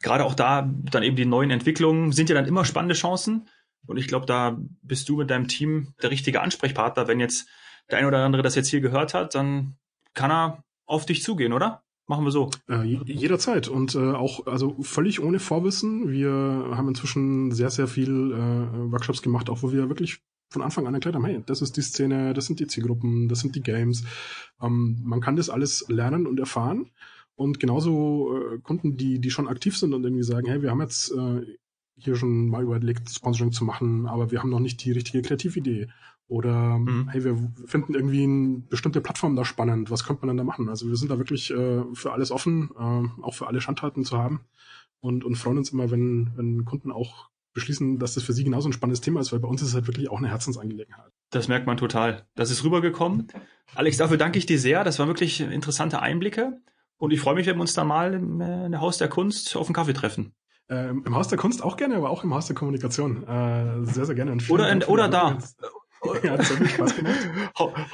Gerade 0.02 0.24
auch 0.24 0.34
da 0.34 0.62
dann 0.62 1.02
eben 1.02 1.16
die 1.16 1.26
neuen 1.26 1.50
Entwicklungen 1.50 2.12
sind 2.12 2.30
ja 2.30 2.34
dann 2.34 2.46
immer 2.46 2.64
spannende 2.64 2.94
Chancen. 2.94 3.48
Und 3.86 3.98
ich 3.98 4.08
glaube, 4.08 4.26
da 4.26 4.58
bist 4.82 5.08
du 5.08 5.18
mit 5.18 5.30
deinem 5.30 5.48
Team 5.48 5.94
der 6.02 6.10
richtige 6.10 6.40
Ansprechpartner. 6.40 7.08
Wenn 7.08 7.20
jetzt 7.20 7.48
der 7.90 7.98
ein 7.98 8.06
oder 8.06 8.24
andere 8.24 8.42
das 8.42 8.54
jetzt 8.54 8.68
hier 8.68 8.80
gehört 8.80 9.12
hat, 9.12 9.34
dann 9.34 9.76
kann 10.14 10.30
er 10.30 10.64
auf 10.86 11.04
dich 11.04 11.22
zugehen, 11.22 11.52
oder? 11.52 11.82
Machen 12.08 12.24
wir 12.24 12.30
so. 12.30 12.50
Äh, 12.70 12.84
jederzeit 12.84 13.68
und 13.68 13.94
äh, 13.94 14.12
auch 14.12 14.46
also 14.46 14.76
völlig 14.80 15.20
ohne 15.20 15.38
Vorwissen. 15.38 16.10
Wir 16.10 16.32
haben 16.32 16.88
inzwischen 16.88 17.52
sehr, 17.52 17.68
sehr 17.68 17.86
viel 17.86 18.32
äh, 18.32 18.90
Workshops 18.90 19.20
gemacht, 19.20 19.50
auch 19.50 19.62
wo 19.62 19.72
wir 19.72 19.90
wirklich 19.90 20.22
von 20.50 20.62
Anfang 20.62 20.86
an 20.86 20.94
erklärt 20.94 21.14
haben, 21.14 21.26
hey, 21.26 21.42
das 21.44 21.60
ist 21.60 21.76
die 21.76 21.82
Szene, 21.82 22.32
das 22.32 22.46
sind 22.46 22.60
die 22.60 22.66
Zielgruppen, 22.66 23.28
das 23.28 23.40
sind 23.40 23.54
die 23.54 23.60
Games. 23.60 24.04
Ähm, 24.58 24.98
man 25.04 25.20
kann 25.20 25.36
das 25.36 25.50
alles 25.50 25.84
lernen 25.88 26.26
und 26.26 26.40
erfahren. 26.40 26.90
Und 27.34 27.60
genauso 27.60 28.34
äh, 28.36 28.58
Kunden, 28.60 28.96
die, 28.96 29.20
die 29.20 29.30
schon 29.30 29.46
aktiv 29.46 29.76
sind 29.76 29.92
und 29.92 30.02
irgendwie 30.02 30.24
sagen, 30.24 30.48
hey, 30.48 30.62
wir 30.62 30.70
haben 30.70 30.80
jetzt 30.80 31.12
äh, 31.12 31.42
hier 31.98 32.16
schon 32.16 32.48
mal 32.48 32.62
überlegt, 32.62 33.10
Sponsoring 33.10 33.52
zu 33.52 33.64
machen, 33.64 34.06
aber 34.06 34.30
wir 34.30 34.40
haben 34.40 34.50
noch 34.50 34.60
nicht 34.60 34.82
die 34.82 34.92
richtige 34.92 35.20
Kreatividee. 35.20 35.88
Oder 36.28 36.78
mhm. 36.78 37.08
hey, 37.08 37.24
wir 37.24 37.36
finden 37.64 37.94
irgendwie 37.94 38.24
eine 38.24 38.58
bestimmte 38.68 39.00
Plattform 39.00 39.34
da 39.34 39.44
spannend. 39.46 39.90
Was 39.90 40.04
könnte 40.04 40.26
man 40.26 40.28
denn 40.28 40.36
da 40.36 40.44
machen? 40.44 40.68
Also 40.68 40.86
wir 40.86 40.96
sind 40.96 41.10
da 41.10 41.16
wirklich 41.18 41.50
äh, 41.50 41.82
für 41.94 42.12
alles 42.12 42.30
offen, 42.30 42.70
äh, 42.78 43.22
auch 43.22 43.34
für 43.34 43.46
alle 43.46 43.62
Schandtaten 43.62 44.04
zu 44.04 44.18
haben 44.18 44.40
und, 45.00 45.24
und 45.24 45.36
freuen 45.36 45.58
uns 45.58 45.70
immer, 45.70 45.90
wenn, 45.90 46.32
wenn 46.36 46.66
Kunden 46.66 46.92
auch 46.92 47.30
beschließen, 47.54 47.98
dass 47.98 48.14
das 48.14 48.24
für 48.24 48.34
sie 48.34 48.44
genauso 48.44 48.68
ein 48.68 48.72
spannendes 48.72 49.00
Thema 49.00 49.20
ist, 49.20 49.32
weil 49.32 49.40
bei 49.40 49.48
uns 49.48 49.62
ist 49.62 49.68
es 49.68 49.74
halt 49.74 49.86
wirklich 49.86 50.10
auch 50.10 50.18
eine 50.18 50.28
Herzensangelegenheit. 50.28 51.10
Das 51.30 51.48
merkt 51.48 51.66
man 51.66 51.76
total. 51.76 52.26
Das 52.34 52.50
ist 52.50 52.62
rübergekommen. 52.62 53.28
Alex, 53.74 53.96
dafür 53.96 54.18
danke 54.18 54.38
ich 54.38 54.46
dir 54.46 54.58
sehr. 54.58 54.84
Das 54.84 54.98
waren 54.98 55.08
wirklich 55.08 55.40
interessante 55.40 56.00
Einblicke. 56.00 56.60
Und 56.98 57.12
ich 57.12 57.20
freue 57.20 57.36
mich, 57.36 57.46
wenn 57.46 57.56
wir 57.56 57.62
uns 57.62 57.74
dann 57.74 57.86
mal 57.86 58.14
im, 58.14 58.40
äh, 58.40 58.76
Haus 58.76 58.98
der 58.98 59.08
Kunst 59.08 59.56
auf 59.56 59.66
einen 59.66 59.74
Kaffee 59.74 59.92
treffen. 59.92 60.34
Äh, 60.68 60.90
Im 60.90 61.14
Haus 61.14 61.28
der 61.28 61.38
Kunst 61.38 61.62
auch 61.62 61.76
gerne, 61.76 61.96
aber 61.96 62.10
auch 62.10 62.24
im 62.24 62.34
Haus 62.34 62.46
der 62.46 62.54
Kommunikation. 62.54 63.26
Äh, 63.26 63.86
sehr, 63.86 64.04
sehr 64.04 64.14
gerne. 64.14 64.36
Oder, 64.48 64.70
in, 64.70 64.82
oder 64.82 65.08
da. 65.08 65.38
Ja, 66.22 66.36
das 66.36 66.50
hat 66.50 66.60
mir 66.60 66.68
Spaß 66.68 66.96
gemacht. 66.96 67.28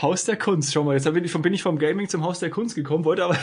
Haus 0.02 0.24
der 0.24 0.36
Kunst, 0.36 0.72
schau 0.72 0.84
mal, 0.84 0.94
jetzt 0.94 1.10
bin 1.12 1.24
ich, 1.24 1.32
vom, 1.32 1.42
bin 1.42 1.54
ich 1.54 1.62
vom 1.62 1.78
Gaming 1.78 2.08
zum 2.08 2.22
Haus 2.22 2.38
der 2.38 2.50
Kunst 2.50 2.74
gekommen, 2.74 3.04
wollte 3.04 3.24
aber 3.24 3.38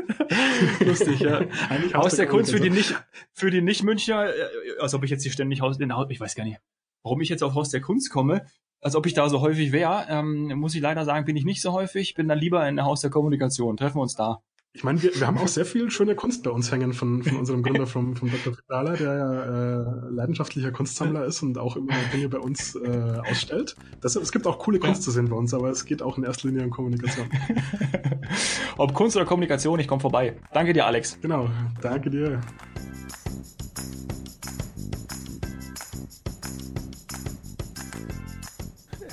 lustig, 0.80 1.20
ja. 1.20 1.40
Eigentlich 1.68 1.94
Haus 1.94 2.16
der, 2.16 2.26
der 2.26 2.34
Kunst 2.34 2.52
für 2.52 2.60
die 2.60 2.70
nicht, 2.70 2.94
für 3.32 3.50
die 3.50 3.62
nicht 3.62 3.82
Münchner, 3.82 4.28
äh, 4.28 4.80
als 4.80 4.94
ob 4.94 5.04
ich 5.04 5.10
jetzt 5.10 5.22
hier 5.22 5.32
ständig 5.32 5.60
Haus, 5.60 5.78
den 5.78 5.94
Haus, 5.94 6.06
ich 6.10 6.20
weiß 6.20 6.34
gar 6.34 6.44
nicht, 6.44 6.60
warum 7.02 7.20
ich 7.20 7.28
jetzt 7.28 7.42
auf 7.42 7.54
Haus 7.54 7.70
der 7.70 7.80
Kunst 7.80 8.10
komme, 8.10 8.46
als 8.80 8.96
ob 8.96 9.06
ich 9.06 9.14
da 9.14 9.28
so 9.28 9.40
häufig 9.40 9.72
wäre, 9.72 10.06
ähm, 10.08 10.52
muss 10.58 10.74
ich 10.74 10.80
leider 10.80 11.04
sagen, 11.04 11.24
bin 11.24 11.36
ich 11.36 11.44
nicht 11.44 11.60
so 11.60 11.72
häufig, 11.72 12.14
bin 12.14 12.28
dann 12.28 12.38
lieber 12.38 12.66
in 12.68 12.76
der 12.76 12.84
Haus 12.84 13.00
der 13.00 13.10
Kommunikation, 13.10 13.76
treffen 13.76 13.96
wir 13.96 14.02
uns 14.02 14.14
da. 14.14 14.42
Ich 14.72 14.84
meine, 14.84 15.02
wir, 15.02 15.12
wir 15.12 15.26
haben 15.26 15.36
auch 15.38 15.48
sehr 15.48 15.66
viel 15.66 15.90
schöne 15.90 16.14
Kunst 16.14 16.44
bei 16.44 16.50
uns 16.50 16.70
hängen 16.70 16.92
von, 16.92 17.24
von 17.24 17.36
unserem 17.36 17.64
Gründer, 17.64 17.88
vom, 17.88 18.14
vom 18.14 18.30
Dr. 18.30 18.54
Fritala, 18.54 18.92
der 18.92 19.16
ja 19.16 19.42
äh, 19.42 20.10
leidenschaftlicher 20.10 20.70
Kunstsammler 20.70 21.24
ist 21.24 21.42
und 21.42 21.58
auch 21.58 21.74
immer 21.74 21.92
Dinge 22.12 22.28
bei 22.28 22.38
uns 22.38 22.76
äh, 22.76 23.18
ausstellt. 23.28 23.74
Das, 24.00 24.14
es 24.14 24.30
gibt 24.30 24.46
auch 24.46 24.60
coole 24.60 24.78
Kunst 24.78 25.02
zu 25.02 25.10
sehen 25.10 25.28
bei 25.28 25.34
uns, 25.34 25.52
aber 25.54 25.70
es 25.70 25.84
geht 25.84 26.02
auch 26.02 26.18
in 26.18 26.24
erster 26.24 26.46
Linie 26.46 26.62
um 26.62 26.70
Kommunikation. 26.70 27.28
Ob 28.76 28.94
Kunst 28.94 29.16
oder 29.16 29.24
Kommunikation, 29.24 29.80
ich 29.80 29.88
komme 29.88 30.00
vorbei. 30.00 30.36
Danke 30.52 30.72
dir, 30.72 30.86
Alex. 30.86 31.18
Genau, 31.20 31.50
danke 31.80 32.08
dir. 32.08 32.40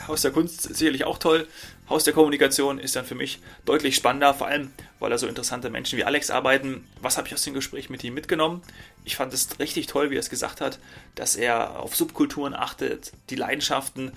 Haus 0.08 0.22
der 0.22 0.32
Kunst 0.32 0.76
sicherlich 0.76 1.04
auch 1.04 1.18
toll. 1.18 1.48
Haus 1.90 2.04
der 2.04 2.14
Kommunikation 2.14 2.78
ist 2.78 2.96
dann 2.96 3.06
für 3.06 3.16
mich 3.16 3.42
deutlich 3.66 3.96
spannender, 3.96 4.34
vor 4.34 4.48
allem 4.48 4.70
weil 5.00 5.10
da 5.10 5.18
so 5.18 5.28
interessante 5.28 5.70
Menschen 5.70 5.98
wie 5.98 6.04
Alex 6.04 6.30
arbeiten. 6.30 6.88
Was 7.02 7.18
habe 7.18 7.28
ich 7.28 7.34
aus 7.34 7.44
dem 7.44 7.54
Gespräch 7.54 7.90
mit 7.90 8.04
ihm 8.04 8.14
mitgenommen? 8.14 8.62
Ich 9.06 9.16
fand 9.16 9.34
es 9.34 9.60
richtig 9.60 9.88
toll, 9.88 10.10
wie 10.10 10.16
er 10.16 10.20
es 10.20 10.30
gesagt 10.30 10.62
hat, 10.62 10.80
dass 11.16 11.36
er 11.36 11.80
auf 11.80 11.96
Subkulturen 11.96 12.54
achtet, 12.54 13.12
die 13.30 13.36
Leidenschaften 13.36 14.12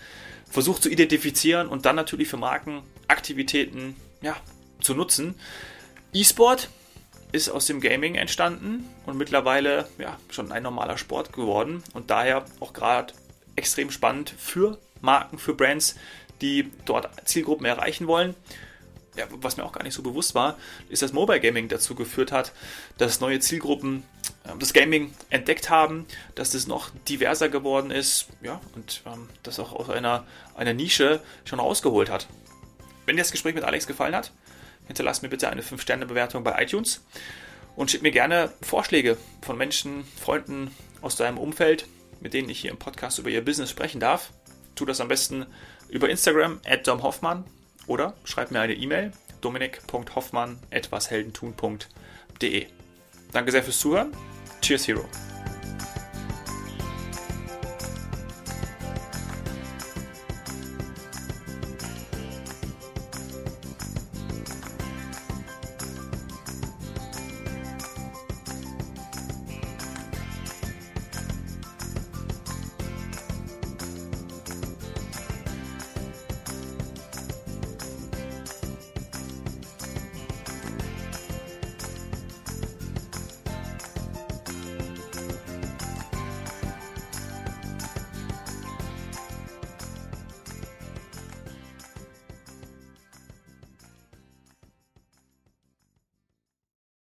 versucht 0.50 0.82
zu 0.82 0.88
identifizieren 0.88 1.68
und 1.68 1.86
dann 1.86 1.96
natürlich 1.96 2.28
für 2.28 2.36
Marken 2.36 2.82
Aktivitäten 3.08 3.96
ja, 4.22 4.36
zu 4.80 4.94
nutzen. 4.94 5.34
E-Sport 6.12 6.68
ist 7.32 7.48
aus 7.48 7.66
dem 7.66 7.80
Gaming 7.80 8.16
entstanden 8.16 8.88
und 9.06 9.16
mittlerweile 9.16 9.88
ja, 9.98 10.18
schon 10.30 10.50
ein 10.50 10.62
normaler 10.62 10.98
Sport 10.98 11.32
geworden 11.32 11.82
und 11.92 12.10
daher 12.10 12.44
auch 12.58 12.72
gerade 12.72 13.14
extrem 13.56 13.90
spannend 13.90 14.34
für 14.36 14.78
Marken, 15.00 15.38
für 15.38 15.54
Brands, 15.54 15.96
die 16.40 16.70
dort 16.84 17.08
Zielgruppen 17.28 17.66
erreichen 17.66 18.06
wollen. 18.06 18.34
Ja, 19.16 19.26
was 19.30 19.56
mir 19.56 19.64
auch 19.64 19.72
gar 19.72 19.82
nicht 19.82 19.94
so 19.94 20.02
bewusst 20.02 20.34
war, 20.34 20.56
ist, 20.88 21.02
dass 21.02 21.12
Mobile 21.12 21.40
Gaming 21.40 21.68
dazu 21.68 21.94
geführt 21.94 22.30
hat, 22.30 22.52
dass 22.96 23.20
neue 23.20 23.40
Zielgruppen 23.40 24.04
äh, 24.44 24.50
das 24.58 24.72
Gaming 24.72 25.12
entdeckt 25.30 25.68
haben, 25.68 26.06
dass 26.36 26.50
das 26.50 26.66
noch 26.66 26.90
diverser 27.08 27.48
geworden 27.48 27.90
ist, 27.90 28.28
ja, 28.40 28.60
und 28.74 29.02
ähm, 29.06 29.28
das 29.42 29.58
auch 29.58 29.72
aus 29.72 29.90
einer, 29.90 30.24
einer 30.54 30.74
Nische 30.74 31.20
schon 31.44 31.58
rausgeholt 31.58 32.08
hat. 32.08 32.28
Wenn 33.04 33.16
dir 33.16 33.22
das 33.22 33.32
Gespräch 33.32 33.54
mit 33.54 33.64
Alex 33.64 33.88
gefallen 33.88 34.14
hat, 34.14 34.32
hinterlass 34.86 35.22
mir 35.22 35.28
bitte 35.28 35.48
eine 35.48 35.62
5-Sterne-Bewertung 35.62 36.44
bei 36.44 36.62
iTunes 36.62 37.02
und 37.74 37.90
schick 37.90 38.02
mir 38.02 38.12
gerne 38.12 38.52
Vorschläge 38.62 39.16
von 39.42 39.58
Menschen, 39.58 40.04
Freunden 40.20 40.72
aus 41.00 41.16
deinem 41.16 41.38
Umfeld, 41.38 41.86
mit 42.20 42.32
denen 42.32 42.48
ich 42.48 42.60
hier 42.60 42.70
im 42.70 42.78
Podcast 42.78 43.18
über 43.18 43.30
ihr 43.30 43.44
Business 43.44 43.70
sprechen 43.70 43.98
darf 43.98 44.30
tu 44.80 44.86
das 44.86 45.00
am 45.00 45.08
besten 45.08 45.46
über 45.88 46.08
Instagram 46.08 46.60
at 46.64 46.86
domhoffmann 46.86 47.44
oder 47.86 48.14
schreib 48.24 48.50
mir 48.50 48.60
eine 48.60 48.74
E-Mail 48.74 49.12
dominik.hoffmann 49.40 50.58
etwas 50.70 51.10
heldentun.de. 51.10 52.66
Danke 53.32 53.52
sehr 53.52 53.62
fürs 53.62 53.78
Zuhören. 53.78 54.12
Cheers 54.60 54.88
Hero. 54.88 55.04